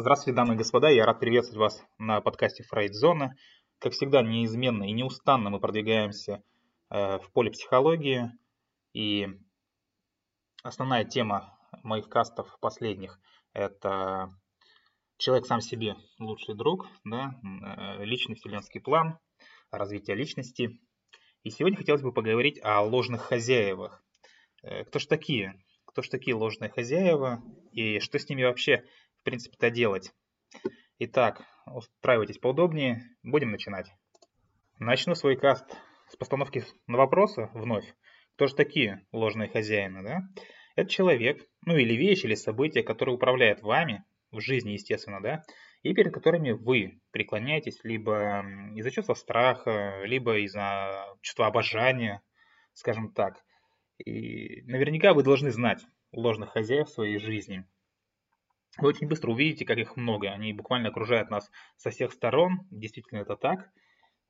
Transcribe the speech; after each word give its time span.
Здравствуйте, 0.00 0.36
дамы 0.36 0.54
и 0.54 0.56
господа, 0.56 0.90
я 0.90 1.04
рад 1.06 1.18
приветствовать 1.18 1.58
вас 1.58 1.84
на 1.98 2.20
подкасте 2.20 2.62
Фрейдзона. 2.62 3.34
Как 3.80 3.94
всегда, 3.94 4.22
неизменно 4.22 4.84
и 4.84 4.92
неустанно 4.92 5.50
мы 5.50 5.58
продвигаемся 5.58 6.44
э, 6.88 7.18
в 7.18 7.32
поле 7.32 7.50
психологии. 7.50 8.30
И 8.92 9.26
основная 10.62 11.04
тема 11.04 11.58
моих 11.82 12.08
кастов 12.08 12.58
последних– 12.60 13.18
это 13.54 14.28
человек 15.16 15.46
сам 15.46 15.60
себе 15.60 15.96
лучший 16.20 16.54
друг, 16.54 16.86
да, 17.02 17.34
э, 17.42 18.04
личный 18.04 18.36
вселенский 18.36 18.80
план, 18.80 19.18
развитие 19.72 20.14
личности. 20.14 20.80
И 21.42 21.50
сегодня 21.50 21.76
хотелось 21.76 22.02
бы 22.02 22.12
поговорить 22.12 22.60
о 22.62 22.82
ложных 22.82 23.22
хозяевах. 23.22 24.04
Э, 24.62 24.84
кто 24.84 25.00
же 25.00 25.08
такие? 25.08 25.60
Кто 25.86 26.02
же 26.02 26.08
такие 26.08 26.36
ложные 26.36 26.70
хозяева 26.70 27.42
и 27.72 27.98
что 27.98 28.16
с 28.20 28.28
ними 28.28 28.44
вообще 28.44 28.84
принципе-то 29.28 29.68
делать. 29.70 30.10
Итак, 30.98 31.42
устраивайтесь 31.66 32.38
поудобнее, 32.38 33.02
будем 33.22 33.50
начинать. 33.50 33.92
Начну 34.78 35.14
свой 35.14 35.36
каст 35.36 35.66
с 36.08 36.16
постановки 36.16 36.64
на 36.86 36.96
вопросы 36.96 37.50
вновь. 37.52 37.84
Кто 38.36 38.46
же 38.46 38.54
такие 38.54 39.06
ложные 39.12 39.50
хозяины, 39.50 40.02
да? 40.02 40.20
Это 40.76 40.88
человек, 40.88 41.46
ну 41.66 41.76
или 41.76 41.92
вещь, 41.94 42.24
или 42.24 42.34
событие, 42.34 42.82
которое 42.82 43.12
управляет 43.12 43.60
вами, 43.60 44.02
в 44.30 44.40
жизни, 44.40 44.70
естественно, 44.70 45.20
да, 45.20 45.42
и 45.82 45.92
перед 45.92 46.14
которыми 46.14 46.52
вы 46.52 47.00
преклоняетесь 47.10 47.80
либо 47.82 48.46
из-за 48.76 48.90
чувства 48.90 49.12
страха, 49.12 50.04
либо 50.04 50.38
из-за 50.38 51.04
чувства 51.20 51.48
обожания, 51.48 52.22
скажем 52.72 53.12
так. 53.12 53.44
И 53.98 54.62
наверняка 54.62 55.12
вы 55.12 55.22
должны 55.22 55.50
знать 55.50 55.84
ложных 56.12 56.52
хозяев 56.52 56.88
в 56.88 56.92
своей 56.92 57.18
жизни– 57.18 57.66
вы 58.76 58.88
очень 58.88 59.08
быстро 59.08 59.30
увидите, 59.30 59.64
как 59.64 59.78
их 59.78 59.96
много. 59.96 60.30
Они 60.30 60.52
буквально 60.52 60.90
окружают 60.90 61.30
нас 61.30 61.50
со 61.76 61.90
всех 61.90 62.12
сторон. 62.12 62.66
Действительно 62.70 63.20
это 63.20 63.36
так. 63.36 63.70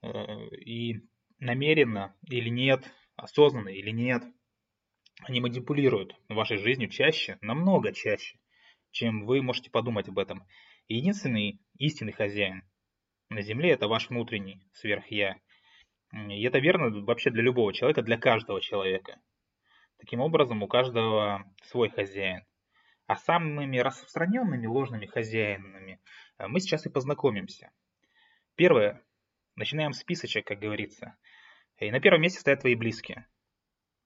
Э, 0.03 0.49
и 0.65 1.01
намеренно 1.39 2.17
или 2.29 2.49
нет, 2.49 2.91
осознанно 3.17 3.69
или 3.69 3.91
нет, 3.91 4.23
они 5.23 5.41
манипулируют 5.41 6.15
вашей 6.29 6.59
жизнью 6.59 6.89
чаще, 6.89 7.39
намного 7.41 7.93
чаще, 7.93 8.39
чем 8.93 9.27
вы 9.27 9.43
можете 9.43 9.71
подумать 9.71 10.09
об 10.09 10.19
этом. 10.19 10.47
Единственный 10.87 11.61
истинный 11.79 12.13
хозяин 12.13 12.63
на 13.29 13.43
Земле– 13.43 13.71
это 13.73 13.89
ваш 13.89 14.09
внутренний 14.09 14.63
сверх-я. 14.73 15.39
И 16.13 16.43
это 16.43 16.59
верно 16.61 16.89
вообще 17.05 17.31
для 17.31 17.43
любого 17.43 17.75
человека, 17.75 18.03
для 18.03 18.17
каждого 18.17 18.61
человека. 18.61 19.21
Таким 19.99 20.21
образом, 20.21 20.63
у 20.63 20.69
каждого 20.69 21.45
свой 21.65 21.91
хозяин. 21.91 22.45
А 23.09 23.17
самыми 23.17 23.79
распространенными 23.79 24.67
ложными 24.67 25.07
хозяинами 25.07 25.99
э, 26.37 26.47
мы 26.47 26.61
сейчас 26.61 26.85
и 26.85 26.91
познакомимся. 26.91 27.73
Первое. 28.55 29.03
Начинаем 29.57 29.95
списочек, 29.95 30.47
как 30.47 30.59
говорится. 30.59 31.17
И 31.79 31.91
на 31.91 32.01
первом 32.01 32.21
месте 32.21 32.39
стоят 32.39 32.61
твои 32.61 32.75
близкие. 32.75 33.27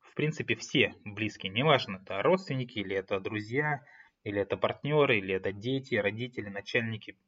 В 0.03 0.15
принципе, 0.15 0.55
все 0.55 0.95
близкие. 1.05 1.51
Неважно, 1.51 1.97
это 1.97 2.23
родственники, 2.23 2.79
или 2.79 2.95
это 2.95 3.19
друзья, 3.19 3.85
или 4.23 4.41
это 4.41 4.57
партнеры, 4.57 5.19
или 5.19 5.35
это 5.35 5.51
дети, 5.53 5.97
родители, 5.97 6.49
начальники. 6.49 7.19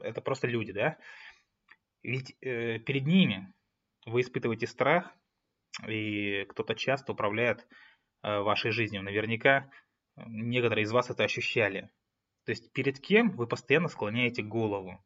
Это 0.00 0.20
просто 0.20 0.48
люди, 0.48 0.72
да? 0.72 0.98
Ведь 2.02 2.34
э, 2.40 2.80
перед 2.80 3.06
ними 3.06 3.52
вы 4.04 4.22
испытываете 4.22 4.66
страх, 4.66 5.14
и 5.86 6.44
кто-то 6.48 6.74
часто 6.74 7.12
управляет 7.12 7.68
э, 8.24 8.40
вашей 8.40 8.72
жизнью. 8.72 9.04
Наверняка 9.04 9.70
некоторые 10.16 10.84
из 10.84 10.92
вас 10.92 11.10
это 11.10 11.24
ощущали. 11.24 11.90
То 12.44 12.50
есть 12.50 12.72
перед 12.72 12.98
кем 12.98 13.30
вы 13.30 13.46
постоянно 13.46 13.88
склоняете 13.88 14.42
голову. 14.42 15.04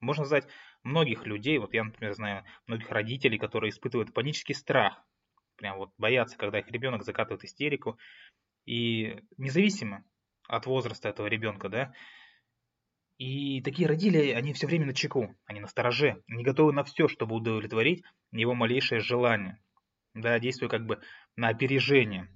Можно 0.00 0.24
сказать, 0.24 0.48
многих 0.82 1.26
людей, 1.26 1.58
вот 1.58 1.74
я, 1.74 1.84
например, 1.84 2.14
знаю 2.14 2.44
многих 2.66 2.90
родителей, 2.90 3.38
которые 3.38 3.70
испытывают 3.70 4.14
панический 4.14 4.54
страх, 4.54 5.04
прям 5.56 5.76
вот 5.76 5.92
боятся, 5.98 6.38
когда 6.38 6.58
их 6.58 6.68
ребенок 6.70 7.04
закатывает 7.04 7.44
истерику. 7.44 7.98
И 8.64 9.18
независимо 9.36 10.04
от 10.48 10.66
возраста 10.66 11.08
этого 11.08 11.26
ребенка, 11.26 11.68
да, 11.68 11.92
и 13.20 13.60
такие 13.60 13.86
родители, 13.86 14.30
они 14.30 14.54
все 14.54 14.66
время 14.66 14.86
на 14.86 14.94
чеку, 14.94 15.36
они 15.44 15.60
на 15.60 15.66
стороже, 15.66 16.22
они 16.26 16.42
готовы 16.42 16.72
на 16.72 16.84
все, 16.84 17.06
чтобы 17.06 17.36
удовлетворить 17.36 18.02
его 18.32 18.54
малейшее 18.54 19.00
желание, 19.00 19.58
да, 20.14 20.38
действуя 20.38 20.70
как 20.70 20.86
бы 20.86 21.02
на 21.36 21.48
опережение. 21.48 22.30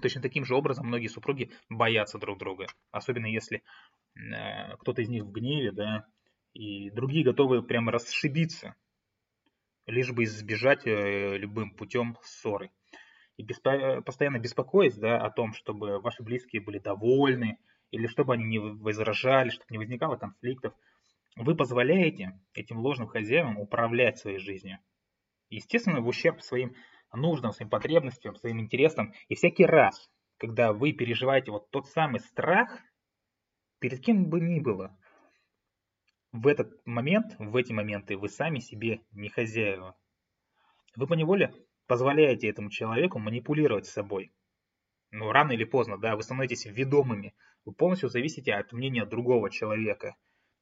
Точно 0.00 0.22
таким 0.22 0.44
же 0.44 0.54
образом 0.54 0.86
многие 0.86 1.08
супруги 1.08 1.50
боятся 1.68 2.18
друг 2.18 2.38
друга, 2.38 2.66
особенно 2.90 3.26
если 3.26 3.62
э, 4.14 4.76
кто-то 4.78 5.02
из 5.02 5.08
них 5.08 5.24
в 5.24 5.32
гневе, 5.32 5.72
да, 5.72 6.06
и 6.52 6.90
другие 6.90 7.24
готовы 7.24 7.62
прямо 7.62 7.92
расшибиться, 7.92 8.76
лишь 9.86 10.12
бы 10.12 10.24
избежать 10.24 10.86
э, 10.86 11.36
любым 11.38 11.72
путем 11.72 12.16
ссоры. 12.22 12.70
И 13.36 13.42
беспо- 13.42 14.00
постоянно 14.02 14.38
беспокоясь 14.38 14.96
да, 14.96 15.20
о 15.20 15.30
том, 15.30 15.54
чтобы 15.54 16.00
ваши 16.00 16.22
близкие 16.22 16.62
были 16.62 16.78
довольны, 16.78 17.58
или 17.90 18.06
чтобы 18.06 18.34
они 18.34 18.44
не 18.44 18.58
возражали, 18.58 19.50
чтобы 19.50 19.66
не 19.70 19.78
возникало 19.78 20.16
конфликтов, 20.16 20.74
вы 21.36 21.56
позволяете 21.56 22.38
этим 22.54 22.78
ложным 22.78 23.08
хозяевам 23.08 23.58
управлять 23.58 24.18
своей 24.18 24.38
жизнью. 24.38 24.78
Естественно, 25.48 26.00
в 26.00 26.06
ущерб 26.06 26.42
своим 26.42 26.74
нужным, 27.12 27.52
своим 27.52 27.70
потребностям, 27.70 28.36
своим 28.36 28.60
интересам. 28.60 29.12
И 29.28 29.34
всякий 29.34 29.64
раз, 29.64 30.10
когда 30.38 30.72
вы 30.72 30.92
переживаете 30.92 31.50
вот 31.50 31.70
тот 31.70 31.86
самый 31.88 32.20
страх, 32.20 32.78
перед 33.78 34.00
кем 34.00 34.28
бы 34.28 34.40
ни 34.40 34.60
было, 34.60 34.96
в 36.32 36.46
этот 36.46 36.72
момент, 36.86 37.34
в 37.38 37.56
эти 37.56 37.72
моменты 37.72 38.16
вы 38.16 38.28
сами 38.28 38.60
себе 38.60 39.00
не 39.12 39.28
хозяева. 39.28 39.96
Вы 40.96 41.06
поневоле 41.06 41.52
позволяете 41.86 42.48
этому 42.48 42.70
человеку 42.70 43.18
манипулировать 43.18 43.86
собой. 43.86 44.32
Но 45.10 45.32
рано 45.32 45.52
или 45.52 45.64
поздно, 45.64 45.98
да, 45.98 46.14
вы 46.14 46.22
становитесь 46.22 46.66
ведомыми. 46.66 47.34
Вы 47.64 47.72
полностью 47.72 48.08
зависите 48.08 48.54
от 48.54 48.72
мнения 48.72 49.04
другого 49.04 49.50
человека. 49.50 50.14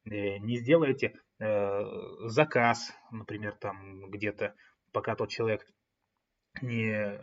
Э, 0.05 0.39
не 0.39 0.57
сделаете 0.57 1.13
э, 1.39 1.83
заказ, 2.25 2.91
например, 3.11 3.55
там 3.55 4.09
где-то, 4.09 4.55
пока 4.91 5.15
тот 5.15 5.29
человек 5.29 5.67
не, 6.61 7.19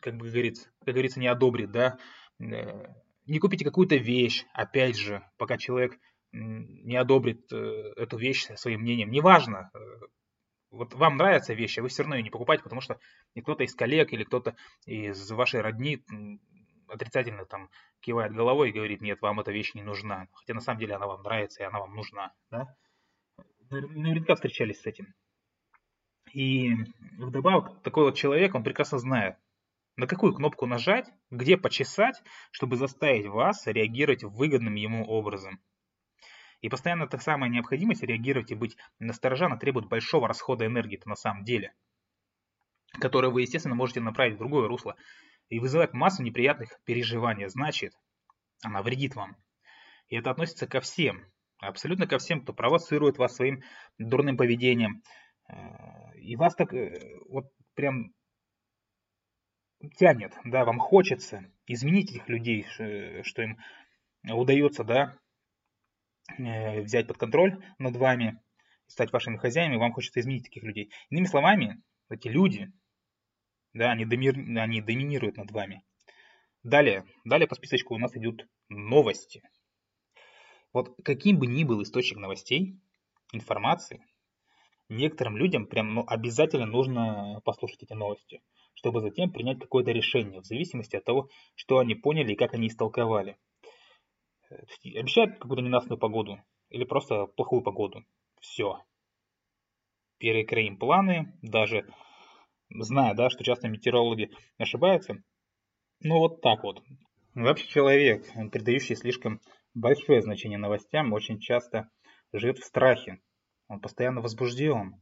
как 0.00 0.16
бы 0.16 0.30
говорится, 0.30 0.68
как 0.84 0.94
говорится, 0.94 1.20
не 1.20 1.26
одобрит, 1.26 1.70
да, 1.70 1.98
э, 2.40 2.94
не 3.26 3.38
купите 3.38 3.64
какую-то 3.64 3.96
вещь, 3.96 4.44
опять 4.54 4.96
же, 4.96 5.22
пока 5.36 5.58
человек 5.58 5.98
не 6.32 6.96
одобрит 6.96 7.52
э, 7.52 7.92
эту 7.96 8.18
вещь 8.18 8.46
своим 8.56 8.80
мнением, 8.80 9.10
неважно, 9.10 9.70
э, 9.74 9.78
вот 10.70 10.94
вам 10.94 11.16
нравится 11.16 11.54
вещь, 11.54 11.78
а 11.78 11.82
вы 11.82 11.88
все 11.88 12.02
равно 12.02 12.16
ее 12.16 12.22
не 12.22 12.30
покупаете, 12.30 12.62
потому 12.62 12.80
что 12.80 12.98
кто-то 13.40 13.64
из 13.64 13.74
коллег 13.74 14.12
или 14.12 14.24
кто-то 14.24 14.54
из 14.84 15.30
вашей 15.30 15.60
родни 15.60 16.02
отрицательно 16.88 17.46
там 17.46 17.70
кивает 18.00 18.34
головой 18.34 18.70
и 18.70 18.72
говорит, 18.72 19.00
нет, 19.00 19.20
вам 19.22 19.40
эта 19.40 19.52
вещь 19.52 19.74
не 19.74 19.82
нужна, 19.82 20.28
хотя 20.32 20.54
на 20.54 20.60
самом 20.60 20.80
деле 20.80 20.94
она 20.94 21.06
вам 21.06 21.22
нравится 21.22 21.62
и 21.62 21.66
она 21.66 21.80
вам 21.80 21.94
нужна, 21.94 22.32
да? 22.50 22.66
Наверняка 23.70 24.34
встречались 24.34 24.80
с 24.80 24.86
этим. 24.86 25.14
И 26.32 26.74
вдобавок 27.16 27.82
такой 27.82 28.04
вот 28.04 28.16
человек, 28.16 28.54
он 28.54 28.62
прекрасно 28.62 28.98
знает, 28.98 29.36
на 29.96 30.06
какую 30.06 30.34
кнопку 30.34 30.66
нажать, 30.66 31.10
где 31.30 31.56
почесать, 31.56 32.22
чтобы 32.50 32.76
заставить 32.76 33.26
вас 33.26 33.66
реагировать 33.66 34.24
выгодным 34.24 34.74
ему 34.74 35.04
образом. 35.04 35.60
И 36.60 36.68
постоянно 36.68 37.06
та 37.06 37.18
самая 37.18 37.50
необходимость 37.50 38.02
реагировать 38.02 38.50
и 38.50 38.56
быть 38.56 38.76
настороже, 38.98 39.46
она 39.46 39.56
требует 39.56 39.88
большого 39.88 40.26
расхода 40.26 40.66
энергии 40.66 41.00
на 41.04 41.14
самом 41.14 41.44
деле, 41.44 41.72
который 43.00 43.30
вы, 43.30 43.42
естественно, 43.42 43.74
можете 43.74 44.00
направить 44.00 44.34
в 44.34 44.38
другое 44.38 44.66
русло 44.66 44.96
и 45.48 45.60
вызывает 45.60 45.94
массу 45.94 46.22
неприятных 46.22 46.80
переживаний. 46.84 47.48
Значит, 47.48 47.94
она 48.62 48.82
вредит 48.82 49.14
вам. 49.14 49.36
И 50.08 50.16
это 50.16 50.30
относится 50.30 50.66
ко 50.66 50.80
всем, 50.80 51.24
абсолютно 51.58 52.06
ко 52.06 52.18
всем, 52.18 52.40
кто 52.40 52.52
провоцирует 52.52 53.18
вас 53.18 53.36
своим 53.36 53.62
дурным 53.98 54.36
поведением, 54.36 55.02
Э, 55.48 56.07
и 56.20 56.36
вас 56.36 56.54
так 56.54 56.72
э, 56.74 57.18
вот 57.28 57.46
прям 57.74 58.12
тянет, 59.96 60.34
да, 60.44 60.64
вам 60.64 60.78
хочется 60.78 61.44
изменить 61.66 62.10
этих 62.10 62.28
людей, 62.28 62.64
что 62.64 63.42
им 63.42 63.58
удается, 64.24 64.84
да, 64.84 65.16
э, 66.38 66.80
взять 66.82 67.06
под 67.06 67.18
контроль 67.18 67.62
над 67.78 67.96
вами, 67.96 68.40
стать 68.86 69.12
вашими 69.12 69.36
хозяинами, 69.36 69.78
вам 69.78 69.92
хочется 69.92 70.20
изменить 70.20 70.44
таких 70.44 70.62
людей. 70.62 70.90
Иными 71.10 71.26
словами, 71.26 71.82
эти 72.08 72.28
люди, 72.28 72.72
да, 73.74 73.92
они, 73.92 74.04
домир, 74.04 74.34
они 74.34 74.80
доминируют 74.80 75.36
над 75.36 75.50
вами. 75.50 75.84
Далее, 76.62 77.04
далее 77.24 77.46
по 77.46 77.54
списочку 77.54 77.94
у 77.94 77.98
нас 77.98 78.16
идут 78.16 78.46
новости. 78.68 79.42
Вот 80.72 80.96
каким 81.04 81.38
бы 81.38 81.46
ни 81.46 81.64
был 81.64 81.82
источник 81.82 82.18
новостей, 82.18 82.80
информации, 83.32 84.04
некоторым 84.88 85.36
людям 85.36 85.66
прям 85.66 85.94
ну, 85.94 86.04
обязательно 86.06 86.66
нужно 86.66 87.40
послушать 87.44 87.82
эти 87.82 87.92
новости, 87.92 88.40
чтобы 88.74 89.00
затем 89.00 89.30
принять 89.30 89.58
какое-то 89.58 89.90
решение 89.92 90.40
в 90.40 90.46
зависимости 90.46 90.96
от 90.96 91.04
того, 91.04 91.28
что 91.54 91.78
они 91.78 91.94
поняли 91.94 92.32
и 92.32 92.36
как 92.36 92.54
они 92.54 92.68
истолковали. 92.68 93.36
Обещают 94.84 95.38
какую-то 95.38 95.62
ненастную 95.62 95.98
погоду 95.98 96.40
или 96.70 96.84
просто 96.84 97.26
плохую 97.26 97.62
погоду. 97.62 98.04
Все. 98.40 98.82
Перекроим 100.18 100.78
планы, 100.78 101.38
даже 101.42 101.86
зная, 102.70 103.14
да, 103.14 103.30
что 103.30 103.44
часто 103.44 103.68
метеорологи 103.68 104.30
ошибаются. 104.56 105.22
Ну 106.00 106.18
вот 106.18 106.40
так 106.40 106.62
вот. 106.62 106.82
Вообще 107.34 107.68
человек, 107.68 108.26
придающий 108.50 108.96
слишком 108.96 109.40
большое 109.74 110.22
значение 110.22 110.58
новостям, 110.58 111.12
очень 111.12 111.38
часто 111.38 111.88
живет 112.32 112.58
в 112.58 112.64
страхе. 112.64 113.20
Он 113.68 113.80
постоянно 113.80 114.20
возбужден, 114.20 115.00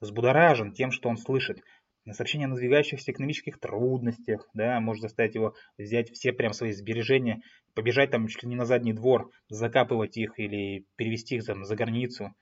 взбудоражен 0.00 0.72
тем, 0.72 0.90
что 0.90 1.08
он 1.08 1.16
слышит. 1.16 1.62
Сообщение 2.10 2.46
о 2.46 2.50
надвигающихся 2.50 3.12
экономических 3.12 3.60
трудностях, 3.60 4.48
да, 4.54 4.80
может 4.80 5.02
заставить 5.02 5.34
его 5.34 5.54
взять 5.78 6.10
все 6.10 6.32
прям 6.32 6.52
свои 6.52 6.72
сбережения, 6.72 7.42
побежать 7.74 8.10
там 8.10 8.26
чуть 8.26 8.42
ли 8.42 8.48
не 8.48 8.56
на 8.56 8.64
задний 8.64 8.92
двор, 8.92 9.30
закапывать 9.48 10.16
их 10.16 10.38
или 10.38 10.86
перевести 10.96 11.36
их 11.36 11.44
там, 11.44 11.64
за 11.64 11.76
границу, 11.76 12.34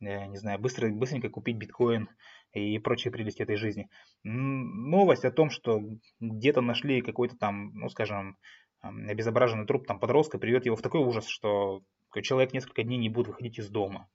э, 0.00 0.26
не 0.26 0.36
знаю, 0.36 0.60
быстро, 0.60 0.88
быстренько 0.90 1.28
купить 1.28 1.56
биткоин 1.56 2.08
и 2.52 2.78
прочие 2.78 3.10
прелести 3.10 3.42
этой 3.42 3.56
жизни. 3.56 3.88
Новость 4.22 5.24
о 5.24 5.32
том, 5.32 5.50
что 5.50 5.80
где-то 6.20 6.60
нашли 6.60 7.00
какой-то 7.00 7.36
там, 7.36 7.72
ну 7.74 7.88
скажем, 7.88 8.36
обезображенный 8.80 9.66
труп 9.66 9.86
там 9.86 9.98
подростка, 9.98 10.38
приведет 10.38 10.66
его 10.66 10.76
в 10.76 10.82
такой 10.82 11.00
ужас, 11.00 11.26
что 11.26 11.82
человек 12.22 12.52
несколько 12.52 12.82
дней 12.82 12.98
не 12.98 13.08
будет 13.08 13.28
выходить 13.28 13.58
из 13.58 13.68
дома. 13.68 14.08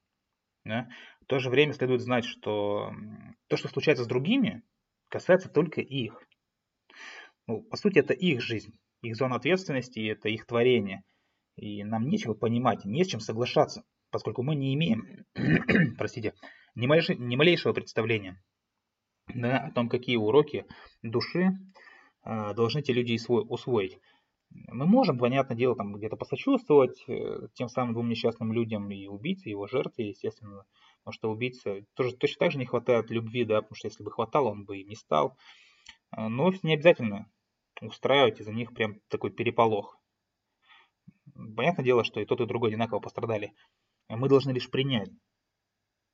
Да? 0.64 0.90
В 1.22 1.26
то 1.26 1.40
же 1.40 1.50
время 1.50 1.74
следует 1.74 2.02
знать, 2.02 2.26
что 2.26 2.92
то, 3.48 3.58
что 3.58 3.68
случается 3.68 4.04
с 4.04 4.08
другими, 4.08 4.64
касается 5.10 5.50
только 5.50 5.82
их. 5.82 6.22
Ну, 7.48 7.64
по 7.64 7.78
сути, 7.78 8.00
это 8.00 8.14
их 8.14 8.42
жизнь, 8.42 8.74
их 9.02 9.16
зона 9.16 9.36
ответственности, 9.36 10.00
это 10.08 10.30
их 10.30 10.46
творение. 10.46 11.04
И 11.56 11.84
нам 11.84 12.08
нечего 12.08 12.34
понимать, 12.34 12.86
не 12.86 13.04
с 13.04 13.08
чем 13.08 13.20
соглашаться, 13.20 13.84
поскольку 14.10 14.44
мы 14.44 14.56
не 14.56 14.74
имеем, 14.74 15.26
простите, 15.98 16.34
ни, 16.76 16.88
малейшего, 16.88 17.18
ни 17.18 17.36
малейшего 17.36 17.74
представления 17.74 18.42
да, 19.34 19.58
о 19.60 19.72
том, 19.72 19.90
какие 19.90 20.16
уроки 20.16 20.66
души 21.02 21.52
э, 22.24 22.54
должны 22.54 22.82
те 22.82 22.94
люди 22.94 23.18
усвоить. 23.28 24.00
Мы 24.54 24.86
можем, 24.86 25.18
понятное 25.18 25.56
дело, 25.58 25.76
там 25.76 25.94
где-то 25.94 26.18
посочувствовать 26.18 27.04
э, 27.08 27.48
тем 27.54 27.70
самым 27.70 27.94
двум 27.94 28.10
несчастным 28.10 28.52
людям 28.52 28.90
и 28.92 29.08
убийце, 29.08 29.50
его 29.50 29.68
жертве, 29.68 30.10
естественно, 30.10 30.66
потому 31.00 31.14
что 31.14 31.32
убийца 31.32 31.86
тоже 31.94 32.16
точно 32.16 32.40
так 32.40 32.52
же 32.52 32.58
не 32.58 32.66
хватает 32.66 33.10
любви, 33.10 33.46
да, 33.46 33.62
потому 33.62 33.76
что 33.76 33.88
если 33.88 34.04
бы 34.04 34.12
хватало, 34.12 34.50
он 34.50 34.66
бы 34.66 34.80
и 34.80 34.84
не 34.84 34.96
стал. 34.96 35.38
А, 36.12 36.28
но 36.28 36.52
не 36.64 36.74
обязательно 36.74 37.32
устраивать 37.82 38.40
из-за 38.40 38.52
них 38.52 38.74
прям 38.74 39.00
такой 39.08 39.32
переполох. 39.32 39.98
Понятное 41.56 41.86
дело, 41.86 42.04
что 42.04 42.20
и 42.20 42.26
тот, 42.26 42.42
и 42.42 42.46
другой 42.46 42.70
одинаково 42.70 43.00
пострадали. 43.00 43.54
Мы 44.10 44.28
должны 44.28 44.52
лишь 44.52 44.70
принять, 44.70 45.10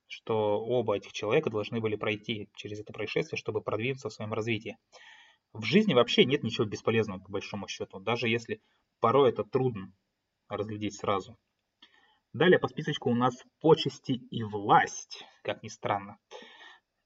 что 0.08 0.60
оба 0.64 0.96
этих 0.96 1.12
человека 1.12 1.50
должны 1.50 1.82
были 1.82 1.96
пройти 1.96 2.50
через 2.56 2.80
это 2.80 2.94
происшествие, 2.94 3.38
чтобы 3.38 3.62
продвинуться 3.62 4.10
в 4.10 4.14
своем 4.14 4.34
развитии. 4.34 4.78
В 5.54 5.64
жизни 5.64 5.94
вообще 5.94 6.26
нет 6.26 6.44
ничего 6.44 6.66
бесполезного, 6.66 7.20
по 7.20 7.32
большому 7.32 7.68
счету, 7.68 8.00
даже 8.00 8.28
если 8.28 8.62
порой 9.00 9.30
это 9.30 9.44
трудно 9.44 9.92
разглядеть 10.50 10.96
сразу. 10.96 11.38
Далее 12.34 12.60
по 12.60 12.68
списочку 12.68 13.10
у 13.10 13.16
нас 13.16 13.36
почести 13.62 14.12
и 14.12 14.44
власть, 14.44 15.26
как 15.44 15.64
ни 15.64 15.70
странно. 15.70 16.20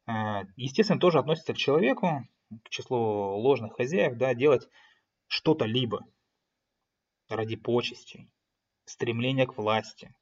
Э, 0.07 0.43
естественно, 0.57 0.99
тоже 0.99 1.19
относится 1.19 1.53
к 1.53 1.57
человеку, 1.57 2.27
к 2.63 2.69
числу 2.69 3.37
ложных 3.37 3.73
хозяев, 3.75 4.17
да, 4.17 4.33
делать 4.33 4.67
что-то 5.27 5.65
либо 5.65 6.05
ради 7.29 7.55
почестей, 7.55 8.29
стремления 8.85 9.47
к 9.47 9.57
власти. 9.57 10.13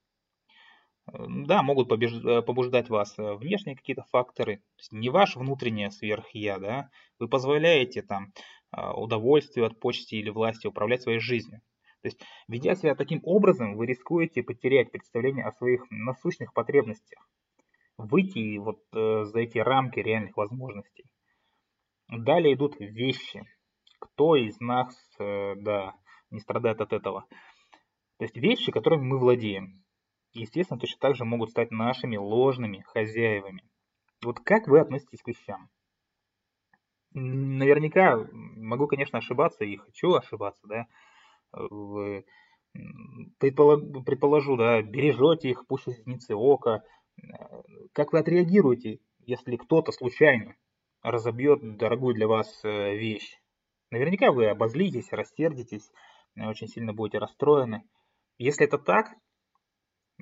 Э, 1.13 1.25
да, 1.27 1.63
могут 1.63 1.91
э, 1.91 2.41
побуждать 2.41 2.89
вас 2.89 3.15
внешние 3.17 3.75
какие-то 3.75 4.03
факторы, 4.11 4.61
не 4.91 5.09
ваш 5.09 5.35
внутреннее 5.35 5.91
сверх-я, 5.91 6.59
да, 6.59 6.89
вы 7.19 7.27
позволяете 7.27 8.01
там 8.01 8.33
удовольствию 8.71 9.65
от 9.65 9.79
почести 9.79 10.15
или 10.15 10.29
власти 10.29 10.67
управлять 10.67 11.01
своей 11.01 11.19
жизнью. 11.19 11.61
То 12.01 12.07
есть, 12.07 12.21
ведя 12.47 12.75
себя 12.75 12.95
таким 12.95 13.19
образом, 13.23 13.75
вы 13.75 13.85
рискуете 13.85 14.41
потерять 14.41 14.91
представление 14.91 15.45
о 15.45 15.51
своих 15.51 15.83
насущных 15.89 16.53
потребностях, 16.53 17.27
выйти 17.97 18.57
вот 18.57 18.79
э, 18.93 19.25
за 19.25 19.39
эти 19.39 19.57
рамки 19.57 19.99
реальных 19.99 20.37
возможностей. 20.37 21.11
Далее 22.07 22.53
идут 22.53 22.79
вещи. 22.79 23.43
Кто 23.99 24.37
из 24.37 24.59
нас, 24.61 24.95
э, 25.19 25.55
да, 25.57 25.93
не 26.31 26.39
страдает 26.39 26.79
от 26.79 26.93
этого? 26.93 27.25
То 28.17 28.23
есть 28.23 28.37
вещи, 28.37 28.71
которыми 28.71 29.03
мы 29.03 29.19
владеем, 29.19 29.83
естественно, 30.39 30.79
точно 30.79 30.97
так 30.99 31.15
же 31.15 31.25
могут 31.25 31.51
стать 31.51 31.71
нашими 31.71 32.17
ложными 32.17 32.83
хозяевами. 32.87 33.63
Вот 34.23 34.39
как 34.39 34.67
вы 34.67 34.79
относитесь 34.79 35.21
к 35.21 35.27
вещам? 35.27 35.69
Наверняка 37.13 38.27
могу, 38.31 38.87
конечно, 38.87 39.19
ошибаться 39.19 39.65
и 39.65 39.77
хочу 39.77 40.13
ошибаться, 40.13 40.67
да, 40.67 40.87
вы, 41.51 42.25
предположу, 43.39 44.57
да, 44.57 44.81
бережете 44.81 45.49
их, 45.49 45.65
пусть 45.67 45.87
зеницы 45.87 46.35
ока. 46.35 46.83
Как 47.93 48.13
вы 48.13 48.19
отреагируете, 48.19 48.99
если 49.25 49.55
кто-то 49.55 49.91
случайно 49.91 50.55
разобьет 51.01 51.77
дорогую 51.77 52.13
для 52.13 52.27
вас 52.27 52.63
э, 52.63 52.95
вещь? 52.95 53.39
Наверняка 53.91 54.31
вы 54.31 54.47
обозлитесь, 54.47 55.11
рассердитесь, 55.11 55.91
очень 56.37 56.67
сильно 56.67 56.93
будете 56.93 57.17
расстроены. 57.17 57.83
Если 58.37 58.65
это 58.65 58.77
так, 58.77 59.07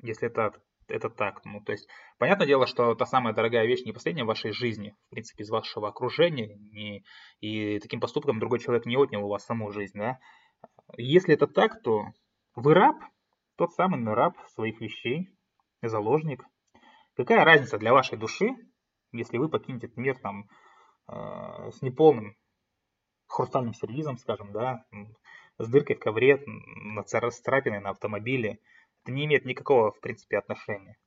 если 0.02 0.28
это, 0.28 0.52
это 0.88 1.10
так, 1.10 1.44
ну, 1.44 1.60
то 1.60 1.72
есть, 1.72 1.88
понятное 2.18 2.46
дело, 2.46 2.66
что 2.66 2.94
та 2.94 3.06
самая 3.06 3.34
дорогая 3.34 3.66
вещь 3.66 3.84
не 3.84 3.92
последняя 3.92 4.24
в 4.24 4.28
вашей 4.28 4.52
жизни, 4.52 4.94
в 5.06 5.10
принципе, 5.10 5.44
из 5.44 5.50
вашего 5.50 5.88
окружения, 5.88 6.56
не, 6.72 7.04
и 7.40 7.78
таким 7.80 8.00
поступком 8.00 8.38
другой 8.38 8.60
человек 8.60 8.86
не 8.86 8.96
отнял 8.96 9.24
у 9.24 9.28
вас 9.28 9.44
саму 9.44 9.70
жизнь, 9.70 9.98
да, 9.98 10.18
если 10.96 11.34
это 11.34 11.46
так, 11.46 11.82
то 11.82 12.06
вы 12.54 12.74
раб, 12.74 12.96
тот 13.56 13.72
самый 13.74 14.02
раб 14.14 14.34
своих 14.48 14.80
вещей, 14.80 15.30
заложник. 15.82 16.44
Какая 17.16 17.44
разница 17.44 17.78
для 17.78 17.92
вашей 17.92 18.18
души, 18.18 18.50
если 19.12 19.38
вы 19.38 19.48
покинете 19.48 19.86
этот 19.86 19.96
мир 19.96 20.18
там 20.18 20.48
э, 21.08 21.70
с 21.72 21.82
неполным 21.82 22.36
хрустальным 23.26 23.74
сервизом, 23.74 24.16
скажем, 24.16 24.52
да, 24.52 24.84
с 25.58 25.68
дыркой 25.68 25.96
в 25.96 26.00
ковре, 26.00 26.42
на 26.46 27.02
царапиной 27.02 27.80
на 27.80 27.90
автомобиле. 27.90 28.58
Это 29.08 29.14
не 29.14 29.24
имеет 29.24 29.46
никакого, 29.46 29.90
в 29.90 30.00
принципе, 30.00 30.36
отношения. 30.36 30.98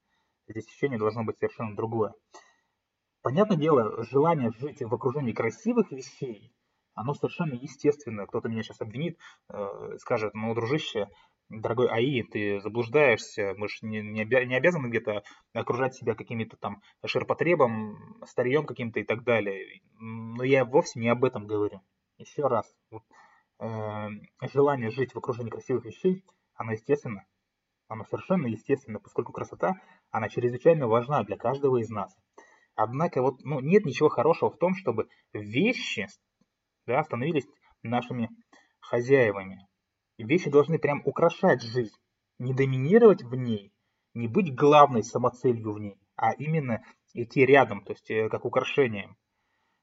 Здесь 0.47 0.65
ощущение 0.65 0.97
должно 0.97 1.23
быть 1.23 1.37
совершенно 1.37 1.75
другое. 1.75 2.15
Понятное 3.21 3.57
дело, 3.57 4.03
желание 4.03 4.49
жить 4.57 4.81
в 4.81 4.91
окружении 4.91 5.33
красивых 5.33 5.91
вещей 5.91 6.51
оно 6.95 7.13
совершенно 7.13 7.53
естественное. 7.53 8.25
Кто-то 8.25 8.49
меня 8.49 8.63
сейчас 8.63 8.81
обвинит, 8.81 9.19
э, 9.49 9.97
скажет, 9.99 10.33
ну, 10.33 10.51
дружище, 10.55 11.09
дорогой 11.49 11.89
АИ, 11.89 12.23
ты 12.23 12.59
заблуждаешься, 12.61 13.53
мы 13.55 13.67
же 13.67 13.75
не, 13.83 14.01
не, 14.01 14.23
обя 14.23 14.45
не 14.45 14.55
обязаны 14.55 14.87
где-то 14.87 15.21
окружать 15.53 15.93
себя 15.93 16.15
какими-то 16.15 16.57
там 16.57 16.81
ширпотребом, 17.05 18.19
старьем 18.25 18.65
каким-то 18.65 18.99
и 18.99 19.03
так 19.03 19.23
далее. 19.23 19.79
Но 19.99 20.43
я 20.43 20.65
вовсе 20.65 20.99
не 20.99 21.09
об 21.09 21.23
этом 21.23 21.45
говорю. 21.45 21.81
Еще 22.17 22.47
раз, 22.47 22.65
вот, 22.89 23.03
э, 23.59 24.07
желание 24.51 24.89
жить 24.89 25.13
в 25.13 25.19
окружении 25.19 25.51
красивых 25.51 25.85
вещей, 25.85 26.25
оно 26.55 26.71
естественно, 26.71 27.25
оно 27.91 28.05
совершенно 28.05 28.47
естественно, 28.47 28.99
поскольку 28.99 29.33
красота, 29.33 29.75
она 30.11 30.29
чрезвычайно 30.29 30.87
важна 30.87 31.23
для 31.23 31.35
каждого 31.35 31.75
из 31.81 31.89
нас. 31.89 32.15
Однако 32.73 33.21
вот, 33.21 33.43
ну, 33.43 33.59
нет 33.59 33.83
ничего 33.83 34.07
хорошего 34.07 34.49
в 34.49 34.57
том, 34.57 34.75
чтобы 34.75 35.09
вещи 35.33 36.07
да, 36.87 37.03
становились 37.03 37.45
нашими 37.83 38.29
хозяевами. 38.79 39.67
Вещи 40.17 40.49
должны 40.49 40.79
прям 40.79 41.01
украшать 41.03 41.61
жизнь, 41.61 41.93
не 42.39 42.53
доминировать 42.53 43.23
в 43.23 43.35
ней, 43.35 43.73
не 44.13 44.29
быть 44.29 44.55
главной 44.55 45.03
самоцелью 45.03 45.73
в 45.73 45.79
ней, 45.79 45.99
а 46.15 46.31
именно 46.31 46.81
идти 47.13 47.45
рядом, 47.45 47.83
то 47.83 47.91
есть 47.91 48.09
э, 48.09 48.29
как 48.29 48.45
украшением. 48.45 49.17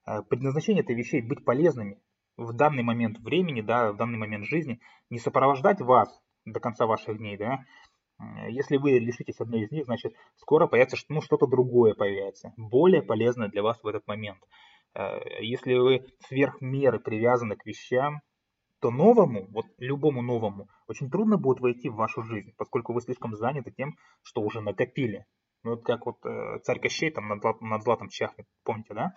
Э, 0.07 0.23
предназначение 0.23 0.83
этой 0.83 0.97
вещей 0.97 1.21
быть 1.21 1.45
полезными 1.45 2.01
в 2.39 2.55
данный 2.55 2.83
момент 2.83 3.19
времени, 3.19 3.61
да, 3.61 3.93
в 3.93 3.97
данный 3.97 4.17
момент 4.17 4.47
жизни, 4.47 4.81
не 5.11 5.19
сопровождать 5.19 5.83
вас 5.83 6.09
до 6.53 6.61
конца 6.61 6.87
ваших 6.87 7.19
дней, 7.19 7.37
да. 7.37 7.65
Э, 8.19 8.51
если 8.51 8.77
вы 8.77 8.99
лишитесь 8.99 9.41
одной 9.41 9.63
из 9.63 9.71
них, 9.71 9.85
значит, 9.85 10.15
скоро 10.37 10.67
появится 10.67 10.97
ну, 11.09 11.21
что-то 11.21 11.47
другое 11.47 11.95
появится, 11.95 12.53
более 12.57 13.03
полезное 13.03 13.49
для 13.49 13.63
вас 13.63 13.83
в 13.83 13.87
этот 13.87 14.07
момент. 14.07 14.43
Э, 14.95 15.21
если 15.41 15.75
вы 15.75 16.07
сверх 16.27 16.61
меры 16.61 17.01
привязаны 17.01 17.57
к 17.57 17.67
вещам, 17.67 18.21
то 18.81 18.91
новому, 18.91 19.47
вот 19.51 19.67
любому 19.79 20.23
новому, 20.23 20.69
очень 20.87 21.11
трудно 21.11 21.37
будет 21.37 21.61
войти 21.61 21.89
в 21.89 21.97
вашу 21.97 22.23
жизнь, 22.23 22.55
поскольку 22.57 22.93
вы 22.93 23.01
слишком 23.01 23.35
заняты 23.35 23.73
тем, 23.73 23.97
что 24.23 24.41
уже 24.41 24.61
накопили. 24.61 25.27
Ну, 25.65 25.71
вот 25.71 25.85
как 25.85 26.07
вот 26.07 26.25
э, 26.25 26.59
царь 26.63 26.79
Кощей 26.79 27.11
там 27.11 27.29
над, 27.29 27.61
над 27.61 27.83
златом 27.83 28.09
чахнет, 28.09 28.47
помните, 28.63 28.95
да? 28.95 29.15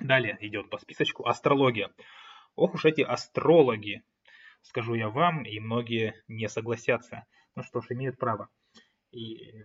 Далее 0.00 0.36
идет 0.40 0.70
по 0.70 0.78
списочку 0.78 1.26
астрология. 1.26 1.90
Ох 2.54 2.74
уж 2.74 2.84
эти 2.84 3.02
астрологи. 3.02 4.02
скажу 4.62 4.94
я 4.94 5.08
вам, 5.08 5.44
и 5.44 5.58
многие 5.58 6.14
не 6.28 6.48
согласятся. 6.48 7.24
Ну 7.54 7.62
что 7.62 7.80
ж, 7.80 7.86
имеют 7.90 8.18
право. 8.18 8.48
И 9.10 9.64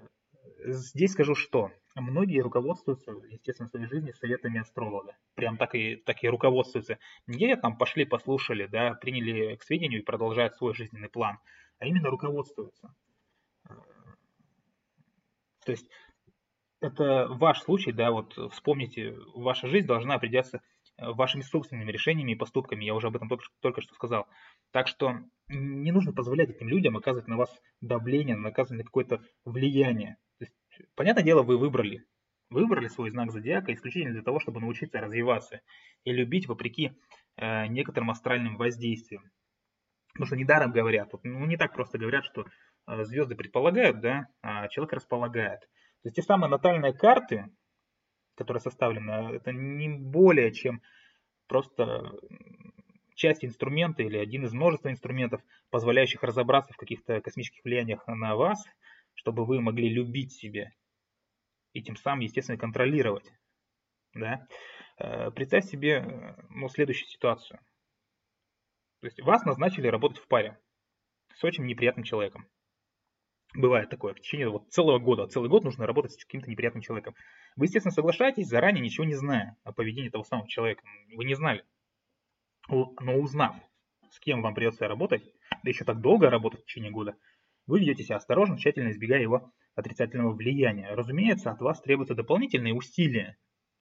здесь 0.66 1.12
скажу, 1.14 1.36
что 1.36 1.72
многие 1.96 2.42
руководствуются, 2.42 3.12
естественно, 3.30 3.68
в 3.68 3.72
своей 3.72 3.88
жизни 3.88 4.12
советами 4.12 4.60
астролога. 4.60 5.16
Прям 5.36 5.58
так 5.58 5.76
и, 5.76 5.96
так 5.96 6.24
и 6.24 6.30
руководствуются. 6.30 7.00
Не 7.28 7.56
там 7.56 7.78
пошли, 7.78 8.06
послушали, 8.06 8.68
да, 8.68 8.94
приняли 8.94 9.56
к 9.56 9.64
сведению 9.64 10.02
и 10.02 10.06
продолжают 10.06 10.56
свой 10.56 10.74
жизненный 10.74 11.10
план, 11.10 11.40
а 11.80 11.86
именно 11.86 12.10
руководствуются. 12.10 12.94
То 15.66 15.72
есть 15.72 15.90
это 16.80 17.28
ваш 17.30 17.62
случай, 17.62 17.92
да, 17.92 18.12
вот 18.12 18.38
вспомните, 18.52 19.18
ваша 19.34 19.68
жизнь 19.68 19.88
должна 19.88 20.16
определяться 20.16 20.58
э, 20.58 20.62
вашими 20.98 21.42
собственными 21.42 21.92
решениями 21.92 22.32
и 22.32 22.36
поступками, 22.36 22.86
я 22.86 22.94
уже 22.94 23.08
об 23.08 23.16
этом 23.16 23.30
только, 23.30 23.46
только 23.62 23.82
что 23.82 23.94
сказал. 23.94 24.28
Так 24.72 24.88
что 24.88 25.20
не 25.48 25.92
нужно 25.92 26.14
позволять 26.14 26.50
этим 26.50 26.68
людям 26.68 26.98
оказывать 26.98 27.28
на 27.28 27.38
вас 27.38 27.50
давление, 27.82 28.36
оказывать 28.36 28.80
на 28.80 28.86
какое-то 28.86 29.22
влияние. 29.46 30.18
То 30.40 30.46
есть, 30.46 30.54
понятное 30.96 31.24
дело, 31.24 31.44
вы 31.44 31.58
выбрали. 31.58 32.06
Выбрали 32.50 32.88
свой 32.88 33.10
знак 33.10 33.32
зодиака 33.32 33.74
исключительно 33.74 34.14
для 34.14 34.24
того, 34.24 34.40
чтобы 34.40 34.62
научиться 34.62 35.00
развиваться 35.00 35.62
и 36.06 36.12
любить 36.14 36.48
вопреки 36.48 36.94
э, 37.36 37.68
некоторым 37.68 38.10
астральным 38.10 38.58
воздействиям. 38.58 39.24
Потому 40.14 40.28
что 40.28 40.36
недаром 40.38 40.72
говорят, 40.72 41.10
вот, 41.12 41.24
ну 41.24 41.46
не 41.46 41.58
так 41.58 41.74
просто 41.74 41.98
говорят, 41.98 42.24
что 42.24 42.46
Э, 42.88 43.04
звезды 43.04 43.36
предполагают, 43.36 44.00
да, 44.00 44.28
а 44.42 44.68
человек 44.70 44.94
располагает. 44.94 45.60
То 45.60 46.08
есть 46.10 46.16
те 46.16 46.22
самые 46.22 46.50
натальные 46.50 46.94
карты, 46.94 47.48
которые 48.38 48.62
составлены, 48.62 49.36
это 49.36 49.52
не 49.52 49.90
более 49.90 50.54
чем 50.54 50.82
просто 51.48 52.14
часть 53.16 53.44
инструмента 53.44 54.04
или 54.04 54.18
один 54.18 54.46
из 54.46 54.54
множества 54.54 54.90
инструментов, 54.90 55.42
позволяющих 55.72 56.24
разобраться 56.24 56.74
в 56.74 56.78
каких-то 56.78 57.20
космических 57.20 57.64
влияниях 57.64 58.06
на 58.08 58.36
вас, 58.36 58.64
чтобы 59.16 59.44
вы 59.44 59.60
могли 59.60 59.90
любить 59.90 60.32
себя 60.32 60.72
и 61.74 61.82
тем 61.82 61.96
самым, 61.96 62.22
естественно, 62.22 62.58
контролировать. 62.58 63.32
Да? 64.14 64.48
Э, 65.00 65.32
представь 65.32 65.66
себе 65.66 66.04
э, 66.06 66.36
ну, 66.50 66.70
следующую 66.70 67.08
ситуацию. 67.08 67.60
То 69.02 69.08
есть 69.08 69.22
вас 69.22 69.44
назначили 69.46 69.88
работать 69.88 70.20
в 70.20 70.28
паре 70.28 70.60
с 71.36 71.44
очень 71.44 71.66
неприятным 71.66 72.04
человеком. 72.04 72.48
Бывает 73.58 73.90
такое, 73.90 74.14
в 74.14 74.20
течение 74.20 74.50
вот 74.50 74.70
целого 74.70 75.00
года. 75.00 75.26
Целый 75.26 75.50
год 75.50 75.64
нужно 75.64 75.88
работать 75.88 76.12
с 76.12 76.24
каким-то 76.24 76.48
неприятным 76.48 76.84
человеком. 76.84 77.16
Вы, 77.56 77.66
естественно, 77.66 77.92
соглашаетесь, 77.92 78.48
заранее 78.48 78.84
ничего 78.84 79.04
не 79.04 79.16
зная 79.16 79.58
о 79.64 79.74
поведении 79.74 80.10
того 80.10 80.24
самого 80.24 80.48
человека. 80.48 80.84
Вы 81.16 81.26
не 81.26 81.34
знали. 81.34 81.66
Но 82.70 83.16
узнав, 83.16 83.56
с 84.12 84.20
кем 84.20 84.44
вам 84.44 84.54
придется 84.54 84.88
работать, 84.88 85.24
да 85.64 85.70
еще 85.72 85.86
так 85.86 86.02
долго 86.02 86.30
работать 86.30 86.62
в 86.62 86.66
течение 86.66 86.92
года, 86.92 87.16
вы 87.66 87.80
ведете 87.80 88.04
себя 88.04 88.18
осторожно, 88.18 88.60
тщательно 88.60 88.92
избегая 88.92 89.24
его 89.24 89.52
отрицательного 89.74 90.34
влияния. 90.34 90.94
Разумеется, 90.94 91.50
от 91.50 91.60
вас 91.60 91.82
требуются 91.82 92.14
дополнительные 92.14 92.76
усилия, 92.76 93.38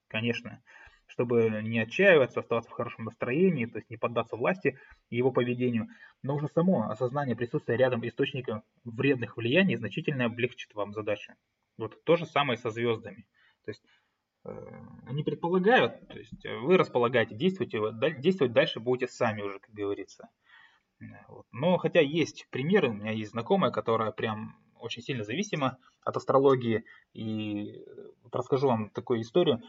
конечно 0.09 0.63
чтобы 1.07 1.63
не 1.63 1.81
отчаиваться, 1.81 2.41
оставаться 2.41 2.71
в 2.71 2.75
хорошем 2.75 3.05
настроении, 3.05 3.67
то 3.67 3.79
есть 3.79 3.91
не 3.91 3.97
поддаться 3.97 4.37
власти 4.37 4.79
и 5.11 5.17
его 5.17 5.31
поведению. 5.31 5.89
Но 6.23 6.37
уже 6.37 6.49
само 6.49 6.91
осознание 6.91 7.37
присутствия 7.37 7.77
рядом 7.77 8.07
источника 8.07 8.63
вредных 8.85 9.37
влияний 9.37 9.77
значительно 9.77 10.27
облегчит 10.27 10.75
вам 10.75 10.93
задачу. 10.93 11.33
Вот 11.79 12.03
то 12.05 12.17
же 12.17 12.27
самое 12.27 12.59
со 12.59 12.71
звездами. 12.71 13.27
То 13.65 13.71
есть 13.71 13.83
э, 14.45 14.51
они 15.07 15.23
предполагают, 15.23 16.07
то 16.09 16.19
есть 16.19 16.45
вы 16.45 16.77
располагаете, 16.77 17.35
действуйте, 17.35 17.81
действовать 18.19 18.53
дальше 18.53 18.81
будете 18.81 19.13
сами 19.13 19.43
уже, 19.43 19.59
как 19.59 19.71
говорится. 19.73 20.29
Но 21.53 21.77
хотя 21.77 22.01
есть 22.01 22.49
примеры, 22.51 22.89
у 22.89 22.95
меня 22.95 23.11
есть 23.11 23.33
знакомая, 23.33 23.71
которая 23.71 24.13
прям 24.13 24.57
очень 24.81 25.03
сильно 25.03 25.25
зависима 25.25 25.79
от 26.03 26.17
астрологии. 26.17 26.85
И 27.13 27.85
вот 28.23 28.35
расскажу 28.35 28.69
вам 28.69 28.91
такую 28.91 29.21
историю 29.21 29.63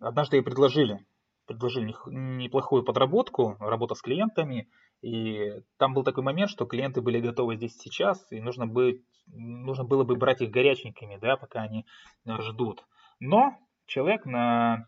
однажды 0.00 0.36
ей 0.36 0.42
предложили, 0.42 1.06
предложили 1.46 1.94
неплохую 2.06 2.84
подработку, 2.84 3.56
работа 3.60 3.94
с 3.94 4.02
клиентами, 4.02 4.68
и 5.02 5.62
там 5.78 5.94
был 5.94 6.04
такой 6.04 6.24
момент, 6.24 6.50
что 6.50 6.66
клиенты 6.66 7.00
были 7.00 7.20
готовы 7.20 7.56
здесь 7.56 7.76
сейчас, 7.76 8.26
и 8.30 8.40
нужно, 8.40 8.66
быть, 8.66 9.02
нужно 9.26 9.84
было 9.84 10.04
бы 10.04 10.16
брать 10.16 10.42
их 10.42 10.50
горяченькими, 10.50 11.18
да, 11.20 11.36
пока 11.36 11.62
они 11.62 11.86
э, 12.26 12.40
ждут. 12.42 12.84
Но 13.18 13.56
человек 13.86 14.26
на 14.26 14.86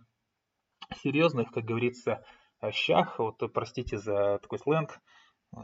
серьезных, 1.02 1.50
как 1.50 1.64
говорится, 1.64 2.25
щах, 2.71 3.19
вот 3.19 3.40
простите 3.52 3.99
за 3.99 4.38
такой 4.42 4.59
сленг, 4.59 5.00
э, 5.54 5.59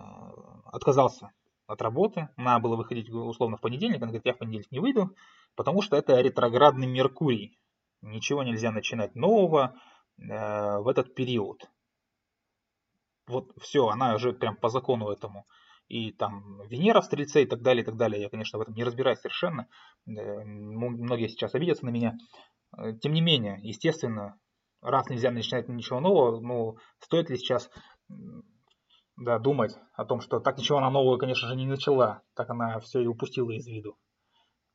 отказался 0.66 1.30
от 1.66 1.82
работы. 1.82 2.28
Надо 2.36 2.62
было 2.62 2.76
выходить 2.76 3.10
условно 3.10 3.56
в 3.56 3.60
понедельник. 3.60 4.02
Он 4.02 4.08
говорит, 4.08 4.26
я 4.26 4.32
в 4.32 4.38
понедельник 4.38 4.72
не 4.72 4.80
выйду, 4.80 5.14
потому 5.54 5.82
что 5.82 5.96
это 5.96 6.20
ретроградный 6.20 6.86
Меркурий. 6.86 7.58
Ничего 8.00 8.42
нельзя 8.42 8.70
начинать 8.70 9.14
нового 9.14 9.74
э, 10.18 10.22
в 10.78 10.88
этот 10.88 11.14
период. 11.14 11.68
Вот 13.26 13.50
все, 13.60 13.88
она 13.88 14.14
уже 14.14 14.32
прям 14.32 14.56
по 14.56 14.68
закону 14.68 15.08
этому. 15.08 15.46
И 15.88 16.12
там 16.12 16.62
Венера 16.68 17.00
в 17.00 17.04
Стрельце 17.06 17.42
и 17.42 17.46
так 17.46 17.62
далее, 17.62 17.82
и 17.82 17.86
так 17.86 17.96
далее. 17.96 18.22
Я, 18.22 18.28
конечно, 18.28 18.58
в 18.58 18.62
этом 18.62 18.74
не 18.74 18.84
разбираюсь 18.84 19.20
совершенно. 19.20 19.68
Э, 20.06 20.44
многие 20.44 21.28
сейчас 21.28 21.54
обидятся 21.54 21.86
на 21.86 21.90
меня. 21.90 22.16
Э, 22.76 22.92
тем 22.94 23.12
не 23.12 23.20
менее, 23.20 23.58
естественно, 23.62 24.38
раз 24.80 25.08
нельзя 25.08 25.30
начинать 25.30 25.68
ничего 25.68 26.00
нового, 26.00 26.40
ну, 26.40 26.76
стоит 27.00 27.30
ли 27.30 27.36
сейчас 27.36 27.70
да, 29.16 29.38
думать 29.38 29.76
о 29.94 30.04
том, 30.04 30.20
что 30.20 30.40
так 30.40 30.58
ничего 30.58 30.78
она 30.78 30.90
нового, 30.90 31.18
конечно 31.18 31.48
же, 31.48 31.56
не 31.56 31.66
начала. 31.66 32.22
Так 32.34 32.50
она 32.50 32.78
все 32.80 33.00
и 33.00 33.06
упустила 33.06 33.50
из 33.50 33.66
виду. 33.66 33.96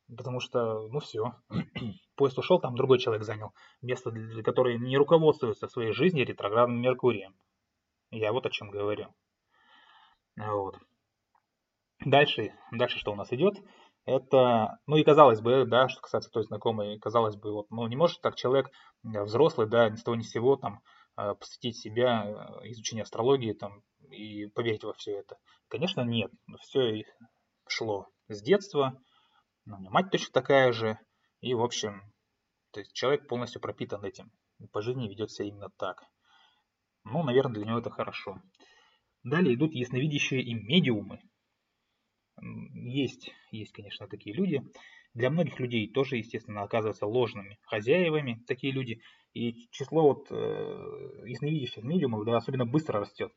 Потому 0.08 0.40
что, 0.40 0.86
ну 0.88 1.00
все, 1.00 1.32
поезд 2.16 2.38
ушел, 2.38 2.60
там 2.60 2.74
другой 2.74 2.98
человек 2.98 3.24
занял 3.24 3.52
место, 3.80 4.10
для 4.10 4.42
которого 4.42 4.76
не 4.76 4.96
руководствуется 4.96 5.66
своей 5.66 5.92
жизни 5.92 6.20
ретроградным 6.20 6.80
Меркурием. 6.80 7.34
Я 8.10 8.32
вот 8.32 8.46
о 8.46 8.50
чем 8.50 8.70
говорю. 8.70 9.14
Вот. 10.36 10.78
Дальше, 12.04 12.52
дальше 12.70 12.98
что 12.98 13.12
у 13.12 13.16
нас 13.16 13.32
идет? 13.32 13.56
Это, 14.04 14.78
ну 14.86 14.96
и 14.96 15.04
казалось 15.04 15.40
бы, 15.40 15.64
да, 15.64 15.88
что 15.88 16.02
касается 16.02 16.30
той 16.30 16.42
знакомой, 16.44 16.98
казалось 16.98 17.36
бы, 17.36 17.52
вот, 17.52 17.70
ну 17.70 17.86
не 17.86 17.96
может 17.96 18.20
так 18.20 18.36
человек 18.36 18.70
э, 19.02 19.22
взрослый, 19.22 19.66
да, 19.66 19.88
ни 19.88 19.96
с 19.96 20.02
того 20.02 20.14
ни 20.14 20.20
с 20.20 20.30
сего, 20.30 20.56
там, 20.56 20.82
э, 21.16 21.34
посвятить 21.34 21.78
себя 21.78 22.26
э, 22.26 22.68
изучению 22.70 23.04
астрологии, 23.04 23.54
там, 23.54 23.82
и 24.10 24.46
поверить 24.48 24.84
во 24.84 24.92
все 24.92 25.12
это. 25.18 25.38
Конечно, 25.68 26.02
нет. 26.02 26.30
Все 26.60 27.04
шло 27.66 28.08
с 28.28 28.42
детства, 28.42 29.00
ну, 29.66 29.78
мать 29.90 30.10
точно 30.10 30.32
такая 30.32 30.72
же. 30.72 30.98
И, 31.40 31.54
в 31.54 31.62
общем, 31.62 32.02
то 32.72 32.80
есть 32.80 32.92
человек 32.92 33.28
полностью 33.28 33.60
пропитан 33.60 34.04
этим. 34.04 34.30
По 34.72 34.82
жизни 34.82 35.08
ведет 35.08 35.30
себя 35.30 35.48
именно 35.48 35.70
так. 35.78 36.02
Ну, 37.04 37.22
наверное, 37.22 37.54
для 37.54 37.66
него 37.66 37.78
это 37.78 37.90
хорошо. 37.90 38.40
Далее 39.22 39.54
идут 39.54 39.72
ясновидящие 39.74 40.42
и 40.42 40.54
медиумы. 40.54 41.20
Есть, 42.72 43.32
есть, 43.50 43.72
конечно, 43.72 44.08
такие 44.08 44.34
люди. 44.34 44.60
Для 45.14 45.30
многих 45.30 45.60
людей 45.60 45.90
тоже, 45.90 46.16
естественно, 46.16 46.62
оказываются 46.62 47.06
ложными 47.06 47.58
хозяевами 47.62 48.42
такие 48.46 48.72
люди. 48.72 49.00
И 49.32 49.68
число 49.70 50.02
вот 50.02 50.26
э, 50.30 50.34
ясновидящих 51.26 51.84
медиумов, 51.84 52.24
да, 52.24 52.36
особенно 52.36 52.66
быстро 52.66 53.00
растет. 53.00 53.32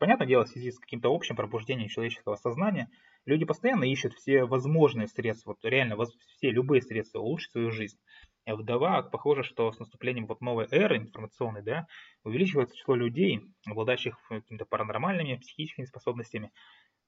Понятное 0.00 0.26
дело, 0.26 0.46
в 0.46 0.48
связи 0.48 0.70
с 0.70 0.78
каким-то 0.78 1.14
общим 1.14 1.36
пробуждением 1.36 1.90
человеческого 1.90 2.36
сознания, 2.36 2.88
люди 3.26 3.44
постоянно 3.44 3.84
ищут 3.84 4.14
все 4.14 4.46
возможные 4.46 5.08
средства, 5.08 5.50
вот 5.50 5.58
реально 5.62 6.02
все 6.38 6.50
любые 6.50 6.80
средства 6.80 7.18
улучшить 7.18 7.52
свою 7.52 7.70
жизнь. 7.70 7.98
А 8.46 8.56
вдобавок, 8.56 9.10
похоже, 9.10 9.42
что 9.42 9.70
с 9.70 9.78
наступлением 9.78 10.26
вот 10.26 10.40
новой 10.40 10.66
эры 10.70 10.96
информационной, 10.96 11.60
да, 11.60 11.86
увеличивается 12.24 12.74
число 12.74 12.94
людей, 12.94 13.42
обладающих 13.66 14.16
какими-то 14.26 14.64
паранормальными, 14.64 15.36
психическими 15.36 15.84
способностями. 15.84 16.50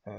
Э, 0.05 0.11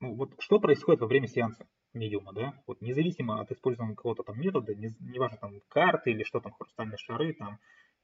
ну, 0.00 0.16
вот 0.16 0.34
что 0.40 0.60
происходит 0.60 1.00
во 1.00 1.06
время 1.06 1.26
сеанса 1.26 1.66
медиума, 1.94 2.34
да? 2.34 2.52
Вот 2.66 2.82
независимо 2.82 3.40
от 3.40 3.50
использования 3.50 3.94
какого-то 3.94 4.24
там 4.24 4.38
метода, 4.38 4.74
не, 4.74 4.94
неважно 5.00 5.38
там 5.38 5.58
карты 5.68 6.10
или 6.10 6.22
что 6.22 6.40
там, 6.40 6.52
хрустальные 6.52 6.98
шары, 6.98 7.32
там, 7.32 7.58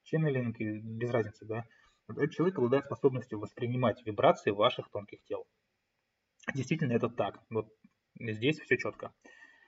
ченнелинг, 0.04 0.56
без 0.58 1.10
разницы, 1.10 1.44
да, 1.44 1.66
этот 2.18 2.32
человек 2.32 2.58
обладает 2.58 2.84
способностью 2.84 3.38
воспринимать 3.38 4.04
вибрации 4.04 4.50
ваших 4.50 4.90
тонких 4.90 5.22
тел. 5.24 5.46
Действительно 6.54 6.92
это 6.92 7.08
так. 7.08 7.40
Вот 7.50 7.68
здесь 8.18 8.58
все 8.60 8.76
четко. 8.76 9.08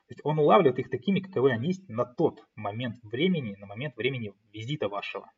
То 0.07 0.15
есть 0.15 0.21
он 0.25 0.39
улавливает 0.39 0.79
их 0.79 0.91
такими, 0.91 1.21
каковы 1.21 1.53
они 1.53 1.69
есть 1.69 1.89
на 1.89 2.05
тот 2.05 2.45
момент 2.55 2.97
времени, 3.03 3.57
на 3.57 3.67
момент 3.67 3.97
времени 3.97 4.33
визита 4.53 4.89
вашего. 4.89 5.31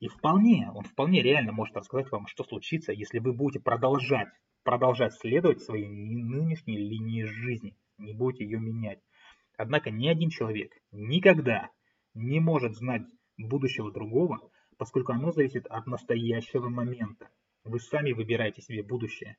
И 0.00 0.08
вполне, 0.08 0.70
он 0.72 0.84
вполне 0.84 1.22
реально 1.22 1.52
может 1.52 1.76
рассказать 1.76 2.10
вам, 2.12 2.26
что 2.26 2.44
случится, 2.44 2.92
если 2.92 3.18
вы 3.18 3.32
будете 3.32 3.60
продолжать, 3.60 4.28
продолжать 4.62 5.14
следовать 5.14 5.60
своей 5.60 5.88
нынешней 5.88 6.78
линии 6.78 7.24
жизни, 7.24 7.76
не 7.98 8.12
будете 8.12 8.44
ее 8.44 8.60
менять. 8.60 9.00
Однако 9.56 9.90
ни 9.90 10.06
один 10.06 10.30
человек 10.30 10.72
никогда 10.92 11.70
не 12.14 12.38
может 12.38 12.76
знать 12.76 13.02
будущего 13.36 13.90
другого, 13.90 14.38
поскольку 14.78 15.12
оно 15.12 15.32
зависит 15.32 15.66
от 15.66 15.86
настоящего 15.86 16.68
момента. 16.68 17.28
Вы 17.64 17.80
сами 17.80 18.12
выбираете 18.12 18.62
себе 18.62 18.82
будущее. 18.82 19.36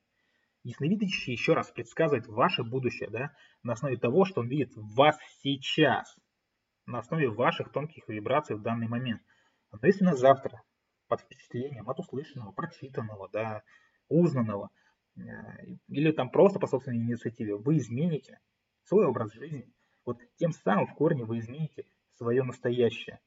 Ясновидящий 0.64 1.32
еще 1.32 1.54
раз 1.54 1.72
предсказывает 1.72 2.28
ваше 2.28 2.64
будущее, 2.64 3.10
да, 3.10 3.32
на 3.64 3.74
основе 3.74 3.98
того, 3.98 4.26
что 4.26 4.42
он 4.42 4.50
видит 4.50 4.72
вас 4.76 5.18
сейчас, 5.42 6.14
на 6.86 7.00
основе 7.00 7.30
ваших 7.30 7.72
тонких 7.72 8.08
вибраций 8.10 8.58
в 8.58 8.62
данный 8.62 8.88
момент. 8.88 9.22
Но 9.72 9.80
если 9.82 10.04
на 10.04 10.16
завтра, 10.16 10.62
под 11.08 11.22
впечатлением 11.22 11.90
от 11.90 12.00
услышанного, 12.00 12.52
прочитанного, 12.52 13.30
да, 13.32 13.64
узнанного, 14.10 14.70
э, 15.16 15.22
или 15.88 16.12
там 16.12 16.30
просто 16.30 16.60
по 16.60 16.68
собственной 16.68 16.98
инициативе, 16.98 17.56
вы 17.56 17.78
измените 17.78 18.40
свой 18.84 19.06
образ 19.06 19.32
жизни, 19.34 19.72
вот 20.06 20.20
тем 20.36 20.52
самым 20.52 20.88
в 20.88 20.96
корне 20.96 21.24
вы 21.24 21.40
измените 21.40 21.86
свое 22.16 22.44
настоящее. 22.44 23.22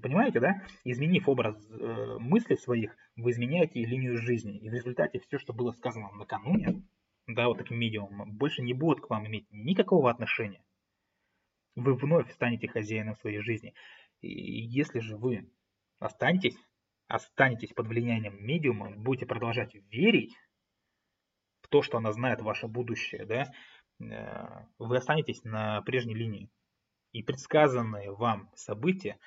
Понимаете, 0.00 0.40
да? 0.40 0.62
Изменив 0.84 1.28
образ 1.28 1.56
э, 1.68 2.16
мыслей 2.18 2.56
своих, 2.56 2.96
вы 3.16 3.30
изменяете 3.30 3.84
линию 3.84 4.16
жизни. 4.16 4.56
И 4.58 4.70
в 4.70 4.72
результате 4.72 5.20
все, 5.20 5.38
что 5.38 5.52
было 5.52 5.72
сказано 5.72 6.10
накануне, 6.12 6.82
да, 7.26 7.48
вот 7.48 7.58
таким 7.58 7.78
медиумом, 7.78 8.32
больше 8.32 8.62
не 8.62 8.72
будет 8.72 9.00
к 9.00 9.10
вам 9.10 9.26
иметь 9.26 9.46
никакого 9.50 10.10
отношения. 10.10 10.64
Вы 11.76 11.94
вновь 11.94 12.32
станете 12.32 12.68
хозяином 12.68 13.16
своей 13.16 13.40
жизни. 13.40 13.74
И 14.20 14.28
если 14.28 15.00
же 15.00 15.16
вы 15.16 15.50
останетесь, 15.98 16.56
останетесь 17.06 17.72
под 17.72 17.86
влиянием 17.86 18.42
медиума, 18.44 18.90
будете 18.90 19.26
продолжать 19.26 19.74
верить 19.90 20.34
в 21.60 21.68
то, 21.68 21.82
что 21.82 21.98
она 21.98 22.12
знает 22.12 22.40
ваше 22.40 22.66
будущее, 22.66 23.26
да, 23.26 23.52
э, 24.00 24.64
вы 24.78 24.96
останетесь 24.96 25.44
на 25.44 25.82
прежней 25.82 26.14
линии. 26.14 26.50
И 27.12 27.22
предсказанные 27.22 28.10
вам 28.10 28.50
события 28.54 29.18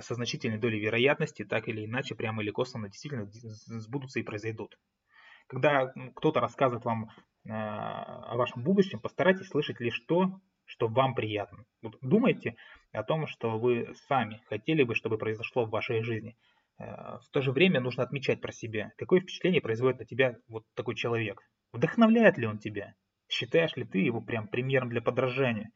со 0.00 0.14
значительной 0.14 0.58
долей 0.58 0.80
вероятности, 0.80 1.44
так 1.44 1.68
или 1.68 1.84
иначе, 1.84 2.14
прямо 2.14 2.42
или 2.42 2.50
косвенно, 2.50 2.88
действительно 2.88 3.26
сбудутся 3.30 4.20
и 4.20 4.24
произойдут. 4.24 4.78
Когда 5.46 5.92
кто-то 6.14 6.40
рассказывает 6.40 6.84
вам 6.84 7.10
э, 7.44 7.50
о 7.50 8.36
вашем 8.36 8.62
будущем, 8.62 9.00
постарайтесь 9.00 9.48
слышать 9.48 9.80
лишь 9.80 9.98
то, 10.06 10.40
что 10.64 10.86
вам 10.86 11.16
приятно. 11.16 11.64
Вот 11.82 11.96
думайте 12.00 12.54
о 12.92 13.02
том, 13.02 13.26
что 13.26 13.58
вы 13.58 13.92
сами 14.06 14.40
хотели 14.46 14.84
бы, 14.84 14.94
чтобы 14.94 15.18
произошло 15.18 15.64
в 15.64 15.70
вашей 15.70 16.02
жизни. 16.02 16.36
Э, 16.78 17.18
в 17.18 17.28
то 17.32 17.42
же 17.42 17.50
время 17.50 17.80
нужно 17.80 18.04
отмечать 18.04 18.40
про 18.40 18.52
себя, 18.52 18.92
какое 18.96 19.20
впечатление 19.20 19.60
производит 19.60 19.98
на 19.98 20.04
тебя 20.04 20.36
вот 20.48 20.64
такой 20.74 20.94
человек. 20.94 21.42
Вдохновляет 21.72 22.38
ли 22.38 22.46
он 22.46 22.58
тебя? 22.58 22.94
Считаешь 23.28 23.74
ли 23.76 23.84
ты 23.84 23.98
его 23.98 24.20
прям 24.20 24.46
примером 24.46 24.88
для 24.88 25.02
подражания? 25.02 25.70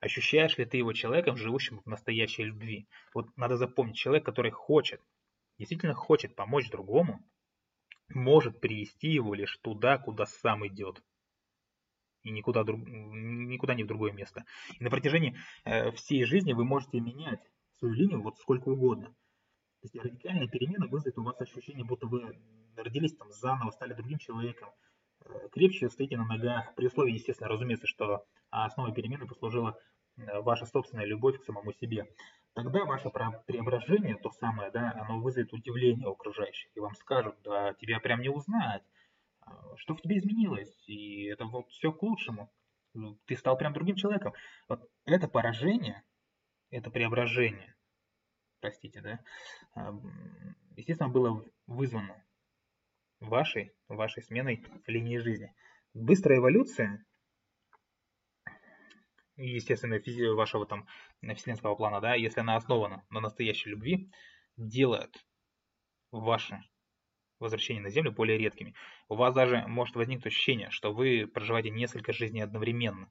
Ощущаешь 0.00 0.58
ли 0.58 0.64
ты 0.66 0.76
его 0.76 0.92
человеком, 0.92 1.36
живущим 1.36 1.80
в 1.80 1.86
настоящей 1.86 2.44
любви? 2.44 2.88
Вот 3.14 3.34
надо 3.36 3.56
запомнить, 3.56 3.96
человек, 3.96 4.24
который 4.24 4.50
хочет, 4.50 5.00
действительно 5.58 5.94
хочет 5.94 6.34
помочь 6.34 6.70
другому, 6.70 7.24
может 8.08 8.60
привести 8.60 9.08
его 9.08 9.34
лишь 9.34 9.56
туда, 9.58 9.98
куда 9.98 10.26
сам 10.26 10.66
идет. 10.66 11.02
И 12.22 12.30
никуда, 12.30 12.64
друг, 12.64 12.80
никуда 12.86 13.74
не 13.74 13.84
в 13.84 13.86
другое 13.86 14.12
место. 14.12 14.44
И 14.78 14.84
на 14.84 14.90
протяжении 14.90 15.36
э, 15.64 15.92
всей 15.92 16.24
жизни 16.24 16.52
вы 16.52 16.64
можете 16.64 17.00
менять 17.00 17.40
свою 17.78 17.94
линию 17.94 18.20
вот 18.20 18.38
сколько 18.38 18.68
угодно. 18.68 19.08
То 19.80 19.84
есть 19.84 19.96
радикальная 19.96 20.48
перемена 20.48 20.86
вызовет 20.88 21.18
у 21.18 21.22
вас 21.22 21.40
ощущение, 21.40 21.84
будто 21.84 22.06
вы 22.06 22.36
родились 22.76 23.16
там 23.16 23.30
заново, 23.30 23.70
стали 23.70 23.94
другим 23.94 24.18
человеком, 24.18 24.70
крепче 25.52 25.88
стоите 25.88 26.16
на 26.16 26.24
ногах, 26.24 26.74
при 26.74 26.86
условии, 26.86 27.14
естественно, 27.14 27.48
разумеется, 27.48 27.86
что 27.86 28.24
основой 28.50 28.94
перемены 28.94 29.26
послужила 29.26 29.78
Э, 30.16 30.40
ваша 30.40 30.66
собственная 30.66 31.04
любовь 31.04 31.38
к 31.38 31.44
самому 31.44 31.72
себе, 31.72 32.08
тогда 32.54 32.84
ваше 32.84 33.10
преображение, 33.10 34.16
то 34.16 34.30
самое, 34.30 34.70
да, 34.70 34.92
оно 34.92 35.20
вызовет 35.20 35.52
удивление 35.52 36.08
окружающих, 36.08 36.70
и 36.74 36.80
вам 36.80 36.94
скажут, 36.94 37.36
да, 37.44 37.74
тебя 37.74 38.00
прям 38.00 38.22
не 38.22 38.30
узнать, 38.30 38.82
а, 39.42 39.76
что 39.76 39.94
в 39.94 40.00
тебе 40.00 40.16
изменилось, 40.16 40.74
и 40.88 41.24
это 41.24 41.44
вот 41.44 41.68
все 41.68 41.92
к 41.92 42.02
лучшему, 42.02 42.50
ну, 42.94 43.18
ты 43.26 43.36
стал 43.36 43.58
прям 43.58 43.74
другим 43.74 43.96
человеком. 43.96 44.32
Вот 44.68 44.88
это 45.04 45.28
поражение, 45.28 46.02
это 46.70 46.90
преображение, 46.90 47.76
простите, 48.60 49.02
да, 49.02 49.20
естественно, 50.76 51.10
было 51.10 51.44
вызвано 51.66 52.24
вашей, 53.20 53.72
вашей 53.88 54.22
сменой 54.22 54.64
линии 54.86 55.18
жизни. 55.18 55.54
Быстрая 55.94 56.38
эволюция 56.38 57.04
естественно, 59.36 60.00
вашего 60.34 60.66
там 60.66 60.86
вселенского 61.34 61.74
плана, 61.74 62.00
да, 62.00 62.14
если 62.14 62.40
она 62.40 62.56
основана 62.56 63.04
на 63.10 63.20
настоящей 63.20 63.70
любви, 63.70 64.10
делает 64.56 65.14
ваше 66.10 66.62
возвращение 67.38 67.82
на 67.82 67.90
Землю 67.90 68.12
более 68.12 68.38
редкими. 68.38 68.74
У 69.08 69.14
вас 69.14 69.34
даже 69.34 69.66
может 69.66 69.94
возникнуть 69.94 70.26
ощущение, 70.26 70.70
что 70.70 70.92
вы 70.92 71.26
проживаете 71.26 71.70
несколько 71.70 72.12
жизней 72.12 72.40
одновременно. 72.40 73.10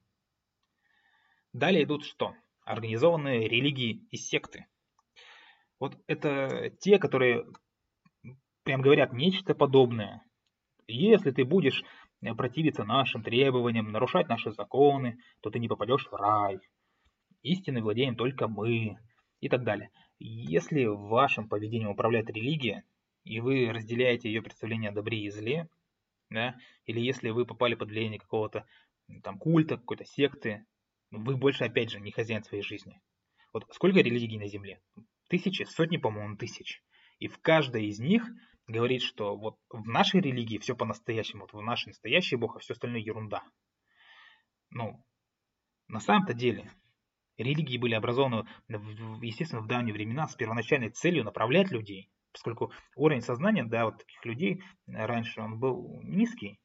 Далее 1.52 1.84
идут 1.84 2.04
что? 2.04 2.34
Организованные 2.62 3.48
религии 3.48 4.06
и 4.10 4.16
секты. 4.16 4.66
Вот 5.78 5.96
это 6.08 6.70
те, 6.80 6.98
которые 6.98 7.46
прям 8.66 8.82
говорят 8.82 9.14
нечто 9.14 9.54
подобное. 9.54 10.22
Если 10.86 11.30
ты 11.30 11.44
будешь 11.44 11.82
Э, 12.22 12.34
противиться 12.34 12.84
нашим 12.84 13.22
требованиям, 13.22 13.92
нарушать 13.92 14.28
наши 14.28 14.50
законы, 14.50 15.18
то 15.40 15.50
ты 15.50 15.58
не 15.58 15.68
попадешь 15.68 16.06
в 16.06 16.14
рай. 16.14 16.58
Истиной 17.42 17.82
владеем 17.82 18.16
только 18.16 18.48
мы 18.48 18.98
и 19.40 19.48
так 19.48 19.64
далее. 19.64 19.90
Если 20.18 20.84
вашим 20.84 21.48
поведением 21.48 21.90
управляет 21.90 22.30
религия, 22.30 22.84
и 23.24 23.40
вы 23.40 23.70
разделяете 23.70 24.28
ее 24.28 24.42
представление 24.42 24.90
о 24.90 24.94
добре 24.94 25.24
и 25.24 25.30
зле, 25.30 25.68
да, 26.30 26.56
или 26.86 27.00
если 27.00 27.30
вы 27.30 27.44
попали 27.44 27.74
под 27.74 27.88
влияние 27.88 28.18
какого-то 28.18 28.66
там 29.22 29.38
культа, 29.38 29.76
какой-то 29.76 30.04
секты, 30.04 30.64
вы 31.10 31.36
больше, 31.36 31.64
опять 31.64 31.90
же, 31.90 32.00
не 32.00 32.10
хозяин 32.10 32.42
своей 32.42 32.64
жизни. 32.64 33.00
Вот 33.52 33.66
сколько 33.72 34.00
религий 34.00 34.38
на 34.38 34.48
Земле? 34.48 34.80
Тысячи, 35.28 35.62
сотни, 35.64 35.98
по-моему, 35.98 36.36
тысяч. 36.36 36.82
И 37.18 37.28
в 37.28 37.38
каждой 37.38 37.86
из 37.86 38.00
них 38.00 38.24
говорит, 38.66 39.02
что 39.02 39.36
вот 39.36 39.58
в 39.70 39.86
нашей 39.86 40.20
религии 40.20 40.58
все 40.58 40.74
по-настоящему, 40.74 41.42
вот 41.42 41.52
в 41.52 41.62
нашей 41.62 41.88
настоящий 41.88 42.36
Бог, 42.36 42.56
а 42.56 42.58
все 42.58 42.72
остальное 42.72 43.00
ерунда. 43.00 43.42
Ну, 44.70 45.04
на 45.88 46.00
самом-то 46.00 46.34
деле, 46.34 46.70
религии 47.36 47.78
были 47.78 47.94
образованы, 47.94 48.46
естественно, 48.68 49.62
в 49.62 49.68
давние 49.68 49.94
времена 49.94 50.26
с 50.26 50.34
первоначальной 50.34 50.90
целью 50.90 51.24
направлять 51.24 51.70
людей, 51.70 52.10
поскольку 52.32 52.72
уровень 52.96 53.22
сознания, 53.22 53.64
да, 53.64 53.84
вот 53.84 53.98
таких 53.98 54.24
людей 54.24 54.62
раньше 54.86 55.40
он 55.40 55.58
был 55.58 56.00
низкий, 56.02 56.58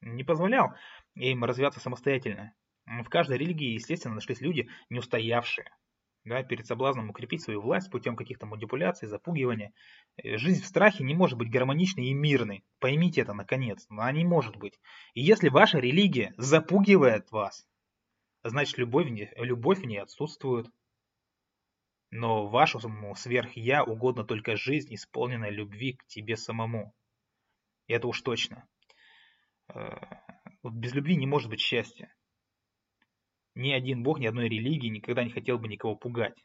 не 0.00 0.24
позволял 0.24 0.74
им 1.14 1.44
развиваться 1.44 1.80
самостоятельно. 1.80 2.54
В 2.86 3.08
каждой 3.08 3.38
религии, 3.38 3.74
естественно, 3.74 4.14
нашлись 4.14 4.40
люди, 4.40 4.68
не 4.90 4.98
устоявшие, 4.98 5.70
да, 6.24 6.42
перед 6.42 6.66
соблазном 6.66 7.10
укрепить 7.10 7.42
свою 7.42 7.60
власть 7.60 7.90
путем 7.90 8.14
каких-то 8.14 8.46
манипуляций, 8.46 9.08
запугивания. 9.08 9.72
Э, 10.16 10.36
жизнь 10.36 10.62
в 10.62 10.66
страхе 10.66 11.02
не 11.04 11.14
может 11.14 11.36
быть 11.36 11.50
гармоничной 11.50 12.06
и 12.06 12.14
мирной. 12.14 12.64
Поймите 12.78 13.22
это 13.22 13.32
наконец. 13.34 13.86
Она 13.88 14.12
не 14.12 14.24
может 14.24 14.56
быть. 14.56 14.78
И 15.14 15.22
если 15.22 15.48
ваша 15.48 15.78
религия 15.78 16.32
запугивает 16.36 17.30
вас, 17.32 17.66
значит 18.44 18.78
любовь, 18.78 19.08
любовь 19.36 19.80
в 19.80 19.84
ней 19.84 20.00
отсутствует. 20.00 20.66
Но 22.10 22.46
вашему 22.46 23.14
сверх-я 23.14 23.82
угодно 23.82 24.24
только 24.24 24.56
жизнь, 24.56 24.94
исполненная 24.94 25.50
любви 25.50 25.94
к 25.94 26.06
тебе 26.06 26.36
самому. 26.36 26.94
Это 27.88 28.06
уж 28.06 28.20
точно. 28.20 28.68
Э, 29.74 29.98
без 30.62 30.92
любви 30.92 31.16
не 31.16 31.26
может 31.26 31.50
быть 31.50 31.60
счастья. 31.60 32.14
Ни 33.54 33.72
один 33.72 34.02
бог, 34.02 34.18
ни 34.18 34.26
одной 34.26 34.48
религии 34.48 34.88
никогда 34.88 35.24
не 35.24 35.30
хотел 35.30 35.58
бы 35.58 35.68
никого 35.68 35.94
пугать. 35.94 36.36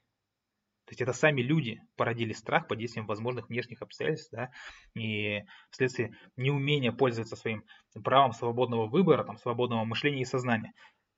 То 0.88 0.92
есть 0.92 1.02
это 1.02 1.12
сами 1.12 1.42
люди 1.42 1.82
породили 1.98 2.32
страх 2.32 2.68
под 2.68 2.80
действием 2.80 3.08
возможных 3.08 3.50
внешних 3.50 3.82
обстоятельств, 3.82 4.32
да, 4.32 4.52
и 4.94 5.44
вследствие 5.70 6.18
неумения 6.38 6.94
пользоваться 6.94 7.36
своим 7.36 7.66
правом 8.04 8.32
свободного 8.32 8.88
выбора, 8.88 9.26
там, 9.26 9.38
свободного 9.38 9.84
мышления 9.84 10.22
и 10.22 10.26
сознания. 10.26 10.72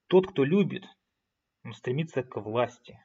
Тот, 0.08 0.28
кто 0.28 0.44
любит, 0.44 0.86
он 1.64 1.74
стремится 1.74 2.24
к 2.24 2.42
власти. 2.42 3.00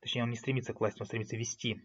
Точнее, 0.00 0.22
он 0.22 0.30
не 0.30 0.36
стремится 0.36 0.72
к 0.72 0.80
власти, 0.80 1.00
он 1.00 1.06
стремится 1.06 1.36
вести 1.36 1.82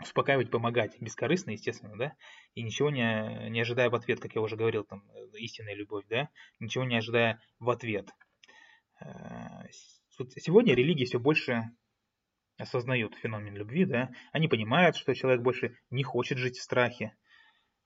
успокаивать, 0.00 0.50
помогать, 0.50 1.00
бескорыстно, 1.00 1.52
естественно, 1.52 1.96
да, 1.96 2.14
и 2.54 2.62
ничего 2.62 2.90
не, 2.90 3.48
не 3.50 3.60
ожидая 3.60 3.90
в 3.90 3.94
ответ, 3.94 4.20
как 4.20 4.34
я 4.34 4.40
уже 4.40 4.56
говорил, 4.56 4.84
там, 4.84 5.04
э, 5.14 5.38
истинная 5.38 5.74
любовь, 5.74 6.04
да, 6.08 6.28
ничего 6.60 6.84
не 6.84 6.96
ожидая 6.96 7.40
в 7.58 7.70
ответ. 7.70 8.10
Э, 9.00 9.68
сегодня 10.36 10.74
религии 10.74 11.04
все 11.04 11.18
больше 11.18 11.70
осознают 12.58 13.14
феномен 13.16 13.54
любви, 13.54 13.84
да, 13.84 14.10
они 14.32 14.48
понимают, 14.48 14.96
что 14.96 15.14
человек 15.14 15.42
больше 15.42 15.76
не 15.90 16.02
хочет 16.02 16.38
жить 16.38 16.56
в 16.56 16.62
страхе, 16.62 17.16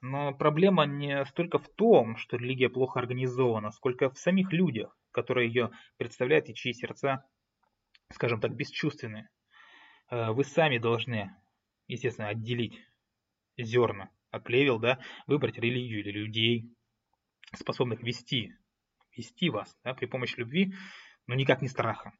но 0.00 0.34
проблема 0.34 0.86
не 0.86 1.24
столько 1.26 1.58
в 1.58 1.68
том, 1.68 2.16
что 2.16 2.36
религия 2.36 2.68
плохо 2.68 3.00
организована, 3.00 3.70
сколько 3.72 4.10
в 4.10 4.18
самих 4.18 4.52
людях, 4.52 4.96
которые 5.10 5.48
ее 5.48 5.70
представляют 5.96 6.48
и 6.48 6.54
чьи 6.54 6.72
сердца, 6.72 7.24
скажем 8.12 8.40
так, 8.40 8.54
бесчувственны. 8.54 9.28
Э, 10.10 10.32
вы 10.32 10.44
сами 10.44 10.78
должны 10.78 11.34
естественно, 11.88 12.28
отделить 12.28 12.80
зерна 13.56 14.10
от 14.30 14.44
плевел, 14.44 14.78
да, 14.78 14.98
выбрать 15.26 15.58
религию 15.58 16.00
или 16.00 16.10
людей, 16.10 16.70
способных 17.54 18.02
вести, 18.02 18.52
вести 19.16 19.50
вас 19.50 19.76
да, 19.84 19.94
при 19.94 20.06
помощи 20.06 20.38
любви, 20.38 20.74
но 21.26 21.34
никак 21.34 21.62
не 21.62 21.68
страха. 21.68 22.12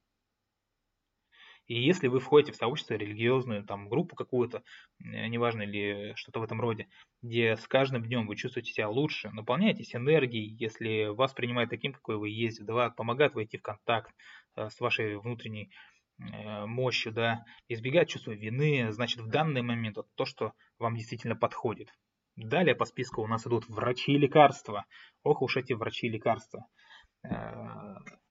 И 1.67 1.83
если 1.83 2.07
вы 2.07 2.21
входите 2.21 2.53
в 2.53 2.57
сообщество 2.57 2.95
религиозную, 2.95 3.65
там, 3.65 3.89
группу 3.89 4.15
какую-то, 4.15 4.63
э, 5.01 5.27
неважно 5.27 5.63
или 5.63 6.13
что-то 6.15 6.39
в 6.39 6.45
этом 6.45 6.61
роде, 6.61 6.89
где 7.23 7.57
с 7.57 7.67
каждым 7.67 8.05
днем 8.05 8.29
вы 8.29 8.37
чувствуете 8.37 8.73
себя 8.73 8.89
лучше, 8.89 9.31
наполняетесь 9.31 9.95
энергией, 9.97 10.57
если 10.61 11.07
вас 11.07 11.33
принимают 11.33 11.71
таким, 11.71 11.93
какой 11.93 12.19
вы 12.19 12.29
есть, 12.31 12.65
да, 12.65 12.91
помогает 12.91 13.35
войти 13.35 13.59
в 13.59 13.63
контакт 13.63 14.15
э, 14.55 14.69
с 14.69 14.79
вашей 14.79 15.17
внутренней 15.17 15.73
мощью, 16.19 17.13
да, 17.13 17.45
избегать 17.69 18.09
чувства 18.09 18.33
вины, 18.33 18.91
значит, 18.93 19.21
в 19.21 19.29
данный 19.29 19.63
момент 19.63 19.97
вот 19.97 20.09
то, 20.15 20.25
что 20.25 20.53
вам 20.79 20.97
действительно 20.97 21.37
подходит. 21.37 21.93
Далее 22.37 22.75
по 22.75 22.85
списку 22.85 23.23
у 23.23 23.27
нас 23.27 23.47
идут 23.47 23.69
врачи 23.69 24.13
и 24.13 24.19
лекарства. 24.19 24.85
Ох 25.23 25.43
уж 25.43 25.57
эти 25.57 25.73
врачи 25.73 26.07
и 26.07 26.11
лекарства. 26.11 26.67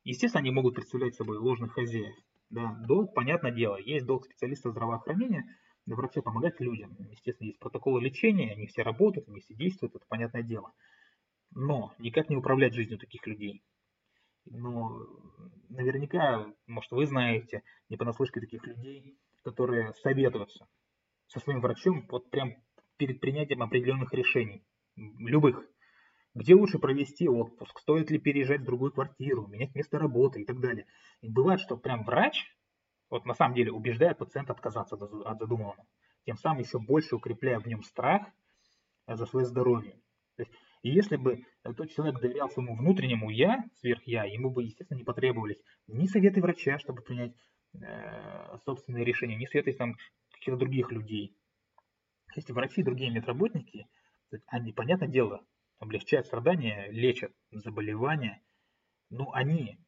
Естественно, 0.04 0.41
они 0.41 0.52
могут 0.52 0.76
представлять 0.76 1.15
собой 1.15 1.38
ложных 1.38 1.74
хозяев. 1.74 2.15
Да, 2.52 2.76
долг, 2.88 3.13
понятное 3.13 3.52
дело, 3.52 3.78
есть 3.78 4.06
долг 4.06 4.26
специалиста 4.26 4.69
здравоохранения, 4.69 5.43
врача 5.88 6.21
помогать 6.21 6.60
людям. 6.60 6.95
Естественно, 7.10 7.48
есть 7.48 7.60
протоколы 7.60 8.02
лечения, 8.02 8.52
они 8.52 8.67
все 8.67 8.84
работают, 8.84 9.28
они 9.28 9.39
все 9.41 9.56
действуют, 9.56 9.95
это 9.95 10.06
понятное 10.08 10.43
дело. 10.43 10.71
Но 11.52 11.93
никак 11.98 12.30
не 12.30 12.36
управлять 12.36 12.74
жизнью 12.74 13.00
таких 13.00 13.26
людей. 13.26 13.63
Но 14.46 15.08
наверняка, 15.70 16.46
может, 16.68 16.92
вы 16.92 17.06
знаете, 17.06 17.64
не 17.90 17.98
понаслышке 17.98 18.40
таких 18.40 18.66
людей, 18.66 19.18
которые 19.44 19.94
советуются 19.96 20.68
со 21.28 21.40
своим 21.40 21.62
врачом 21.62 22.06
вот 22.10 22.30
прям 22.30 22.56
перед 22.98 23.20
принятием 23.20 23.62
определенных 23.62 24.14
решений, 24.14 24.64
любых. 24.96 25.66
Где 26.34 26.54
лучше 26.54 26.80
провести 26.80 27.28
отпуск? 27.30 27.80
Стоит 27.80 28.12
ли 28.12 28.20
переезжать 28.20 28.62
в 28.62 28.66
другую 28.66 28.92
квартиру, 28.92 29.48
менять 29.48 29.74
место 29.74 29.98
работы 29.98 30.42
и 30.42 30.46
так 30.46 30.60
далее. 30.60 30.86
И 31.22 31.30
бывает, 31.30 31.62
что 31.62 31.78
прям 31.78 32.04
врач, 32.04 32.56
вот 33.10 33.26
на 33.26 33.34
самом 33.34 33.56
деле 33.56 33.72
убеждает 33.72 34.18
пациента 34.18 34.54
отказаться 34.54 34.96
от 34.96 35.40
задуманного. 35.40 35.86
Тем 36.26 36.38
самым 36.38 36.60
еще 36.60 36.80
больше 36.80 37.16
укрепляя 37.16 37.60
в 37.60 37.68
нем 37.68 37.84
страх 37.84 38.28
за 39.08 39.26
свое 39.26 39.46
здоровье. 39.46 40.02
есть, 40.38 40.52
и 40.86 40.91
если 40.91 41.15
бы 41.15 41.43
тот 41.63 41.89
человек 41.89 42.21
доверял 42.21 42.48
своему 42.48 42.76
внутреннему 42.76 43.32
я, 43.32 43.63
сверх 43.80 44.04
я, 44.06 44.24
ему 44.26 44.52
бы, 44.52 44.63
естественно, 44.63 45.00
не 45.00 45.04
потребовались 45.04 45.60
ни 45.88 46.06
советы 46.06 46.41
врача, 46.41 46.78
чтобы 46.78 47.02
принять 47.02 47.34
э, 47.74 48.58
собственные 48.65 49.04
решения, 49.04 49.36
ни 49.36 49.48
советы 49.48 49.74
там, 49.74 49.95
каких-то 50.32 50.60
других 50.60 50.91
людей. 50.91 51.36
Если 52.36 52.54
врачи 52.54 52.82
и 52.82 52.84
другие 52.84 53.10
медработники, 53.10 53.88
они, 54.45 54.74
понятное 54.74 55.08
дело, 55.08 55.43
облегчают 55.80 56.28
страдания, 56.28 56.88
лечат 56.91 57.34
заболевания, 57.50 58.43
но 59.10 59.34
они 59.34 59.80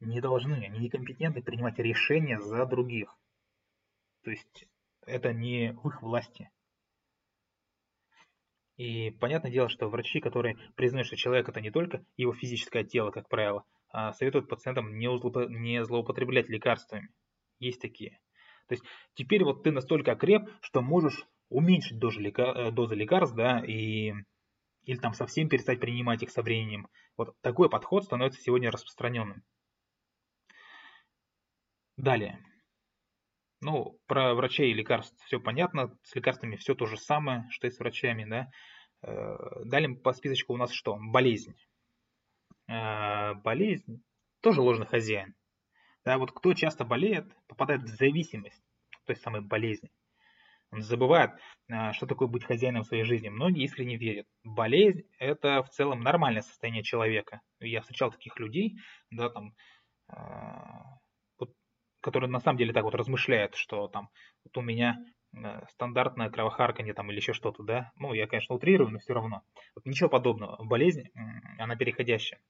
не 0.00 0.22
должны, 0.22 0.54
они 0.54 0.78
некомпетентны 0.78 1.42
принимать 1.42 1.78
решения 1.78 2.40
за 2.40 2.64
других. 2.64 3.14
То 4.24 4.30
есть 4.30 4.66
это 5.04 5.34
не 5.34 5.72
в 5.72 5.86
их 5.88 6.00
власти. 6.00 6.48
И 8.76 9.10
понятное 9.10 9.50
дело, 9.50 9.68
что 9.68 9.88
врачи, 9.88 10.20
которые 10.20 10.56
признают, 10.74 11.06
что 11.06 11.16
человек 11.16 11.48
это 11.48 11.60
не 11.60 11.70
только 11.70 12.04
его 12.16 12.34
физическое 12.34 12.84
тело, 12.84 13.10
как 13.10 13.28
правило, 13.28 13.64
а 13.90 14.12
советуют 14.12 14.48
пациентам 14.48 14.98
не 14.98 15.84
злоупотреблять 15.84 16.48
лекарствами. 16.48 17.08
Есть 17.58 17.80
такие. 17.80 18.20
То 18.68 18.74
есть 18.74 18.84
теперь 19.14 19.44
вот 19.44 19.62
ты 19.62 19.70
настолько 19.70 20.12
окреп, 20.12 20.42
что 20.60 20.82
можешь 20.82 21.24
уменьшить 21.48 21.98
дозу, 21.98 22.20
лекар... 22.20 22.70
дозы 22.72 22.94
лекарств, 22.94 23.36
да, 23.36 23.64
и 23.64 24.12
или 24.82 24.98
там 24.98 25.14
совсем 25.14 25.48
перестать 25.48 25.80
принимать 25.80 26.22
их 26.22 26.30
со 26.30 26.42
временем. 26.42 26.88
Вот 27.16 27.34
такой 27.40 27.68
подход 27.68 28.04
становится 28.04 28.40
сегодня 28.40 28.70
распространенным. 28.70 29.42
Далее. 31.96 32.38
Ну, 33.60 33.98
про 34.06 34.34
врачей 34.34 34.70
и 34.70 34.74
лекарств 34.74 35.16
все 35.24 35.40
понятно. 35.40 35.96
С 36.02 36.14
лекарствами 36.14 36.56
все 36.56 36.74
то 36.74 36.86
же 36.86 36.96
самое, 36.96 37.46
что 37.50 37.66
и 37.66 37.70
с 37.70 37.78
врачами, 37.78 38.24
да. 38.24 38.50
Э, 39.02 39.64
далее 39.64 39.96
по 39.96 40.12
списочку 40.12 40.54
у 40.54 40.56
нас 40.56 40.72
что? 40.72 40.96
Болезнь. 41.00 41.54
Э, 42.68 43.34
болезнь 43.34 44.02
тоже 44.40 44.60
ложный 44.60 44.86
хозяин. 44.86 45.34
Да, 46.04 46.18
вот 46.18 46.32
кто 46.32 46.54
часто 46.54 46.84
болеет, 46.84 47.26
попадает 47.48 47.82
в 47.82 47.88
зависимость 47.88 48.62
той 49.06 49.16
самой 49.16 49.40
болезни. 49.40 49.90
Он 50.70 50.82
забывает, 50.82 51.30
а, 51.70 51.92
что 51.92 52.06
такое 52.06 52.28
быть 52.28 52.44
хозяином 52.44 52.84
своей 52.84 53.04
жизни. 53.04 53.28
Многие 53.28 53.64
искренне 53.64 53.96
верят. 53.96 54.26
Болезнь– 54.42 55.04
это 55.18 55.62
в 55.62 55.70
целом 55.70 56.00
нормальное 56.00 56.42
состояние 56.42 56.82
человека. 56.82 57.40
Я 57.60 57.80
встречал 57.80 58.10
таких 58.10 58.38
людей, 58.38 58.78
да, 59.10 59.30
там, 59.30 59.54
вот, 62.06 62.12
которые 62.12 62.30
на 62.30 62.40
самом 62.40 62.58
деле 62.58 62.72
так 62.72 62.84
вот 62.84 62.94
размышляют, 62.94 63.54
что 63.54 63.88
там 63.88 64.08
вот 64.44 64.56
у 64.56 64.62
меня 64.62 64.96
а, 65.34 65.66
стандартное 65.70 66.30
кровохарканье 66.30 66.94
там 66.94 67.10
или 67.10 67.16
еще 67.16 67.32
что-то, 67.32 67.62
да. 67.62 67.92
Ну, 67.96 68.14
я, 68.14 68.26
конечно, 68.26 68.54
утрирую, 68.54 68.90
но 68.90 68.98
все 68.98 69.14
равно. 69.14 69.42
Вот 69.74 69.86
ничего 69.86 70.08
подобного. 70.08 70.62
Болезнь, 70.64 71.10
она 71.58 71.76
переходящая. 71.76 72.40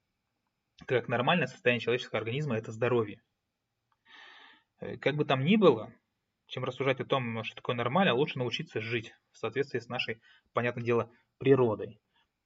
Как 0.86 1.08
нормальное 1.08 1.46
состояние 1.46 1.80
человеческого 1.80 2.18
организма– 2.18 2.56
это 2.58 2.70
здоровье. 2.70 3.22
Э, 4.80 4.98
как 4.98 5.16
бы 5.16 5.24
там 5.24 5.44
ни 5.44 5.56
было, 5.56 5.90
чем 6.46 6.64
рассуждать 6.64 7.00
о 7.00 7.06
том, 7.06 7.42
что 7.44 7.56
такое 7.56 7.74
нормально, 7.74 8.14
лучше 8.14 8.38
научиться 8.38 8.80
жить 8.80 9.14
в 9.32 9.38
соответствии 9.38 9.78
с 9.78 9.88
нашей, 9.88 10.20
понятное 10.52 10.84
дело, 10.84 11.10
природой. 11.38 11.98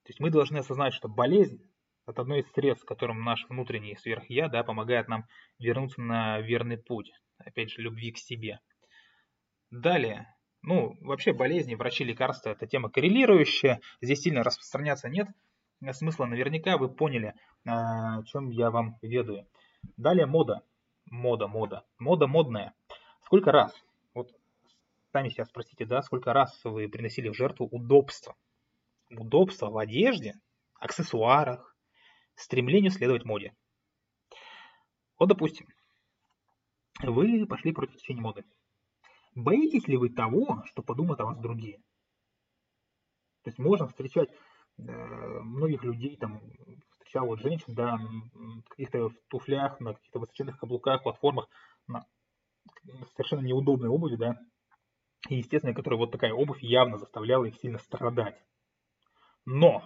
То 0.05 0.11
есть 0.11 0.21
мы 0.21 0.31
должны 0.31 0.59
осознать, 0.59 0.95
что 0.95 1.09
болезнь– 1.09 1.61
это 2.11 2.23
одно 2.23 2.37
из 2.37 2.51
средств, 2.53 2.85
которым 2.85 3.25
наш 3.25 3.47
внутренний 3.49 3.97
сверхя 3.97 4.49
да, 4.49 4.63
помогает 4.63 5.09
нам 5.09 5.25
вернуться 5.59 6.01
на 6.01 6.41
верный 6.41 6.79
путь, 6.79 7.11
опять 7.39 7.71
же, 7.71 7.83
любви 7.83 8.13
к 8.13 8.19
себе. 8.19 8.61
Далее, 9.71 10.27
ну, 10.63 10.97
вообще 11.01 11.33
болезни, 11.33 11.75
врачи, 11.75 12.05
лекарства– 12.05 12.51
это 12.51 12.67
тема 12.67 12.91
коррелирующая, 12.91 13.81
здесь 14.01 14.21
сильно 14.21 14.43
распространяться 14.43 15.09
нет 15.09 15.29
смысла. 15.93 16.27
Наверняка 16.27 16.77
вы 16.77 16.89
поняли, 16.89 17.35
а, 17.67 18.19
о 18.19 18.25
чем 18.25 18.51
я 18.51 18.71
вам 18.71 18.97
ведаю. 19.01 19.47
Далее 19.97 20.27
мода. 20.27 20.63
Мода, 21.11 21.47
мода. 21.47 21.85
Мода 21.99 22.27
модная. 22.27 22.75
Сколько 23.23 23.51
раз 23.51 23.73
сами 25.13 25.29
себя 25.29 25.45
спросите, 25.45 25.85
да, 25.85 26.03
сколько 26.03 26.33
раз 26.33 26.59
вы 26.65 26.89
приносили 26.89 27.29
в 27.29 27.35
жертву 27.35 27.67
удобство. 27.67 28.37
Удобство 29.11 29.71
в 29.71 29.79
одежде, 29.79 30.35
аксессуарах, 30.79 31.70
стремлению 32.43 32.91
следовать 32.91 33.25
моде. 33.25 33.55
Вот, 35.19 35.29
допустим, 35.29 35.67
вы 37.03 37.47
пошли 37.47 37.73
против 37.73 37.97
течения 37.97 38.23
моды. 38.23 38.45
Боитесь 39.35 39.87
ли 39.87 39.97
вы 39.97 40.09
того, 40.11 40.63
что 40.67 40.83
подумают 40.83 41.21
о 41.21 41.27
вас 41.27 41.39
другие? 41.39 41.79
То 43.43 43.51
есть 43.51 43.59
можно 43.59 43.87
встречать 43.87 44.29
э, 44.79 44.83
многих 44.83 45.83
людей, 45.85 46.17
там, 46.17 46.43
встречал 46.93 47.27
вот 47.27 47.41
женщин, 47.41 47.75
да, 47.75 47.97
в 47.97 48.69
каких-то 48.69 49.11
туфлях, 49.29 49.81
на 49.81 49.95
каких-то 49.95 50.19
высоченных 50.19 50.59
каблуках, 50.59 51.03
платформах, 51.03 51.49
на 51.87 52.05
совершенно 53.15 53.47
неудобной 53.47 53.89
обуви, 53.89 54.17
да, 54.17 54.37
и, 55.29 55.37
естественно, 55.37 55.75
которая 55.75 55.99
вот 55.99 56.13
такая 56.13 56.33
обувь 56.33 56.63
явно 56.63 56.99
заставляла 56.99 57.45
их 57.45 57.57
сильно 57.57 57.79
страдать. 57.79 58.43
Но 59.45 59.83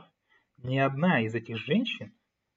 ни 0.59 0.79
одна 0.79 1.21
из 1.21 1.35
этих 1.35 1.59
женщин 1.59 2.15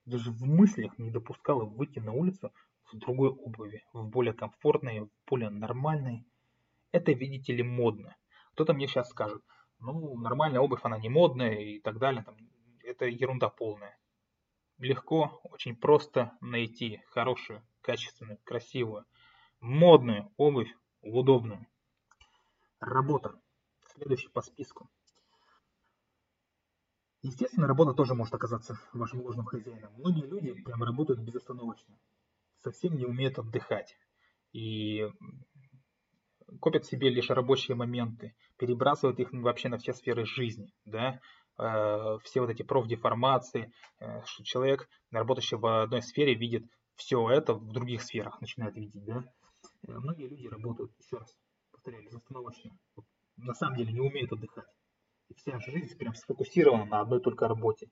даже 0.07 0.31
в 0.31 0.45
мыслях 0.45 0.97
не 0.97 1.11
допускала 1.11 1.65
выйти 1.65 1.99
на 1.99 2.13
улицу 2.13 2.53
в 2.91 2.97
другой 2.97 3.29
обуви, 3.29 3.83
в 3.93 4.07
более 4.07 4.33
комфортной, 4.33 5.01
в 5.01 5.09
более 5.29 5.49
нормальной. 5.49 6.25
Это, 6.91 7.11
видите 7.11 7.53
ли, 7.53 7.61
модно. 7.61 8.15
Кто-то 8.53 8.73
мне 8.73 8.87
сейчас 8.87 9.09
скажет, 9.09 9.43
ну, 9.79 10.17
нормальная 10.17 10.61
обувь, 10.61 10.79
она 10.83 10.97
не 10.97 11.09
модная 11.09 11.55
и 11.55 11.79
так 11.79 11.99
далее. 11.99 12.23
Там, 12.23 12.37
это 12.83 13.05
ерунда 13.05 13.49
полная. 13.49 13.99
Легко, 14.77 15.41
очень 15.43 15.75
просто 15.75 16.31
найти 16.39 17.01
хорошую, 17.07 17.61
качественную, 17.81 18.39
красивую, 18.43 19.05
модную 19.59 20.31
обувь, 20.37 20.73
удобную. 21.01 21.67
Работа. 22.79 23.33
Следующий 23.93 24.29
по 24.29 24.41
списку. 24.41 24.89
Естественно, 27.27 27.67
работа 27.67 27.93
тоже 27.93 28.13
может 28.13 28.33
оказаться 28.33 28.79
вашим 28.93 29.21
ложным 29.21 29.45
хозяином. 29.45 29.91
Многие 29.97 30.25
люди 30.25 30.53
прям 30.53 30.81
работают 30.81 31.19
безостановочно. 31.19 31.99
Совсем 32.63 32.95
не 32.95 33.05
умеют 33.05 33.37
отдыхать. 33.37 33.97
И 34.53 35.05
копят 36.61 36.85
себе 36.85 37.09
лишь 37.09 37.29
рабочие 37.29 37.75
моменты, 37.75 38.33
перебрасывают 38.57 39.19
их 39.19 39.33
вообще 39.33 39.67
на 39.67 39.77
все 39.77 39.91
сферы 39.91 40.25
жизни, 40.25 40.73
да, 40.85 41.19
э, 41.59 42.17
все 42.23 42.39
вот 42.39 42.49
эти 42.49 42.63
профдеформации, 42.63 43.73
э, 43.99 44.23
что 44.23 44.45
человек, 44.45 44.87
работающий 45.11 45.57
в 45.57 45.83
одной 45.83 46.01
сфере, 46.01 46.33
видит 46.33 46.63
все 46.95 47.29
это 47.29 47.55
в 47.55 47.73
других 47.73 48.03
сферах, 48.03 48.39
начинает 48.39 48.75
видеть, 48.75 49.03
да. 49.03 49.25
Э, 49.85 49.99
многие 49.99 50.29
люди 50.29 50.47
работают, 50.47 50.93
еще 50.97 51.17
раз, 51.17 51.35
повторяю, 51.71 52.05
безостановочно. 52.05 52.71
На 53.35 53.53
самом 53.53 53.75
деле 53.75 53.91
не 53.91 53.99
умеют 53.99 54.31
отдыхать. 54.31 54.76
И 55.29 55.33
вся 55.33 55.59
жизнь 55.59 55.97
прям 55.97 56.15
сфокусирована 56.15 56.85
на 56.85 57.01
одной 57.01 57.19
только 57.21 57.47
работе. 57.47 57.89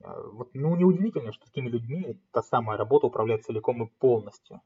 Вот, 0.00 0.50
ну, 0.52 0.74
неудивительно, 0.76 1.32
что 1.32 1.46
такими 1.46 1.68
людьми 1.68 2.20
та 2.32 2.42
самая 2.42 2.76
работа 2.76 3.06
управляет 3.06 3.44
целиком 3.44 3.82
и 3.82 3.90
полностью. 3.98 4.60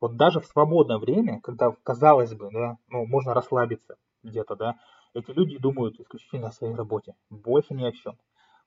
Вот 0.00 0.16
даже 0.16 0.40
в 0.40 0.46
свободное 0.46 0.98
время, 0.98 1.40
когда, 1.40 1.70
казалось 1.82 2.34
бы, 2.34 2.50
да, 2.52 2.76
ну, 2.88 3.06
можно 3.06 3.34
расслабиться 3.34 3.96
где-то, 4.22 4.56
да, 4.56 4.76
эти 5.14 5.30
люди 5.30 5.58
думают 5.58 5.98
исключительно 6.00 6.48
о 6.48 6.52
своей 6.52 6.74
работе, 6.74 7.14
больше 7.30 7.74
ни 7.74 7.84
о 7.84 7.92
чем. 7.92 8.18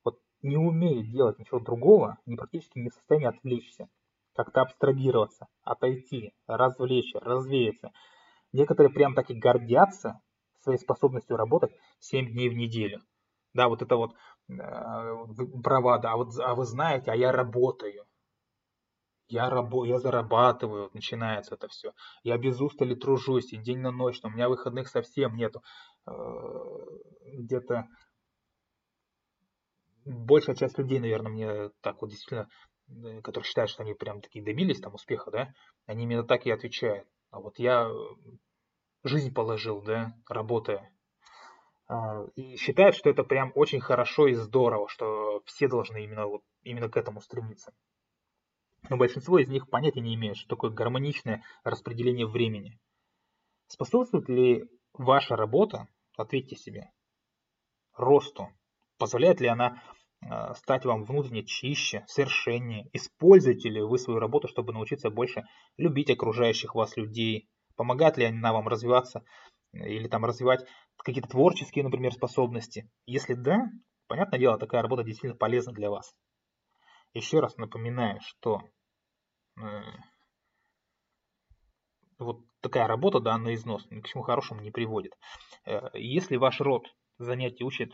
Вот 0.03 0.19
не 0.41 0.57
умеют 0.57 1.09
делать 1.09 1.39
ничего 1.39 1.59
другого, 1.59 2.17
они 2.25 2.35
практически 2.35 2.79
не 2.79 2.89
в 2.89 2.93
состоянии 2.93 3.27
отвлечься, 3.27 3.87
как-то 4.33 4.61
абстрагироваться, 4.61 5.47
отойти, 5.63 6.33
развлечься, 6.47 7.19
развеяться. 7.19 7.91
Некоторые 8.51 8.93
прям 8.93 9.13
так 9.13 9.29
и 9.29 9.33
гордятся 9.33 10.21
своей 10.65 10.79
способностью 10.79 11.37
работать 11.37 11.71
7 11.99 12.31
дней 12.31 12.49
в 12.49 12.55
неделю. 12.55 13.01
Да, 13.53 13.69
вот 13.69 13.81
это 13.81 13.95
вот 13.95 14.13
э, 14.49 14.53
бравада, 15.53 16.11
а, 16.11 16.17
вот, 16.17 16.37
а 16.39 16.55
вы 16.55 16.65
знаете, 16.65 17.11
а 17.11 17.15
я 17.15 17.31
работаю. 17.31 18.03
Я, 19.27 19.49
рабо, 19.49 19.85
я 19.85 19.97
зарабатываю, 19.99 20.91
начинается 20.93 21.55
это 21.55 21.67
все. 21.67 21.93
Я 22.23 22.37
без 22.37 22.59
устали 22.61 22.93
тружусь, 22.93 23.53
и 23.53 23.57
день 23.57 23.79
на 23.79 23.91
ночь, 23.91 24.21
но 24.21 24.29
у 24.29 24.31
меня 24.31 24.49
выходных 24.49 24.87
совсем 24.89 25.35
нету. 25.35 25.63
Э, 26.05 26.11
где-то 27.33 27.85
большая 30.05 30.55
часть 30.55 30.77
людей, 30.77 30.99
наверное, 30.99 31.31
мне 31.31 31.69
так 31.81 32.01
вот 32.01 32.09
действительно, 32.09 32.49
э, 32.89 33.21
которые 33.21 33.47
считают, 33.47 33.71
что 33.71 33.83
они 33.83 33.93
прям 33.93 34.21
такие 34.21 34.43
добились 34.43 34.81
там 34.81 34.93
успеха, 34.93 35.31
да, 35.31 35.53
они 35.85 36.03
именно 36.03 36.23
так 36.23 36.45
и 36.45 36.51
отвечают. 36.51 37.07
А 37.31 37.39
вот 37.39 37.57
я 37.57 37.89
жизнь 39.05 39.33
положил, 39.33 39.81
да, 39.81 40.13
работая. 40.27 40.91
А, 41.87 42.25
и 42.35 42.57
считают, 42.57 42.95
что 42.95 43.09
это 43.09 43.23
прям 43.23 43.51
очень 43.55 43.79
хорошо 43.79 44.27
и 44.27 44.33
здорово, 44.33 44.89
что 44.89 45.41
все 45.45 45.67
должны 45.67 46.03
именно, 46.03 46.25
вот, 46.25 46.41
именно 46.63 46.89
к 46.89 46.97
этому 46.97 47.21
стремиться. 47.21 47.73
Но 48.89 48.97
большинство 48.97 49.39
из 49.39 49.47
них 49.47 49.69
понятия 49.69 50.01
не 50.01 50.15
имеют, 50.15 50.37
что 50.37 50.49
такое 50.49 50.71
гармоничное 50.71 51.43
распределение 51.63 52.27
времени. 52.27 52.79
Способствует 53.67 54.27
ли 54.29 54.69
ваша 54.93 55.35
работа, 55.35 55.87
ответьте 56.17 56.55
себе, 56.55 56.91
росту? 57.93 58.49
Позволяет 58.97 59.39
ли 59.39 59.47
она 59.47 59.81
а, 60.21 60.55
стать 60.55 60.85
вам 60.85 61.03
внутренне 61.03 61.43
чище, 61.43 62.03
совершеннее? 62.07 62.89
Используете 62.93 63.69
ли 63.69 63.81
вы 63.81 63.97
свою 63.97 64.19
работу, 64.19 64.47
чтобы 64.47 64.73
научиться 64.73 65.09
больше 65.09 65.43
любить 65.77 66.09
окружающих 66.09 66.73
вас 66.73 66.97
людей? 66.97 67.47
Помогает 67.75 68.17
ли 68.17 68.25
она 68.25 68.53
вам 68.53 68.67
развиваться 68.67 69.23
или 69.73 70.07
там 70.07 70.25
развивать 70.25 70.65
какие-то 70.97 71.29
творческие, 71.29 71.83
например, 71.83 72.13
способности? 72.13 72.89
Если 73.05 73.33
да, 73.33 73.65
понятное 74.07 74.39
дело, 74.39 74.57
такая 74.57 74.81
работа 74.81 75.03
действительно 75.03 75.37
полезна 75.37 75.73
для 75.73 75.89
вас. 75.89 76.15
Еще 77.13 77.39
раз 77.39 77.57
напоминаю, 77.57 78.19
что 78.21 78.61
э, 79.61 79.81
вот 82.17 82.41
такая 82.61 82.87
работа, 82.87 83.19
да, 83.19 83.37
на 83.37 83.53
износ 83.53 83.85
ни 83.89 84.01
к 84.01 84.07
чему 84.07 84.23
хорошему 84.23 84.61
не 84.61 84.71
приводит. 84.71 85.13
Э, 85.65 85.89
если 85.93 86.37
ваш 86.37 86.59
род 86.61 86.87
занятий 87.17 87.63
учит, 87.63 87.93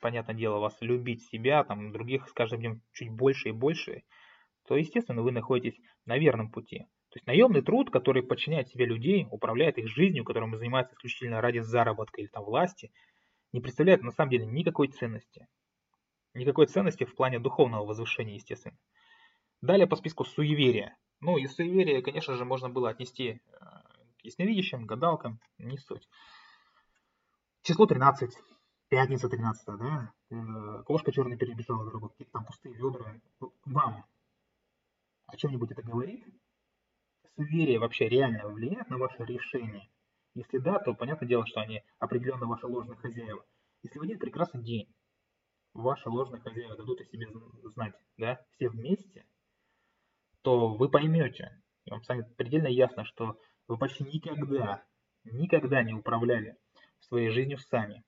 понятное 0.00 0.34
дело, 0.34 0.58
вас 0.58 0.76
любить 0.80 1.26
себя, 1.28 1.64
там, 1.64 1.92
других 1.92 2.28
с 2.28 2.32
каждым 2.32 2.60
днем 2.60 2.82
чуть 2.92 3.10
больше 3.10 3.48
и 3.48 3.52
больше, 3.52 4.02
то, 4.66 4.76
естественно, 4.76 5.22
вы 5.22 5.32
находитесь 5.32 5.80
на 6.04 6.18
верном 6.18 6.50
пути. 6.50 6.86
То 7.16 7.18
есть 7.18 7.26
наемный 7.28 7.62
труд, 7.62 7.90
который 7.90 8.22
подчиняет 8.22 8.68
себе 8.68 8.84
людей, 8.84 9.26
управляет 9.30 9.78
их 9.78 9.88
жизнью, 9.88 10.22
которым 10.22 10.54
занимается 10.54 10.94
исключительно 10.94 11.40
ради 11.40 11.60
заработка 11.60 12.20
или 12.20 12.28
там 12.28 12.44
власти, 12.44 12.92
не 13.54 13.62
представляет 13.62 14.02
на 14.02 14.10
самом 14.10 14.32
деле 14.32 14.44
никакой 14.44 14.88
ценности. 14.88 15.48
Никакой 16.34 16.66
ценности 16.66 17.04
в 17.04 17.14
плане 17.14 17.38
духовного 17.38 17.86
возвышения, 17.86 18.34
естественно. 18.34 18.76
Далее 19.62 19.86
по 19.86 19.96
списку 19.96 20.26
суеверия. 20.26 20.94
Ну, 21.20 21.38
и 21.38 21.46
суеверие, 21.46 22.02
конечно 22.02 22.36
же, 22.36 22.44
можно 22.44 22.68
было 22.68 22.90
отнести 22.90 23.28
э, 23.30 23.38
к 24.18 24.22
ясновидящим, 24.22 24.84
гадалкам, 24.84 25.40
не 25.56 25.78
суть. 25.78 26.06
Число 27.62 27.86
13, 27.86 28.30
пятница 28.90 29.30
13, 29.30 29.64
да, 29.78 30.12
э, 30.28 30.82
кошка 30.84 31.12
черная 31.12 31.38
перебежала 31.38 31.86
дорогу, 31.86 32.10
какие-то 32.10 32.32
там 32.32 32.44
пустые 32.44 32.74
ведра. 32.74 33.18
Вам 33.64 34.04
о 35.28 35.36
чем-нибудь 35.38 35.70
это 35.70 35.80
говорит? 35.80 36.22
Суеверие 37.36 37.78
вообще 37.78 38.08
реально 38.08 38.48
влияет 38.48 38.88
на 38.88 38.96
ваше 38.96 39.24
решение? 39.24 39.88
Если 40.34 40.58
да, 40.58 40.78
то 40.78 40.94
понятное 40.94 41.28
дело, 41.28 41.46
что 41.46 41.60
они 41.60 41.82
определенно 41.98 42.46
ваши 42.46 42.66
ложные 42.66 42.96
хозяева. 42.96 43.44
Если 43.82 43.98
в 43.98 44.02
один 44.02 44.18
прекрасный 44.18 44.62
день 44.62 44.94
ваши 45.74 46.08
ложные 46.08 46.40
хозяева 46.40 46.76
дадут 46.76 47.00
о 47.00 47.04
себе 47.04 47.26
знать, 47.74 47.94
да, 48.16 48.42
все 48.52 48.70
вместе, 48.70 49.26
то 50.42 50.74
вы 50.74 50.88
поймете, 50.88 51.62
и 51.84 51.90
вам 51.90 52.02
станет 52.02 52.34
предельно 52.36 52.68
ясно, 52.68 53.04
что 53.04 53.38
вы 53.68 53.76
почти 53.76 54.04
никогда, 54.04 54.84
никогда 55.24 55.82
не 55.82 55.92
управляли 55.92 56.56
своей 57.00 57.30
жизнью 57.30 57.58
сами. 57.58 58.02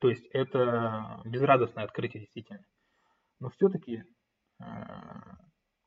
То 0.00 0.08
есть 0.08 0.26
это 0.32 1.20
безрадостное 1.24 1.84
открытие 1.84 2.22
действительно. 2.22 2.64
Но 3.38 3.50
все-таки 3.50 4.04
э, 4.60 4.64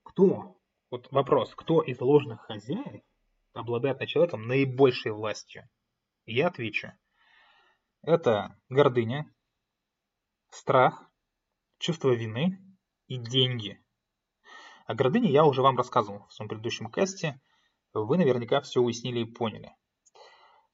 кто, 0.04 0.58
вот 0.92 1.12
вопрос, 1.12 1.54
кто 1.56 1.82
из 1.82 2.00
ложных 2.00 2.42
хозяев 2.42 3.04
обладает 3.54 4.00
над 4.00 4.10
человеком 4.10 4.48
наибольшей 4.48 5.12
властью? 5.12 5.68
Я 6.26 6.48
отвечу. 6.48 6.92
Это 8.02 8.60
гордыня, 8.70 9.34
страх, 10.50 11.10
чувство 11.80 12.12
вины 12.12 12.60
и 13.08 13.18
деньги. 13.18 13.84
О 14.86 14.94
гордыне 14.94 15.32
я 15.32 15.46
уже 15.46 15.62
вам 15.62 15.78
рассказывал 15.78 16.28
в 16.28 16.34
своем 16.34 16.50
предыдущем 16.50 16.92
касте. 16.92 17.42
Вы 17.94 18.18
наверняка 18.18 18.62
все 18.62 18.82
уяснили 18.82 19.22
и 19.22 19.32
поняли. 19.32 19.76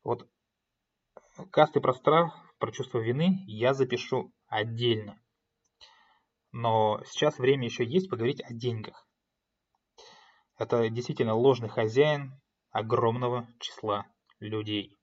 Вот 0.04 0.28
касты 1.52 1.80
про 1.80 1.94
страх, 1.94 2.38
про 2.58 2.72
чувство 2.72 3.00
вины 3.00 3.44
я 3.48 3.74
запишу 3.74 4.34
отдельно. 4.48 5.22
Но 6.52 7.02
сейчас 7.06 7.40
время 7.40 7.66
еще 7.66 7.86
есть 7.86 8.10
поговорить 8.10 8.42
о 8.42 8.54
деньгах. 8.54 9.08
Это 10.62 10.90
действительно 10.90 11.34
ложный 11.34 11.70
хозяин 11.70 12.40
огромного 12.72 13.48
числа 13.60 14.06
людей. 14.40 14.96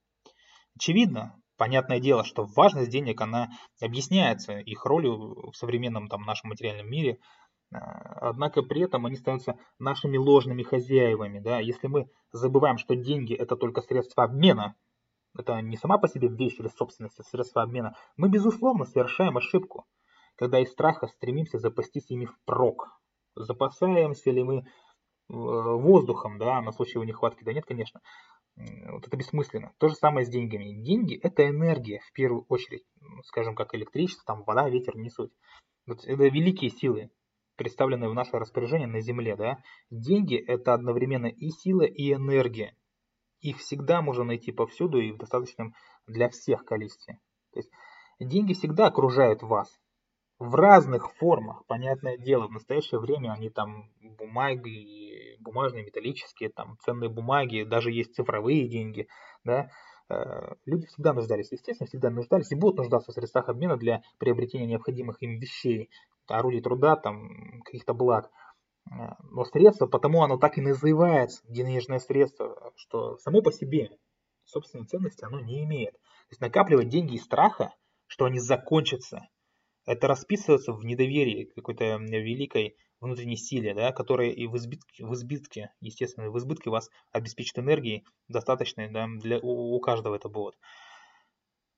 Очевидно, 0.76 1.34
понятное 1.56 1.98
дело, 1.98 2.22
что 2.22 2.44
важность 2.44 2.90
денег, 2.90 3.20
она 3.20 3.48
объясняется 3.80 4.58
их 4.58 4.84
ролью 4.84 5.50
в 5.50 5.56
современном 5.56 6.06
там, 6.08 6.22
нашем 6.22 6.50
материальном 6.50 6.88
мире– 6.88 7.18
а, 7.70 8.30
однако 8.30 8.62
при 8.62 8.82
этом 8.82 9.04
они 9.06 9.16
становятся 9.16 9.58
нашими 9.78 10.16
ложными 10.16 10.62
хозяевами. 10.62 11.38
Да? 11.38 11.58
Если 11.58 11.86
мы 11.86 12.08
забываем, 12.32 12.78
что 12.78 12.96
деньги 12.96 13.34
это 13.34 13.56
только 13.56 13.82
средство 13.82 14.24
обмена, 14.24 14.74
это 15.36 15.60
не 15.60 15.76
сама 15.76 15.98
по 15.98 16.08
себе 16.08 16.28
вещь 16.28 16.58
или 16.58 16.68
собственность, 16.68 17.18
это 17.18 17.28
средство 17.28 17.62
обмена, 17.62 17.94
мы 18.16 18.28
безусловно 18.28 18.84
совершаем 18.84 19.36
ошибку, 19.36 19.86
когда 20.36 20.58
из 20.58 20.70
страха 20.70 21.06
стремимся 21.08 21.58
запастись 21.58 22.10
ими 22.10 22.24
впрок. 22.26 22.88
Запасаемся 23.34 24.30
ли 24.30 24.42
мы 24.42 24.64
воздухом 25.28 26.38
да, 26.38 26.60
на 26.62 26.72
случай 26.72 26.94
его 26.94 27.04
нехватки? 27.04 27.44
Да 27.44 27.52
нет, 27.52 27.64
конечно. 27.66 28.00
Вот 28.56 29.06
это 29.06 29.16
бессмысленно. 29.16 29.72
То 29.78 29.88
же 29.88 29.94
самое 29.94 30.26
с 30.26 30.28
деньгами. 30.28 30.82
Деньги– 30.82 31.14
это 31.22 31.48
энергия, 31.48 32.00
в 32.08 32.12
первую 32.12 32.44
очередь, 32.48 32.82
скажем, 33.24 33.54
как 33.54 33.74
электричество, 33.74 34.24
там, 34.26 34.42
вода, 34.44 34.68
ветер, 34.68 34.96
не 34.96 35.10
суть. 35.10 35.30
Вот 35.86 36.04
это 36.04 36.24
великие 36.24 36.70
силы, 36.70 37.10
представленные 37.56 38.10
в 38.10 38.14
наше 38.14 38.32
распоряжение 38.32 38.88
на 38.88 39.00
Земле, 39.00 39.36
да, 39.36 39.58
деньги 39.90 40.36
это 40.36 40.74
одновременно 40.74 41.26
и 41.26 41.50
сила, 41.50 41.82
и 41.82 42.12
энергия. 42.12 42.74
Их 43.40 43.58
всегда 43.58 44.02
можно 44.02 44.24
найти 44.24 44.50
повсюду 44.50 44.98
и 44.98 45.12
в 45.12 45.18
достаточном 45.18 45.74
для 46.06 46.28
всех 46.28 46.64
количестве. 46.64 47.20
То 47.52 47.60
есть 47.60 47.70
деньги 48.18 48.54
всегда 48.54 48.86
окружают 48.86 49.42
вас. 49.42 49.78
В 50.38 50.54
разных 50.54 51.12
формах, 51.14 51.64
понятное 51.66 52.16
дело, 52.16 52.46
в 52.46 52.52
настоящее 52.52 53.00
время 53.00 53.32
они 53.32 53.50
там 53.50 53.90
бумаги, 54.00 55.07
бумажные, 55.40 55.84
металлические, 55.84 56.50
там 56.50 56.76
ценные 56.84 57.08
бумаги, 57.08 57.64
даже 57.64 57.90
есть 57.90 58.14
цифровые 58.14 58.68
деньги, 58.68 59.08
да, 59.44 59.70
э, 60.08 60.54
люди 60.66 60.86
всегда 60.86 61.12
нуждались, 61.12 61.52
естественно, 61.52 61.86
всегда 61.86 62.10
нуждались 62.10 62.52
и 62.52 62.56
будут 62.56 62.78
нуждаться 62.78 63.10
в 63.10 63.14
средствах 63.14 63.48
обмена 63.48 63.76
для 63.76 64.02
приобретения 64.18 64.66
необходимых 64.66 65.22
им 65.22 65.38
вещей 65.38 65.90
орудий 66.26 66.60
труда, 66.60 66.96
там, 66.96 67.62
каких-то 67.64 67.94
благ. 67.94 68.30
Э, 68.90 69.14
но 69.30 69.44
средство, 69.44 69.86
потому 69.86 70.22
оно 70.22 70.38
так 70.38 70.58
и 70.58 70.60
называется, 70.60 71.42
денежное 71.48 71.98
средство, 71.98 72.72
что 72.76 73.16
само 73.18 73.42
по 73.42 73.52
себе 73.52 73.90
собственной 74.44 74.86
ценности 74.86 75.24
оно 75.24 75.40
не 75.40 75.64
имеет. 75.64 75.92
То 75.92 76.32
есть 76.32 76.40
накапливать 76.40 76.88
деньги 76.88 77.14
из 77.14 77.24
страха, 77.24 77.74
что 78.06 78.24
они 78.24 78.38
закончатся, 78.38 79.28
это 79.86 80.06
расписывается 80.06 80.72
в 80.72 80.84
недоверии 80.84 81.50
какой-то 81.54 81.96
великой 81.96 82.76
внутренней 83.00 83.36
силе, 83.36 83.74
да, 83.74 83.92
которая 83.92 84.30
и 84.30 84.46
в 84.46 84.56
избытке, 84.56 85.04
в 85.04 85.14
избытке, 85.14 85.72
естественно, 85.80 86.30
в 86.30 86.38
избытке 86.38 86.70
вас 86.70 86.90
обеспечит 87.12 87.58
энергией 87.58 88.04
достаточной 88.28 88.90
да, 88.90 89.06
для, 89.20 89.38
у, 89.38 89.76
у 89.76 89.80
каждого 89.80 90.16
это 90.16 90.28
будет. 90.28 90.58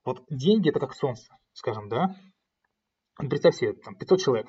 Вот 0.05 0.25
деньги 0.31 0.71
это 0.71 0.81
как 0.81 0.95
солнце, 0.95 1.37
скажем, 1.53 1.89
да? 1.89 2.17
Представь 3.17 3.57
себе, 3.57 3.75
там 3.75 3.97
500 3.97 4.21
человек 4.21 4.47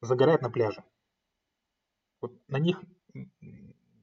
загорают 0.00 0.42
на 0.42 0.50
пляже. 0.50 0.82
Вот 2.22 2.32
на 2.48 2.58
них 2.58 2.80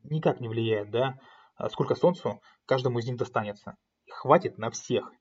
никак 0.04 0.40
не 0.40 0.48
влияет, 0.48 0.92
да, 0.92 1.20
а 1.56 1.70
сколько 1.70 1.96
солнцу 1.96 2.42
каждому 2.66 3.00
из 3.00 3.08
них 3.08 3.18
достанется. 3.18 3.78
Хватит 4.10 4.58
на 4.58 4.70
всех. 4.70 5.12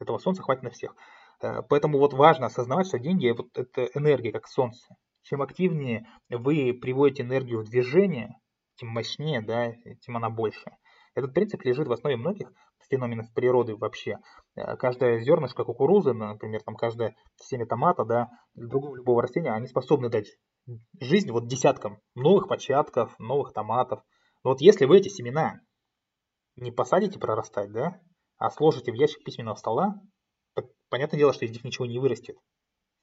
Этого 0.00 0.18
солнца 0.18 0.42
хватит 0.42 0.62
на 0.62 0.70
всех. 0.70 0.94
Э, 1.40 1.62
поэтому 1.68 1.98
вот 1.98 2.14
важно 2.14 2.46
осознавать, 2.46 2.86
что 2.86 2.98
деньги 2.98 3.30
вот 3.30 3.56
это 3.56 3.84
энергия, 3.94 4.32
как 4.32 4.46
солнце. 4.46 4.96
Чем 5.24 5.40
активнее 5.40 6.06
вы 6.28 6.74
приводите 6.74 7.22
энергию 7.22 7.60
в 7.60 7.64
движение, 7.64 8.38
тем 8.76 8.90
мощнее, 8.90 9.40
да, 9.40 9.72
тем 10.02 10.18
она 10.18 10.28
больше. 10.28 10.76
Этот 11.14 11.32
принцип 11.32 11.62
лежит 11.62 11.88
в 11.88 11.92
основе 11.92 12.16
многих 12.16 12.52
феноменов 12.90 13.32
природы 13.32 13.74
вообще. 13.74 14.18
Э, 14.54 14.76
каждое 14.76 15.20
зернышко 15.20 15.64
кукурузы, 15.64 16.12
например, 16.12 16.62
там 16.62 16.76
каждое 16.76 17.16
семя 17.36 17.64
томата, 17.64 18.04
да, 18.04 18.28
другого 18.54 18.96
любого 18.96 19.22
растения, 19.22 19.50
они 19.50 19.66
способны 19.66 20.10
дать 20.10 20.36
жизнь 21.00 21.30
вот 21.30 21.46
десяткам 21.46 22.00
новых 22.14 22.46
початков, 22.46 23.18
новых 23.18 23.54
томатов. 23.54 24.02
Но 24.42 24.50
вот 24.50 24.60
если 24.60 24.84
вы 24.84 24.98
эти 24.98 25.08
семена 25.08 25.60
не 26.56 26.70
посадите 26.70 27.18
прорастать, 27.18 27.72
да, 27.72 27.98
а 28.36 28.50
сложите 28.50 28.92
в 28.92 28.94
ящик 28.94 29.24
письменного 29.24 29.56
стола, 29.56 30.02
понятное 30.90 31.18
дело, 31.18 31.32
что 31.32 31.46
из 31.46 31.52
них 31.52 31.64
ничего 31.64 31.86
не 31.86 31.98
вырастет. 31.98 32.36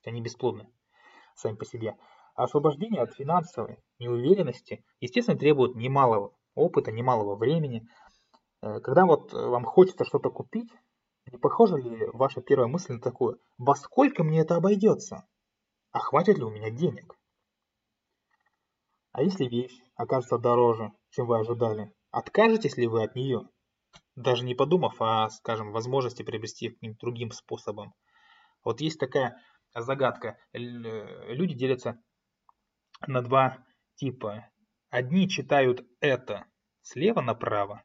Они 0.06 0.22
бесплодны 0.22 0.68
сами 1.36 1.56
по 1.56 1.66
себе. 1.66 1.96
А 2.36 2.44
освобождение 2.44 3.02
от 3.02 3.14
финансовой 3.14 3.78
неуверенности, 4.00 4.84
естественно, 5.00 5.38
требует 5.38 5.76
немалого 5.76 6.34
опыта, 6.56 6.92
немалого 6.92 7.36
времени. 7.36 7.88
Э, 8.62 8.80
когда 8.80 9.06
вот 9.06 9.34
вам 9.34 9.66
хочется 9.66 10.06
что-то 10.06 10.30
купить, 10.30 10.72
не 11.32 11.38
похожа 11.38 11.78
ли 11.78 12.08
ваша 12.14 12.42
первая 12.42 12.68
мысль 12.68 12.94
на 12.94 13.02
такую, 13.02 13.40
во 13.58 13.76
сколько 13.76 14.24
мне 14.24 14.40
это 14.40 14.56
обойдется? 14.56 15.28
А 15.92 16.00
хватит 16.00 16.38
ли 16.38 16.44
у 16.44 16.50
меня 16.50 16.72
денег? 16.72 17.16
А 19.12 19.22
если 19.24 19.46
вещь 19.46 19.78
окажется 19.96 20.38
дороже, 20.38 20.94
чем 21.10 21.28
вы 21.28 21.40
ожидали, 21.40 21.92
откажетесь 22.12 22.78
ли 22.78 22.88
вы 22.88 23.04
от 23.04 23.16
нее? 23.16 23.50
Даже 24.16 24.46
не 24.46 24.56
подумав 24.56 25.02
о, 25.02 25.30
скажем, 25.30 25.74
возможности 25.74 26.24
приобрести 26.24 26.70
каким-то 26.70 27.00
другим 27.02 27.32
способом. 27.32 27.94
Вот 28.64 28.80
есть 28.80 29.00
такая 29.00 29.38
загадка. 29.74 30.38
Люди 30.54 31.56
делятся 31.56 32.02
на 33.08 33.22
два 33.22 33.66
типа. 33.96 34.50
Одни 34.90 35.30
читают 35.30 35.86
это 36.02 36.46
слева 36.82 37.22
направо, 37.22 37.84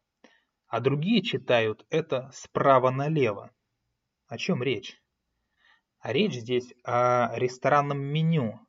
а 0.66 0.81
другие 0.81 1.22
читают 1.22 1.87
это 1.90 2.31
справа 2.33 2.90
налево. 2.90 3.53
О 4.27 4.38
чем 4.38 4.62
речь? 4.62 5.01
А 6.01 6.12
речь 6.12 6.35
здесь 6.35 6.75
о 6.85 7.37
ресторанном 7.38 8.01
меню, 8.01 8.61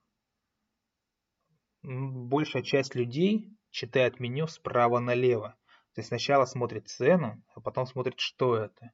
большая 1.82 2.63
часть 2.63 2.93
людей 2.95 3.49
читает 3.71 4.19
меню 4.19 4.47
справа 4.47 4.99
налево. 4.99 5.58
То 5.93 6.01
есть 6.01 6.10
сначала 6.10 6.45
смотрит 6.45 6.88
цену, 6.88 7.43
а 7.56 7.62
потом 7.62 7.88
смотрит, 7.88 8.19
что 8.19 8.56
это. 8.56 8.91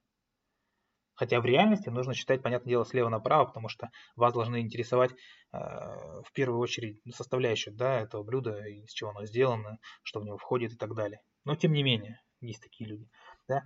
Хотя 1.14 1.40
в 1.40 1.44
реальности 1.44 1.88
нужно 1.88 2.14
читать, 2.14 2.42
понятное 2.42 2.70
дело, 2.70 2.84
слева 2.84 3.08
направо, 3.08 3.46
потому 3.46 3.68
что 3.68 3.90
вас 4.16 4.32
должны 4.32 4.60
интересовать 4.60 5.12
э, 5.12 5.56
в 5.56 6.32
первую 6.32 6.60
очередь 6.60 7.00
составляющие 7.14 7.74
да, 7.74 8.00
этого 8.00 8.22
блюда, 8.22 8.58
из 8.66 8.92
чего 8.92 9.10
оно 9.10 9.24
сделано, 9.24 9.78
что 10.02 10.20
в 10.20 10.24
него 10.24 10.36
входит 10.36 10.72
и 10.72 10.76
так 10.76 10.94
далее. 10.94 11.20
Но 11.44 11.54
тем 11.54 11.72
не 11.72 11.82
менее, 11.82 12.20
есть 12.40 12.62
такие 12.62 12.88
люди. 12.88 13.08
Да. 13.48 13.62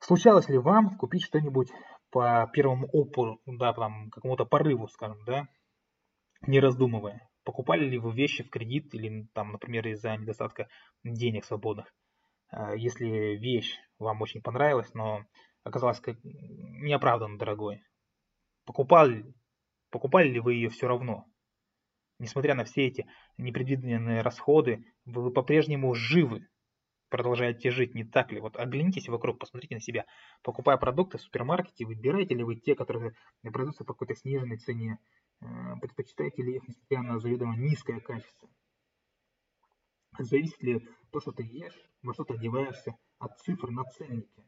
Случалось 0.00 0.48
ли 0.48 0.58
вам 0.58 0.96
купить 0.96 1.24
что-нибудь 1.24 1.70
по 2.10 2.50
первому 2.52 2.88
опору, 2.92 3.40
да, 3.46 3.72
там, 3.72 4.10
какому-то 4.10 4.44
порыву, 4.44 4.88
скажем, 4.88 5.24
да, 5.24 5.48
не 6.46 6.60
раздумывая? 6.60 7.28
покупали 7.44 7.84
ли 7.84 7.98
вы 7.98 8.12
вещи 8.12 8.42
в 8.42 8.50
кредит 8.50 8.94
или, 8.94 9.28
там, 9.34 9.52
например, 9.52 9.86
из-за 9.88 10.16
недостатка 10.16 10.68
денег 11.04 11.44
свободных. 11.44 11.94
А, 12.48 12.74
если 12.74 13.36
вещь 13.36 13.76
вам 13.98 14.22
очень 14.22 14.42
понравилась, 14.42 14.92
но 14.94 15.24
оказалась 15.64 16.00
как 16.00 16.16
неоправданно 16.22 17.38
дорогой, 17.38 17.82
покупали, 18.64 19.34
покупали 19.90 20.28
ли 20.28 20.40
вы 20.40 20.54
ее 20.54 20.68
все 20.68 20.86
равно? 20.86 21.26
Несмотря 22.20 22.54
на 22.54 22.64
все 22.64 22.86
эти 22.86 23.06
непредвиденные 23.38 24.22
расходы, 24.22 24.84
вы 25.04 25.32
по-прежнему 25.32 25.94
живы, 25.94 26.46
продолжаете 27.08 27.72
жить, 27.72 27.94
не 27.94 28.04
так 28.04 28.30
ли? 28.30 28.40
Вот 28.40 28.56
оглянитесь 28.56 29.08
вокруг, 29.08 29.40
посмотрите 29.40 29.74
на 29.74 29.80
себя. 29.80 30.04
Покупая 30.42 30.76
продукты 30.76 31.18
в 31.18 31.22
супермаркете, 31.22 31.84
выбираете 31.84 32.36
ли 32.36 32.44
вы 32.44 32.54
те, 32.54 32.76
которые 32.76 33.14
продаются 33.42 33.84
по 33.84 33.94
какой-то 33.94 34.14
сниженной 34.14 34.58
цене, 34.58 34.98
Э, 35.40 35.76
предпочитаете 35.80 36.42
ли 36.42 36.56
их, 36.56 36.68
несмотря 36.68 37.02
на 37.02 37.18
заведомо 37.18 37.56
низкое 37.56 38.00
качество? 38.00 38.48
Зависит 40.18 40.62
ли 40.62 40.88
то, 41.10 41.20
что 41.20 41.32
ты 41.32 41.42
ешь, 41.42 41.78
во 42.02 42.14
что 42.14 42.24
ты 42.24 42.34
одеваешься, 42.34 42.96
от 43.18 43.38
цифр 43.40 43.70
на 43.70 43.84
ценнике? 43.84 44.46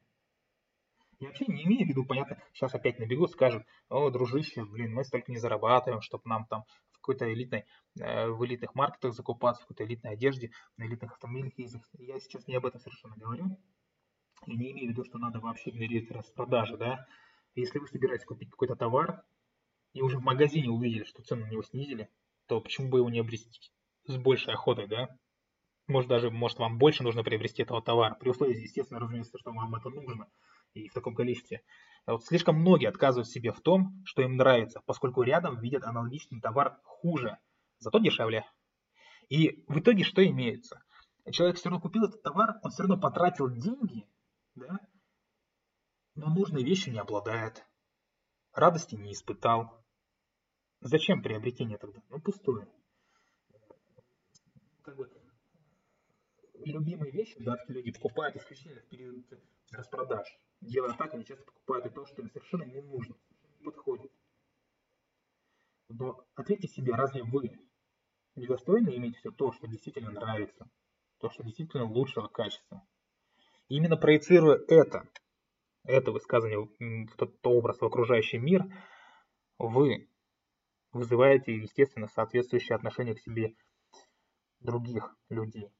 Я 1.19 1.29
вообще 1.29 1.47
не 1.47 1.65
имею 1.65 1.87
в 1.87 1.89
виду, 1.89 2.05
понятно, 2.05 2.39
сейчас 2.53 2.75
опять 2.75 2.99
набегут, 2.99 3.31
скажут, 3.31 3.65
о, 3.89 4.11
дружище, 4.11 4.65
блин, 4.65 4.93
мы 4.93 5.03
столько 5.03 5.33
не 5.33 5.39
зарабатываем, 5.39 6.03
чтобы 6.03 6.25
нам 6.27 6.45
там 6.47 6.65
в 6.91 6.99
какой-то 6.99 7.33
элитной, 7.33 7.65
э, 7.99 8.29
в 8.29 8.45
элитных 8.45 8.75
маркетах 8.75 9.15
закупаться, 9.15 9.63
в 9.63 9.67
какой-то 9.67 9.85
элитной 9.85 10.13
одежде, 10.13 10.51
на 10.77 10.85
элитных 10.85 11.13
автомобилях 11.13 11.59
ездить. 11.59 11.83
Я 11.95 12.21
сейчас 12.21 12.47
не 12.47 12.57
об 12.57 12.67
этом 12.67 12.81
совершенно 12.81 13.17
говорю. 13.17 13.59
И 14.47 14.55
не 14.55 14.73
имею 14.73 14.89
в 14.89 14.91
виду, 14.91 15.05
что 15.05 15.17
надо 15.17 15.41
вообще 15.41 15.71
игнорировать 15.71 16.11
распродажи, 16.11 16.77
да. 16.77 17.07
Если 17.55 17.79
вы 17.79 17.87
собираетесь 17.89 18.27
купить 18.27 18.51
какой-то 18.51 18.77
товар, 18.77 19.25
и 19.95 20.03
уже 20.03 20.19
в 20.19 20.23
магазине 20.23 20.69
увидели, 20.69 21.05
что 21.05 21.23
цены 21.23 21.47
на 21.47 21.51
него 21.51 21.63
снизили, 21.63 22.11
то 22.47 22.61
почему 22.61 22.91
бы 22.91 22.99
его 22.99 23.09
не 23.09 23.21
обрести 23.21 23.73
с 24.05 24.19
большей 24.19 24.53
охотой, 24.53 24.87
да? 24.87 25.09
Может 25.89 26.11
даже, 26.11 26.31
может 26.31 26.59
вам 26.59 26.77
больше 26.77 27.03
нужно 27.03 27.25
приобрести 27.25 27.63
этого 27.63 27.81
товара, 27.81 28.15
при 28.17 28.29
условии, 28.29 28.61
естественно, 28.61 29.01
разумеется, 29.01 29.39
что 29.39 29.53
вам 29.53 29.75
это 29.75 29.89
нужно 29.89 30.29
и 30.81 30.89
в 30.89 30.93
таком 30.93 31.15
количестве. 31.15 31.63
А 32.05 32.13
вот 32.13 32.25
слишком 32.25 32.57
многие 32.57 32.89
отказывают 32.89 33.29
себе 33.29 33.53
в 33.53 33.61
том, 33.61 34.03
что 34.05 34.23
им 34.23 34.37
нравится, 34.37 34.81
поскольку 34.87 35.23
рядом 35.23 35.59
видят 35.59 35.85
аналогичный 35.85 36.41
товар 36.41 36.79
хуже, 36.85 37.39
зато 37.79 37.99
дешевле. 37.99 38.45
И 39.29 39.65
в 39.69 39.79
итоге 39.81 40.05
что 40.05 40.25
имеется? 40.27 40.83
Человек 41.33 41.57
все 41.57 41.69
равно 41.69 41.81
купил 41.81 42.05
этот 42.05 42.23
товар, 42.23 42.55
он 42.63 42.71
все 42.71 42.85
равно 42.85 43.01
потратил 43.01 43.51
деньги, 43.51 44.07
да, 44.55 44.79
но 46.15 46.29
нужной 46.29 46.63
вещью 46.63 46.93
не 46.93 47.01
обладает, 47.01 47.67
радости 48.53 48.95
не 48.95 49.13
испытал, 49.13 49.85
Зачем 50.81 51.23
приобретение 51.23 51.79
тогда? 51.79 52.03
Ну, 52.11 52.21
пустое. 52.21 52.69
Как 54.83 54.97
бы, 54.97 55.11
любимые 56.65 57.11
вещи, 57.11 57.37
да, 57.41 57.57
люди 57.69 57.93
покупают 57.93 58.37
исключительно 58.37 58.81
в 58.81 58.89
период 58.89 59.27
распродаж. 59.73 60.27
Делая 60.61 60.95
так, 60.95 61.15
они 61.15 61.25
часто 61.25 61.45
покупают 61.45 61.87
и 61.87 61.91
то, 61.91 62.07
что 62.07 62.23
им 62.23 62.31
совершенно 62.31 62.65
не 62.65 62.81
нужно, 62.81 63.15
не 63.59 63.65
подходит. 63.65 64.13
Но 65.89 66.27
ответьте 66.35 66.69
себе, 66.69 66.95
разве 66.95 67.23
вы 67.23 67.59
недостойны 68.35 68.97
иметь 68.97 69.17
все 69.17 69.31
то, 69.31 69.53
что 69.53 69.67
действительно 69.67 70.11
нравится, 70.11 70.69
то, 71.19 71.31
что 71.31 71.45
действительно 71.45 71.85
лучшего 71.85 72.29
качества? 72.29 72.87
И 73.69 73.77
именно 73.77 73.97
проецируя 73.97 74.59
это, 74.69 75.09
это 75.85 76.13
высказывание 76.13 76.61
в 76.61 77.17
тот 77.17 77.35
образ 77.47 77.81
в 77.81 77.85
окружающий 77.85 78.39
мир, 78.39 78.65
вы 79.59 80.09
вызываете, 80.93 81.55
естественно, 81.55 82.09
соответствующее 82.09 82.77
отношение 82.77 83.15
к 83.15 83.21
себе 83.21 83.55
других 84.61 85.17
людей. 85.29 85.71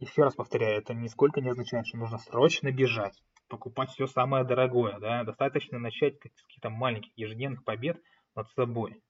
Еще 0.00 0.22
раз 0.22 0.36
повторяю, 0.36 0.78
это 0.78 0.94
нисколько 0.94 1.40
не 1.40 1.50
означает, 1.50 1.86
что 1.88 1.98
нужно 1.98 2.18
срочно 2.18 2.70
бежать, 2.70 3.20
покупать 3.48 3.90
все 3.90 4.06
самое 4.06 4.44
дорогое. 4.44 4.98
Да? 5.00 5.24
Достаточно 5.24 5.78
начать 5.80 6.16
с 6.16 6.42
каких-то 6.42 6.70
маленьких 6.70 7.10
ежедневных 7.16 7.64
побед 7.64 8.00
над 8.36 8.48
собой. 8.50 9.02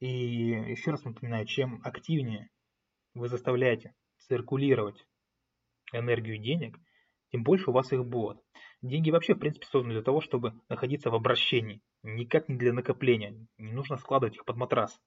И 0.00 0.06
еще 0.06 0.90
раз 0.90 1.04
напоминаю, 1.04 1.46
чем 1.46 1.80
активнее 1.82 2.50
вы 3.14 3.28
заставляете 3.28 3.94
циркулировать 4.18 5.06
энергию 5.92 6.38
денег, 6.38 6.78
тем 7.32 7.42
больше 7.42 7.70
у 7.70 7.72
вас 7.72 7.92
их 7.92 8.04
будет. 8.04 8.38
Деньги 8.82 9.10
вообще, 9.10 9.34
в 9.34 9.38
принципе, 9.38 9.66
созданы 9.66 9.94
для 9.94 10.02
того, 10.02 10.20
чтобы 10.20 10.60
находиться 10.68 11.10
в 11.10 11.14
обращении, 11.14 11.80
никак 12.02 12.48
не 12.48 12.56
для 12.56 12.72
накопления. 12.72 13.46
Не 13.56 13.72
нужно 13.72 13.96
складывать 13.96 14.36
их 14.36 14.44
под 14.44 14.56
матрас. 14.56 15.00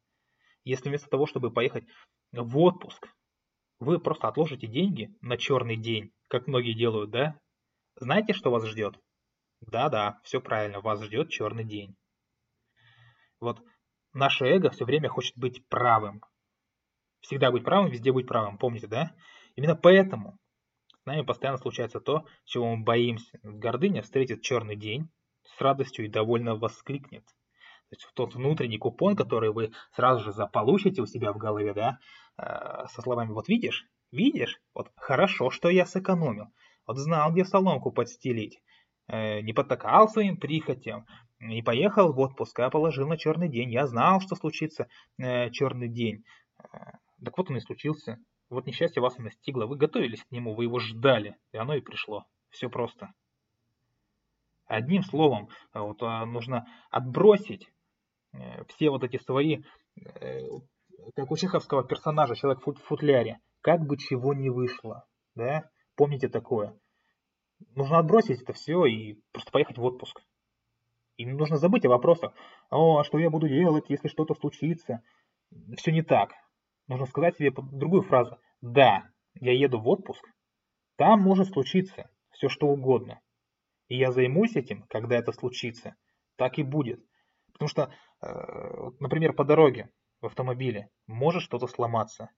Если 0.63 0.89
вместо 0.89 1.09
того, 1.09 1.25
чтобы 1.27 1.51
поехать 1.51 1.85
в 2.31 2.57
отпуск, 2.57 3.07
вы 3.83 3.99
просто 3.99 4.27
отложите 4.27 4.67
деньги 4.67 5.15
на 5.21 5.37
черный 5.37 5.75
день, 5.75 6.11
как 6.29 6.47
многие 6.47 6.73
делают, 6.73 7.11
да? 7.11 7.39
Знаете, 7.95 8.33
что 8.33 8.49
вас 8.49 8.65
ждет? 8.65 8.95
Да-да, 9.61 10.19
все 10.23 10.41
правильно, 10.41 10.81
вас 10.81 11.01
ждет 11.03 11.29
черный 11.29 11.63
день. 11.63 11.95
Вот 13.39 13.61
наше 14.13 14.45
эго 14.45 14.69
все 14.69 14.85
время 14.85 15.09
хочет 15.09 15.37
быть 15.37 15.67
правым. 15.67 16.21
Всегда 17.21 17.51
быть 17.51 17.63
правым, 17.63 17.91
везде 17.91 18.11
быть 18.11 18.27
правым, 18.27 18.57
помните, 18.57 18.87
да? 18.87 19.15
Именно 19.55 19.75
поэтому 19.75 20.37
С 21.01 21.05
нами 21.05 21.21
постоянно 21.21 21.57
случается 21.57 21.99
то, 21.99 22.25
чего 22.45 22.75
мы 22.75 22.83
боимся. 22.83 23.39
Гордыня 23.43 24.01
встретит 24.01 24.41
черный 24.41 24.75
день 24.75 25.09
с 25.43 25.61
радостью 25.61 26.05
и 26.05 26.09
довольно 26.09 26.55
воскликнет. 26.55 27.25
То 27.25 27.95
есть 27.95 28.07
тот 28.15 28.35
внутренний 28.35 28.77
купон, 28.77 29.15
который 29.15 29.51
вы 29.51 29.71
сразу 29.91 30.23
же 30.23 30.31
заполучите 30.31 31.01
у 31.01 31.05
себя 31.05 31.31
в 31.31 31.37
голове, 31.37 31.73
да, 31.73 31.99
со 32.37 33.01
словами 33.01 33.31
«вот 33.31 33.47
видишь, 33.47 33.85
видишь, 34.11 34.59
вот 34.73 34.91
хорошо, 34.95 35.49
что 35.49 35.69
я 35.69 35.85
сэкономил, 35.85 36.47
вот 36.87 36.97
знал, 36.97 37.31
где 37.31 37.45
соломку 37.45 37.91
подстелить, 37.91 38.59
э, 39.07 39.41
не 39.41 39.53
подтакал 39.53 40.09
своим 40.09 40.37
прихотям, 40.37 41.05
не 41.39 41.61
поехал 41.61 42.11
в 42.11 42.19
отпуск, 42.19 42.59
а 42.59 42.69
положил 42.69 43.07
на 43.07 43.17
черный 43.17 43.49
день, 43.49 43.71
я 43.71 43.85
знал, 43.87 44.19
что 44.19 44.35
случится 44.35 44.87
э, 45.17 45.49
черный 45.51 45.89
день». 45.89 46.23
Так 47.23 47.37
вот 47.37 47.49
он 47.49 47.57
и 47.57 47.61
случился. 47.61 48.17
Вот 48.49 48.65
несчастье 48.65 49.01
вас 49.01 49.17
и 49.17 49.21
настигло. 49.21 49.65
Вы 49.65 49.77
готовились 49.77 50.23
к 50.23 50.31
нему, 50.31 50.55
вы 50.55 50.65
его 50.65 50.79
ждали, 50.79 51.35
и 51.51 51.57
оно 51.57 51.75
и 51.75 51.81
пришло. 51.81 52.25
Все 52.49 52.69
просто. 52.69 53.13
Одним 54.65 55.03
словом, 55.03 55.49
вот, 55.73 56.01
нужно 56.01 56.65
отбросить 56.89 57.69
Э, 58.33 58.63
все 58.67 58.89
вот 58.89 59.03
эти 59.03 59.17
свои, 59.17 59.61
э, 59.95 60.41
как 61.15 61.31
у 61.31 61.37
чеховского 61.37 61.83
персонажа, 61.83 62.35
человек 62.35 62.65
в 62.65 62.73
футляре, 62.83 63.39
как 63.61 63.81
бы 63.85 63.97
чего 63.97 64.33
не 64.33 64.49
вышло, 64.49 65.05
да, 65.35 65.69
помните 65.95 66.29
такое. 66.29 66.77
Нужно 67.75 67.99
отбросить 67.99 68.41
это 68.41 68.53
все 68.53 68.85
и 68.85 69.21
просто 69.31 69.51
поехать 69.51 69.77
в 69.77 69.83
отпуск. 69.83 70.21
И 71.17 71.25
нужно 71.25 71.57
забыть 71.57 71.85
о 71.85 71.89
вопросах, 71.89 72.33
о, 72.69 72.99
а 72.99 73.03
что 73.03 73.19
я 73.19 73.29
буду 73.29 73.47
делать, 73.47 73.85
если 73.89 74.07
что-то 74.07 74.33
случится. 74.33 75.01
Все 75.77 75.91
не 75.91 76.01
так. 76.01 76.33
Нужно 76.87 77.05
сказать 77.05 77.37
себе 77.37 77.51
другую 77.51 78.01
фразу. 78.01 78.39
Да, 78.61 79.03
я 79.35 79.53
еду 79.53 79.79
в 79.79 79.87
отпуск, 79.87 80.23
там 80.97 81.21
может 81.21 81.49
случиться 81.49 82.09
все 82.31 82.49
что 82.49 82.67
угодно. 82.67 83.19
И 83.87 83.97
я 83.97 84.11
займусь 84.11 84.55
этим, 84.55 84.83
когда 84.89 85.15
это 85.15 85.31
случится. 85.31 85.95
Так 86.35 86.57
и 86.57 86.63
будет. 86.63 87.03
Потому 87.51 87.67
что, 87.67 87.93
э, 88.21 88.89
например, 88.99 89.33
по 89.33 89.43
дороге 89.43 89.89
в 90.23 90.27
автомобиле 90.27 90.89
может 91.05 91.43
что-то 91.43 91.67
сломаться. 91.67 92.29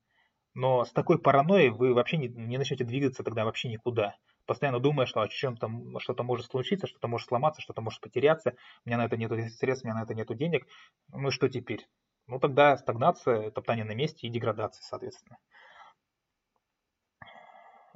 Но 0.55 0.85
с 0.85 0.91
такой 0.91 1.19
паранойей 1.19 1.69
вы 1.69 1.93
вообще 1.93 2.17
не, 2.17 2.27
не 2.27 2.57
начнете 2.57 2.83
двигаться 2.83 3.23
тогда 3.23 3.45
вообще 3.45 3.69
никуда. 3.69 4.15
Постоянно 4.47 4.79
думая, 4.79 5.05
что 5.05 5.21
о 5.21 5.27
чем-то 5.27 5.69
что-то 5.99 6.23
может 6.23 6.47
случиться, 6.47 6.87
что-то 6.87 7.07
может 7.07 7.27
сломаться, 7.27 7.61
что-то 7.61 7.81
может 7.81 8.01
потеряться, 8.01 8.55
у 8.85 8.89
меня 8.89 8.97
на 8.97 9.05
это 9.05 9.17
нет 9.17 9.31
средств, 9.53 9.85
у 9.85 9.87
меня 9.87 9.99
на 9.99 10.03
это 10.03 10.15
нет 10.15 10.27
денег. 10.35 10.65
Ну 11.09 11.27
и 11.27 11.31
что 11.31 11.47
теперь? 11.47 11.85
Ну 12.27 12.39
тогда 12.39 12.75
стагнация, 12.77 13.51
топтание 13.51 13.85
на 13.85 13.93
месте 13.93 14.27
и 14.27 14.31
деградация, 14.31 14.81
соответственно. 14.81 15.37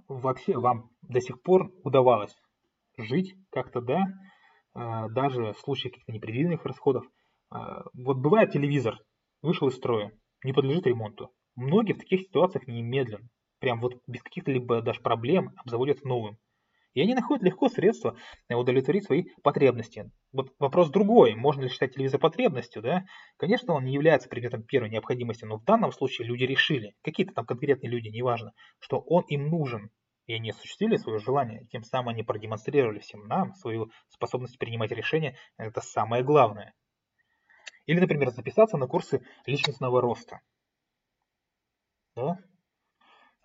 Вообще 0.08 0.58
вам 0.58 0.92
до 1.02 1.22
сих 1.22 1.42
пор 1.42 1.72
удавалось 1.84 2.36
жить 2.98 3.36
как-то, 3.52 3.82
да, 3.82 4.04
а, 4.74 5.08
даже 5.10 5.54
в 5.54 5.60
случае 5.60 5.92
каких-то 5.92 6.12
непредвиденных 6.12 6.66
расходов. 6.66 7.06
А, 7.50 7.84
вот 7.94 8.18
бывает 8.18 8.52
телевизор, 8.52 9.00
вышел 9.42 9.68
из 9.68 9.76
строя, 9.76 10.12
не 10.44 10.54
подлежит 10.54 10.88
ремонту. 10.88 11.32
Многие 11.56 11.94
в 11.94 12.00
таких 12.00 12.22
ситуациях 12.22 12.68
немедленно, 12.68 13.28
прям 13.60 13.82
вот 13.82 14.02
без 14.08 14.22
каких-то 14.22 14.52
либо 14.52 14.82
даже 14.82 15.02
проблем 15.02 15.54
обзаводятся 15.58 16.08
новым. 16.08 16.38
И 16.96 17.02
они 17.02 17.14
находят 17.14 17.44
легко 17.44 17.70
средства 17.70 18.18
удовлетворить 18.50 19.06
свои 19.06 19.26
потребности. 19.44 20.12
Вот 20.32 20.52
вопрос 20.58 20.90
другой, 20.90 21.36
можно 21.36 21.62
ли 21.62 21.70
считать 21.70 21.94
телевизор 21.94 22.20
потребностью, 22.20 22.82
да? 22.82 23.06
Конечно, 23.38 23.74
он 23.74 23.86
не 23.86 23.94
является 23.94 24.28
предметом 24.28 24.64
первой 24.64 24.90
необходимости, 24.90 25.46
но 25.46 25.58
в 25.58 25.64
данном 25.64 25.92
случае 25.92 26.28
люди 26.28 26.46
решили, 26.46 26.96
какие-то 27.04 27.34
там 27.34 27.46
конкретные 27.46 27.92
люди, 27.92 28.08
неважно, 28.08 28.54
что 28.80 29.00
он 29.00 29.24
им 29.28 29.50
нужен, 29.50 29.92
и 30.26 30.34
они 30.34 30.50
осуществили 30.50 30.98
свое 30.98 31.20
желание, 31.20 31.66
тем 31.72 31.84
самым 31.84 32.10
они 32.10 32.24
продемонстрировали 32.24 33.00
всем 33.00 33.28
нам 33.28 33.54
свою 33.54 33.92
способность 34.10 34.58
принимать 34.58 34.92
решения, 34.92 35.38
это 35.58 35.82
самое 35.82 36.24
главное. 36.24 36.74
Или, 37.90 38.02
например, 38.02 38.30
записаться 38.30 38.78
на 38.78 38.86
курсы 38.86 39.26
личностного 39.48 40.00
роста. 40.00 40.42
Да? 42.16 42.38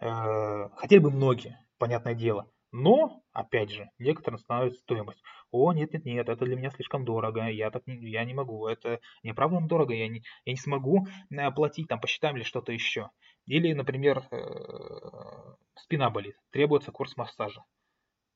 Э, 0.01 0.69
хотели 0.77 0.99
бы 0.99 1.11
многие, 1.11 1.65
понятное 1.79 2.13
дело. 2.13 2.51
Но, 2.71 3.23
опять 3.33 3.71
же, 3.71 3.89
некоторым 3.99 4.39
становится 4.39 4.81
стоимость. 4.81 5.23
О, 5.51 5.73
нет, 5.73 5.95
нет, 5.95 6.05
нет, 6.05 6.29
это 6.29 6.45
для 6.45 6.57
меня 6.57 6.69
слишком 6.73 7.07
дорого, 7.07 7.49
я 7.49 7.71
так 7.71 7.87
не, 7.87 7.97
я 8.11 8.23
не 8.27 8.35
могу, 8.35 8.67
это 8.67 9.01
не 9.23 9.33
правда 9.33 9.61
дорого, 9.67 9.95
я 9.95 10.09
не, 10.09 10.23
я 10.45 10.53
не 10.53 10.59
смогу 10.59 11.07
оплатить, 11.35 11.89
там, 11.89 11.99
посчитаем 11.99 12.37
или 12.37 12.43
что-то 12.43 12.71
еще. 12.71 13.09
Или, 13.47 13.73
например, 13.73 14.25
э, 14.31 15.55
спина 15.77 16.11
болит, 16.11 16.37
требуется 16.51 16.93
курс 16.93 17.17
массажа. 17.17 17.65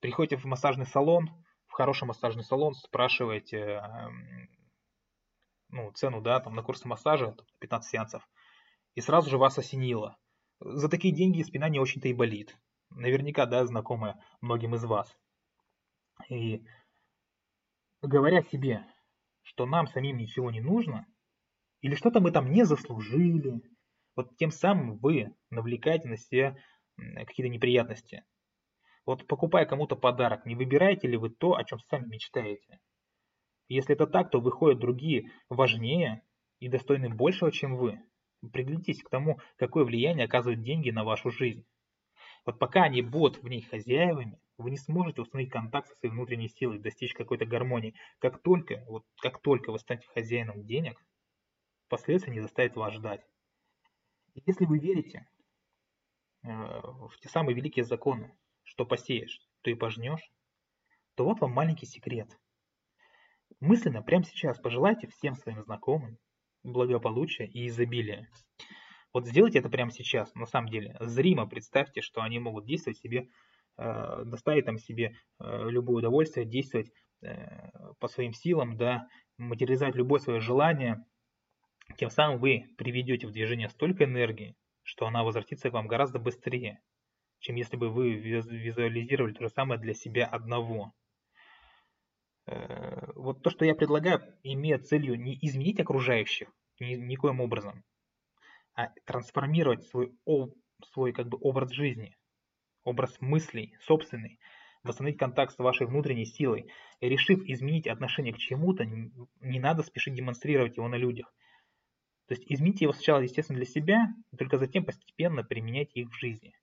Приходите 0.01 0.39
в 0.39 0.47
массажный 0.47 0.87
салон, 0.87 1.29
в 1.67 1.73
хороший 1.73 2.07
массажный 2.07 2.45
салон, 2.45 2.73
спрашиваете 2.73 3.59
эм, 3.59 4.49
ну, 5.69 5.91
цену 5.93 6.21
да, 6.21 6.41
там, 6.41 6.55
на 6.55 6.63
курс 6.63 6.85
массажа, 6.85 7.37
15 7.61 7.91
сеансов, 7.91 8.29
и 8.95 9.01
сразу 9.01 9.31
же 9.31 9.39
вас 9.39 9.59
осенило. 9.59 10.17
За 10.61 10.89
такие 10.89 11.15
деньги 11.15 11.43
спина 11.43 11.69
не 11.69 11.79
очень-то 11.79 12.09
и 12.09 12.13
болит. 12.13 12.57
Наверняка, 12.91 13.47
да, 13.47 13.65
знакомая 13.67 14.21
многим 14.41 14.75
из 14.75 14.85
вас. 14.85 15.17
И 16.29 16.65
говоря 18.03 18.43
себе, 18.43 18.85
что 19.43 19.67
нам 19.67 19.87
самим 19.87 20.17
ничего 20.17 20.51
не 20.51 20.61
нужно, 20.61 21.07
или 21.81 21.95
что-то 21.95 22.21
мы 22.21 22.33
там 22.33 22.51
не 22.51 22.65
заслужили, 22.65 23.61
вот 24.17 24.37
тем 24.37 24.51
самым 24.51 24.99
вы 24.99 25.35
навлекаете 25.51 26.09
на 26.09 26.17
себя 26.17 26.57
какие-то 26.97 27.49
неприятности. 27.49 28.25
Вот 29.07 29.27
покупая 29.27 29.65
кому-то 29.65 29.97
подарок, 29.97 30.45
не 30.45 30.55
выбираете 30.55 31.07
ли 31.09 31.17
вы 31.17 31.31
то, 31.31 31.55
о 31.55 31.65
чем 31.65 31.79
сами 31.89 32.07
мечтаете? 32.09 32.81
Если 33.69 33.95
это 33.95 34.07
так, 34.07 34.31
то 34.31 34.41
выходят 34.41 34.79
другие 34.79 35.31
важнее 35.49 36.23
и 36.59 36.69
достойны 36.69 37.09
большего, 37.11 37.53
чем 37.53 37.77
вы. 37.77 38.01
Приглядитесь 38.53 39.03
к 39.03 39.11
тому, 39.11 39.39
какое 39.57 39.85
влияние 39.85 40.25
оказывают 40.25 40.63
деньги 40.63 40.91
на 40.91 41.05
вашу 41.05 41.31
жизнь. 41.31 41.67
Вот 42.47 42.59
пока 42.59 42.85
они 42.85 43.03
будут 43.03 43.43
в 43.43 43.49
ней 43.49 43.63
хозяевами, 43.63 44.41
вы 44.57 44.71
не 44.71 44.77
сможете 44.77 45.21
установить 45.21 45.53
контакт 45.53 45.89
со 45.89 45.97
своей 45.97 46.15
внутренней 46.15 46.49
силой, 46.49 46.79
достичь 46.79 47.13
какой-то 47.13 47.45
гармонии. 47.45 47.95
Как 48.21 48.43
только, 48.43 48.85
вот, 48.89 49.05
как 49.21 49.43
только 49.43 49.71
вы 49.71 49.79
станете 49.79 50.09
хозяином 50.09 50.65
денег, 50.65 51.01
последствия 51.89 52.33
не 52.33 52.41
заставят 52.41 52.75
вас 52.77 52.95
ждать. 52.95 53.21
Если 54.47 54.65
вы 54.65 54.79
верите 54.79 55.29
э, 56.43 56.49
в 56.49 57.13
те 57.21 57.29
самые 57.29 57.55
великие 57.55 57.85
законы, 57.85 58.37
что 58.63 58.87
посеешь, 58.87 59.41
то 59.63 59.71
и 59.71 59.75
пожнешь, 59.75 60.33
то 61.17 61.25
вот 61.25 61.41
вам 61.41 61.53
маленький 61.53 61.87
секрет. 61.87 62.29
Мысленно 63.61 64.03
прямо 64.03 64.25
сейчас 64.25 64.59
пожелайте 64.59 65.09
всем 65.09 65.35
своим 65.35 65.63
знакомым 65.63 66.19
благополучия 66.63 67.47
и 67.47 67.69
изобилия. 67.69 68.29
Вот 69.13 69.27
сделайте 69.27 69.59
это 69.59 69.69
прямо 69.69 69.91
сейчас, 69.91 70.35
на 70.35 70.47
самом 70.47 70.69
деле. 70.69 70.97
Зримо 71.01 71.47
представьте, 71.47 72.01
что 72.03 72.23
они 72.23 72.39
могут 72.39 72.67
действовать 72.67 72.99
себе, 72.99 73.29
э, 73.77 74.23
доставить 74.25 74.67
там 74.67 74.79
себе 74.79 75.15
э, 75.41 75.71
любое 75.71 75.99
удовольствие, 75.99 76.47
действовать 76.47 76.93
по 77.99 78.07
своим 78.07 78.33
силам, 78.33 78.77
да, 78.77 79.09
материализовать 79.39 79.97
любое 79.97 80.21
свое 80.21 80.39
желание, 80.39 81.05
тем 81.97 82.11
самым 82.11 82.39
вы 82.39 82.67
приведете 82.77 83.27
в 83.27 83.33
движение 83.33 83.69
столько 83.69 84.05
энергии, 84.05 84.55
что 84.83 85.07
она 85.07 85.25
возвратится 85.25 85.71
к 85.71 85.73
вам 85.73 85.89
гораздо 85.89 86.19
быстрее, 86.19 86.81
чем 87.41 87.57
если 87.57 87.77
бы 87.77 87.89
вы 87.89 88.13
визуализировали 88.13 89.33
то 89.33 89.45
же 89.45 89.49
самое 89.51 89.81
для 89.81 89.95
себя 89.95 90.27
одного. 90.27 90.93
Э, 92.49 93.13
вот 93.15 93.43
то, 93.43 93.51
что 93.51 93.65
я 93.65 93.75
предлагаю, 93.75 94.23
имеет 94.43 94.87
целью 94.87 95.21
не 95.21 95.39
изменить 95.43 95.81
окружающих 95.81 96.49
ни, 96.81 96.95
никоим 96.95 97.41
образом, 97.41 97.85
а 98.75 98.89
трансформировать 99.05 99.85
свой, 99.85 100.13
свой 100.93 101.13
как 101.13 101.29
бы 101.29 101.37
образ 101.41 101.71
жизни, 101.73 102.17
образ 102.85 103.21
мыслей, 103.21 103.75
собственный, 103.81 104.39
восстановить 104.83 105.19
контакт 105.19 105.55
с 105.55 105.59
вашей 105.59 105.87
внутренней 105.87 106.25
силой. 106.25 106.71
И 107.01 107.09
решив 107.09 107.43
изменить 107.45 107.87
отношение 107.87 108.33
к 108.33 108.39
чему-то, 108.39 108.85
не 108.87 109.61
надо 109.61 109.83
спешить 109.83 110.15
демонстрировать 110.15 110.77
его 110.79 110.89
на 110.89 110.97
людях. 110.97 111.33
То 112.29 112.35
есть 112.35 112.45
измените 112.49 112.87
его 112.87 112.93
сначала, 112.93 113.21
естественно, 113.21 113.59
для 113.59 113.67
себя, 113.67 114.09
и 114.33 114.37
только 114.37 114.59
затем 114.59 114.85
постепенно 114.85 115.45
применяйте 115.45 116.01
их 116.01 116.11
в 116.11 116.19
жизни. 116.19 116.55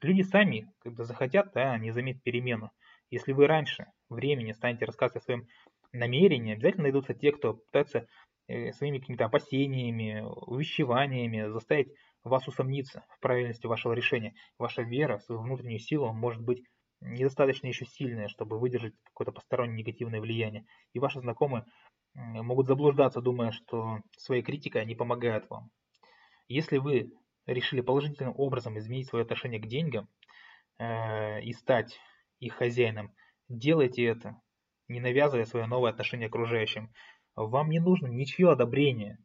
Люди 0.00 0.22
сами, 0.22 0.72
когда 0.80 1.04
захотят, 1.04 1.52
да, 1.54 1.72
они 1.72 1.90
заметят 1.90 2.22
перемену. 2.22 2.70
Если 3.10 3.32
вы 3.32 3.46
раньше 3.46 3.86
времени 4.08 4.52
станете 4.52 4.84
рассказывать 4.84 5.22
о 5.22 5.24
своем 5.24 5.46
намерении, 5.92 6.54
обязательно 6.54 6.84
найдутся 6.84 7.14
те, 7.14 7.32
кто 7.32 7.54
пытается 7.54 8.06
э, 8.46 8.72
своими 8.72 8.98
какими-то 8.98 9.24
опасениями, 9.24 10.22
увещеваниями 10.22 11.50
заставить 11.50 11.92
вас 12.24 12.46
усомниться 12.46 13.04
в 13.08 13.20
правильности 13.20 13.66
вашего 13.66 13.92
решения. 13.92 14.34
Ваша 14.58 14.82
вера 14.82 15.18
в 15.18 15.22
свою 15.22 15.40
внутреннюю 15.40 15.78
силу 15.78 16.12
может 16.12 16.42
быть 16.42 16.62
недостаточно 17.00 17.68
еще 17.68 17.86
сильная, 17.86 18.28
чтобы 18.28 18.58
выдержать 18.58 18.94
какое-то 19.04 19.32
постороннее 19.32 19.78
негативное 19.78 20.20
влияние. 20.20 20.64
И 20.92 20.98
ваши 20.98 21.20
знакомые 21.20 21.64
могут 22.14 22.66
заблуждаться, 22.66 23.20
думая, 23.20 23.52
что 23.52 23.98
своей 24.16 24.42
критикой 24.42 24.82
они 24.82 24.94
помогают 24.94 25.48
вам. 25.48 25.70
Если 26.48 26.78
вы 26.78 27.12
решили 27.46 27.80
положительным 27.80 28.34
образом 28.36 28.78
изменить 28.78 29.08
свое 29.08 29.22
отношение 29.22 29.60
к 29.60 29.66
деньгам, 29.66 30.08
э, 30.78 31.42
и 31.42 31.52
стать 31.52 31.98
их 32.40 32.54
хозяином, 32.54 33.14
делайте 33.48 34.04
это, 34.04 34.40
не 34.88 35.00
навязывая 35.00 35.44
свое 35.44 35.66
новое 35.66 35.90
отношение 35.90 36.28
окружающим. 36.28 36.92
Вам 37.34 37.70
не 37.70 37.78
нужно 37.78 38.06
ничье 38.06 38.50
одобрение. 38.50 39.18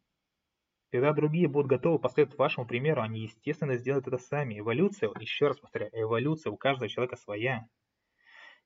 Когда 0.91 1.13
другие 1.13 1.47
будут 1.47 1.67
готовы 1.67 1.97
последовать 1.97 2.37
вашему 2.37 2.67
примеру, 2.67 3.01
они, 3.01 3.21
естественно, 3.21 3.75
сделают 3.77 4.07
это 4.07 4.19
сами. 4.19 4.59
Эволюция, 4.59 5.11
еще 5.19 5.47
раз 5.47 5.59
повторяю, 5.59 5.91
эволюция 5.93 6.51
у 6.51 6.57
каждого 6.57 6.87
человека 6.87 7.15
своя. 7.15 7.67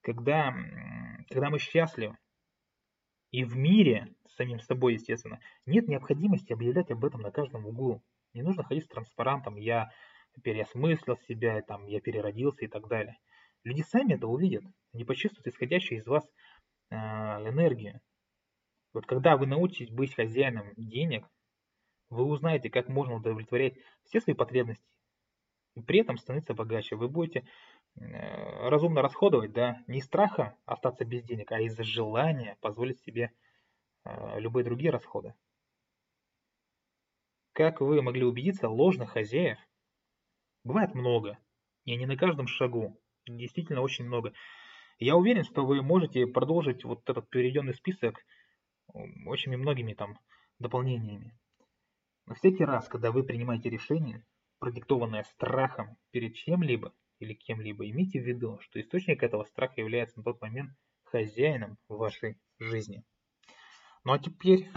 Когда, 0.02 0.54
когда 1.30 1.50
мы 1.50 1.60
счастливы, 1.60 2.18
и 3.32 3.44
в 3.44 3.56
мире, 3.56 4.14
с 4.28 4.36
самим 4.36 4.60
собой, 4.60 4.94
естественно, 4.94 5.40
нет 5.66 5.88
необходимости 5.88 6.54
объявлять 6.54 6.92
об 6.92 7.04
этом 7.04 7.22
на 7.22 7.32
каждом 7.32 7.66
углу. 7.66 8.02
Не 8.34 8.42
нужно 8.42 8.64
ходить 8.64 8.86
с 8.86 8.90
транспарантом 8.90 9.56
«я 9.56 9.92
переосмыслил 10.44 11.18
себя», 11.28 11.62
там, 11.62 11.86
«я 11.88 12.00
переродился» 12.00 12.66
и 12.66 12.68
так 12.68 12.88
далее. 12.88 13.18
Люди 13.68 13.82
сами 13.82 14.14
это 14.14 14.28
увидят, 14.28 14.64
они 14.94 15.04
почувствуют 15.04 15.46
исходящую 15.48 16.00
из 16.00 16.08
вас 16.08 16.24
э, 16.90 16.96
энергию. 16.96 18.00
Вот 18.94 19.06
когда 19.06 19.36
вы 19.36 19.46
научитесь 19.46 19.92
быть 19.92 20.16
хозяином 20.16 20.72
денег, 20.78 21.28
вы 22.10 22.24
узнаете, 22.24 22.70
как 22.70 22.88
можно 22.88 23.16
удовлетворять 23.16 23.74
все 24.06 24.22
свои 24.22 24.36
потребности 24.36 24.88
и 25.76 25.82
при 25.82 26.00
этом 26.00 26.18
становиться 26.18 26.54
богаче. 26.54 26.96
Вы 26.96 27.10
будете 27.10 27.46
э, 27.98 28.70
разумно 28.70 29.02
расходовать, 29.02 29.52
да, 29.52 29.84
не 29.88 30.00
из 30.00 30.06
страха 30.06 30.56
остаться 30.64 31.04
без 31.04 31.24
денег, 31.24 31.52
а 31.52 31.60
из-за 31.60 31.84
желания 31.84 32.56
позволить 32.62 33.02
себе 33.02 33.34
э, 34.06 34.40
любые 34.40 34.64
другие 34.64 34.92
расходы. 34.92 35.34
Как 37.52 37.82
вы 37.82 38.02
могли 38.02 38.24
убедиться, 38.24 38.70
ложных 38.70 39.10
хозяев 39.10 39.60
бывает 40.64 40.96
много, 40.96 41.38
и 41.84 41.98
не 41.98 42.06
на 42.06 42.16
каждом 42.16 42.48
шагу 42.48 42.98
действительно 43.28 43.82
очень 43.82 44.06
много. 44.06 44.34
Я 45.00 45.16
уверен, 45.16 45.44
что 45.44 45.66
вы 45.66 45.82
можете 45.82 46.26
продолжить 46.26 46.84
вот 46.84 47.08
этот 47.10 47.30
переведенный 47.30 47.74
список 47.74 48.24
очень 49.26 49.56
многими 49.58 49.94
там 49.94 50.18
дополнениями. 50.60 51.38
Но 52.26 52.36
всякий 52.36 52.66
раз, 52.66 52.88
когда 52.88 53.12
вы 53.12 53.24
принимаете 53.24 53.70
решение, 53.70 54.26
продиктованное 54.60 55.24
страхом 55.24 55.98
перед 56.12 56.36
чем-либо 56.36 56.94
или 57.20 57.34
кем-либо, 57.34 57.90
имейте 57.90 58.20
в 58.20 58.26
виду, 58.26 58.60
что 58.62 58.80
источник 58.80 59.24
этого 59.24 59.44
страха 59.44 59.82
является 59.82 60.18
на 60.18 60.24
тот 60.24 60.42
момент 60.42 60.72
хозяином 61.04 61.78
вашей 61.88 62.38
жизни. 62.60 63.04
Ну 64.04 64.14
а 64.14 64.20
теперь 64.20 64.70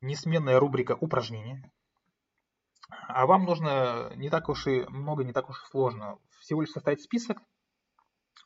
несменная 0.00 0.58
рубрика 0.60 0.96
упражнения. 1.00 1.70
А 2.90 3.26
вам 3.26 3.44
нужно 3.44 4.12
не 4.16 4.30
так 4.30 4.48
уж 4.48 4.66
и 4.66 4.84
много, 4.88 5.24
не 5.24 5.32
так 5.32 5.48
уж 5.48 5.62
и 5.62 5.66
сложно. 5.70 6.18
Всего 6.40 6.62
лишь 6.62 6.70
составить 6.70 7.02
список 7.02 7.38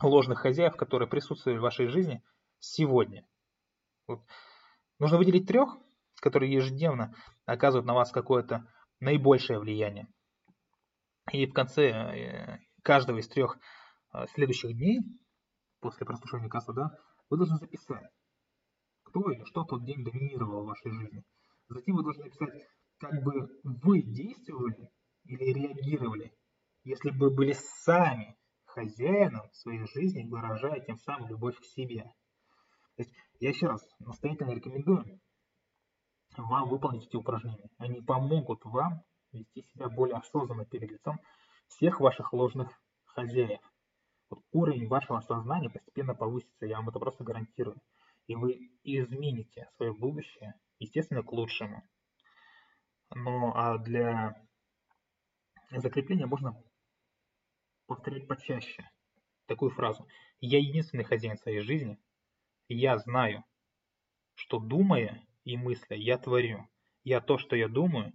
ложных 0.01 0.41
хозяев, 0.41 0.77
которые 0.77 1.09
присутствуют 1.09 1.59
в 1.59 1.63
вашей 1.63 1.89
жизни 1.89 2.23
сегодня. 2.59 3.27
Вот. 4.07 4.21
Нужно 4.99 5.19
выделить 5.19 5.47
трех, 5.47 5.77
которые 6.21 6.53
ежедневно 6.53 7.15
оказывают 7.47 7.87
на 7.87 7.95
вас 7.95 8.11
какое-то 8.11 8.67
наибольшее 9.01 9.59
влияние. 9.59 10.09
И 11.33 11.47
в 11.47 11.53
конце 11.53 11.91
э, 11.91 12.59
каждого 12.83 13.19
из 13.19 13.29
трех 13.29 13.59
э, 14.13 14.27
следующих 14.35 14.77
дней, 14.77 15.01
после 15.81 16.07
прослушивания 16.07 16.49
кассы, 16.49 16.73
да, 16.73 16.91
вы 17.29 17.37
должны 17.37 17.59
записать, 17.59 18.09
кто 19.05 19.31
или 19.31 19.45
что 19.45 19.65
тот 19.65 19.85
день 19.85 20.05
доминировал 20.05 20.65
в 20.65 20.69
вашей 20.69 20.91
жизни. 20.91 21.23
Затем 21.69 21.97
вы 21.97 22.03
должны 22.03 22.25
написать 22.25 22.55
как 22.99 23.23
бы 23.23 23.49
вы 23.63 24.03
действовали 24.03 24.91
или 25.25 25.53
реагировали, 25.53 26.33
если 26.85 27.11
бы 27.11 27.31
были 27.31 27.53
сами 27.53 28.37
хозяином 28.65 29.51
своей 29.53 29.87
жизни, 29.87 30.29
выражая 30.29 30.81
тем 30.81 30.97
самым 30.99 31.29
любовь 31.29 31.59
к 31.59 31.65
себе. 31.65 32.05
То 32.97 33.03
есть 33.03 33.13
я 33.41 33.51
еще 33.51 33.67
раз 33.67 33.83
настоятельно 33.99 34.53
рекомендую 34.53 35.21
вам 36.37 36.69
выполнить 36.69 37.07
эти 37.07 37.17
упражнения. 37.17 37.71
Они 37.79 38.01
помогут 38.01 38.65
вам 38.65 39.03
вести 39.33 39.63
себя 39.63 39.89
более 39.89 40.17
осознанно 40.17 40.65
перед 40.65 40.91
лицом 40.91 41.19
всех 41.69 42.01
ваших 42.01 42.33
ложных 42.33 42.71
хозяев. 43.05 43.61
Вот 44.31 44.41
уровень 44.53 44.89
вашего 44.89 45.21
сознания 45.21 45.71
постепенно 45.71 46.15
повысится, 46.15 46.67
я 46.67 46.77
вам 46.77 46.89
это 46.91 46.99
просто 46.99 47.25
гарантирую. 47.25 47.81
И 48.27 48.35
вы 48.35 48.71
измените 48.85 49.69
свое 49.77 49.93
будущее, 49.95 50.55
естественно, 50.79 51.23
к 51.23 51.33
лучшему. 51.33 51.83
Но 53.15 53.53
а 53.57 53.79
для 53.79 54.35
закрепления 55.71 56.27
можно 56.27 56.63
повторять 57.87 58.29
почаще 58.29 58.89
такую 59.47 59.71
фразу. 59.71 60.07
Я 60.41 60.59
единственный 60.59 61.05
хозяин 61.05 61.37
своей 61.37 61.61
жизни. 61.61 61.99
Я 62.69 62.99
знаю, 62.99 63.45
что 64.35 64.59
думая 64.59 65.27
и 65.45 65.57
мысля, 65.57 65.97
я 65.97 66.19
творю. 66.19 66.69
Я 67.03 67.21
то, 67.21 67.39
что 67.39 67.57
я 67.57 67.69
думаю 67.69 68.13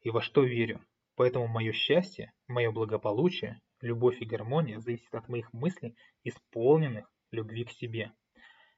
и 0.00 0.10
во 0.10 0.22
что 0.22 0.42
верю. 0.42 0.84
Поэтому 1.14 1.46
мое 1.46 1.72
счастье, 1.72 2.32
мое 2.46 2.70
благополучие, 2.70 3.60
любовь 3.80 4.20
и 4.20 4.24
гармония 4.24 4.80
зависят 4.80 5.14
от 5.14 5.28
моих 5.28 5.52
мыслей, 5.52 5.96
исполненных 6.24 7.10
любви 7.30 7.64
к 7.64 7.70
себе. 7.70 8.12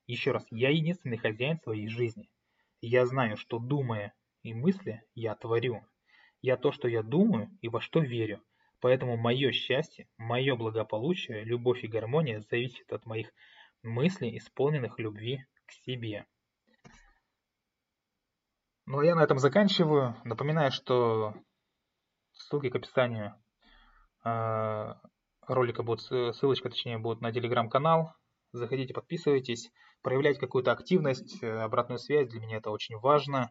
Еще 0.06 0.32
раз, 0.32 0.46
я 0.50 0.70
единственный 0.70 1.18
хозяин 1.18 1.58
своей 1.60 1.88
жизни. 1.88 2.28
Я 2.80 3.06
знаю, 3.06 3.36
что 3.36 3.58
думая 3.58 4.14
и 4.48 4.54
мысли 4.54 5.02
я 5.14 5.34
творю. 5.34 5.84
Я 6.40 6.56
то, 6.56 6.72
что 6.72 6.88
я 6.88 7.02
думаю 7.02 7.50
и 7.60 7.68
во 7.68 7.80
что 7.80 8.00
верю. 8.00 8.42
Поэтому 8.80 9.16
мое 9.16 9.50
счастье, 9.52 10.08
мое 10.18 10.54
благополучие, 10.56 11.44
любовь 11.44 11.82
и 11.84 11.88
гармония 11.88 12.40
зависят 12.40 12.92
от 12.92 13.06
моих 13.06 13.32
мыслей, 13.82 14.38
исполненных 14.38 14.98
любви 14.98 15.44
к 15.66 15.72
себе. 15.72 16.26
Ну 18.86 19.00
а 19.00 19.04
я 19.04 19.14
на 19.14 19.22
этом 19.22 19.38
заканчиваю. 19.38 20.16
Напоминаю, 20.24 20.70
что 20.70 21.34
ссылки 22.32 22.70
к 22.70 22.76
описанию 22.76 23.34
э, 24.24 24.94
ролика 25.46 25.82
будут, 25.82 26.02
ссылочка 26.02 26.70
точнее 26.70 26.98
будет 26.98 27.20
на 27.20 27.32
телеграм-канал. 27.32 28.14
Заходите, 28.52 28.94
подписывайтесь, 28.94 29.70
проявляйте 30.02 30.40
какую-то 30.40 30.72
активность, 30.72 31.42
э, 31.42 31.60
обратную 31.60 31.98
связь, 31.98 32.28
для 32.28 32.40
меня 32.40 32.58
это 32.58 32.70
очень 32.70 32.96
важно. 32.96 33.50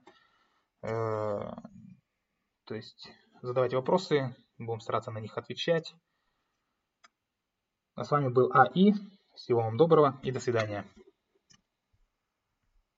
Э, 0.81 1.51
то 2.65 2.75
есть 2.75 3.09
задавайте 3.41 3.75
вопросы, 3.75 4.35
будем 4.57 4.79
стараться 4.79 5.11
на 5.11 5.19
них 5.19 5.37
отвечать. 5.37 5.95
А 7.95 8.03
с 8.03 8.11
вами 8.11 8.29
был 8.29 8.51
АИ. 8.53 8.93
Всего 9.33 9.61
вам 9.61 9.77
доброго 9.77 10.19
и 10.23 10.31
до 10.31 10.39
свидания. 10.39 10.85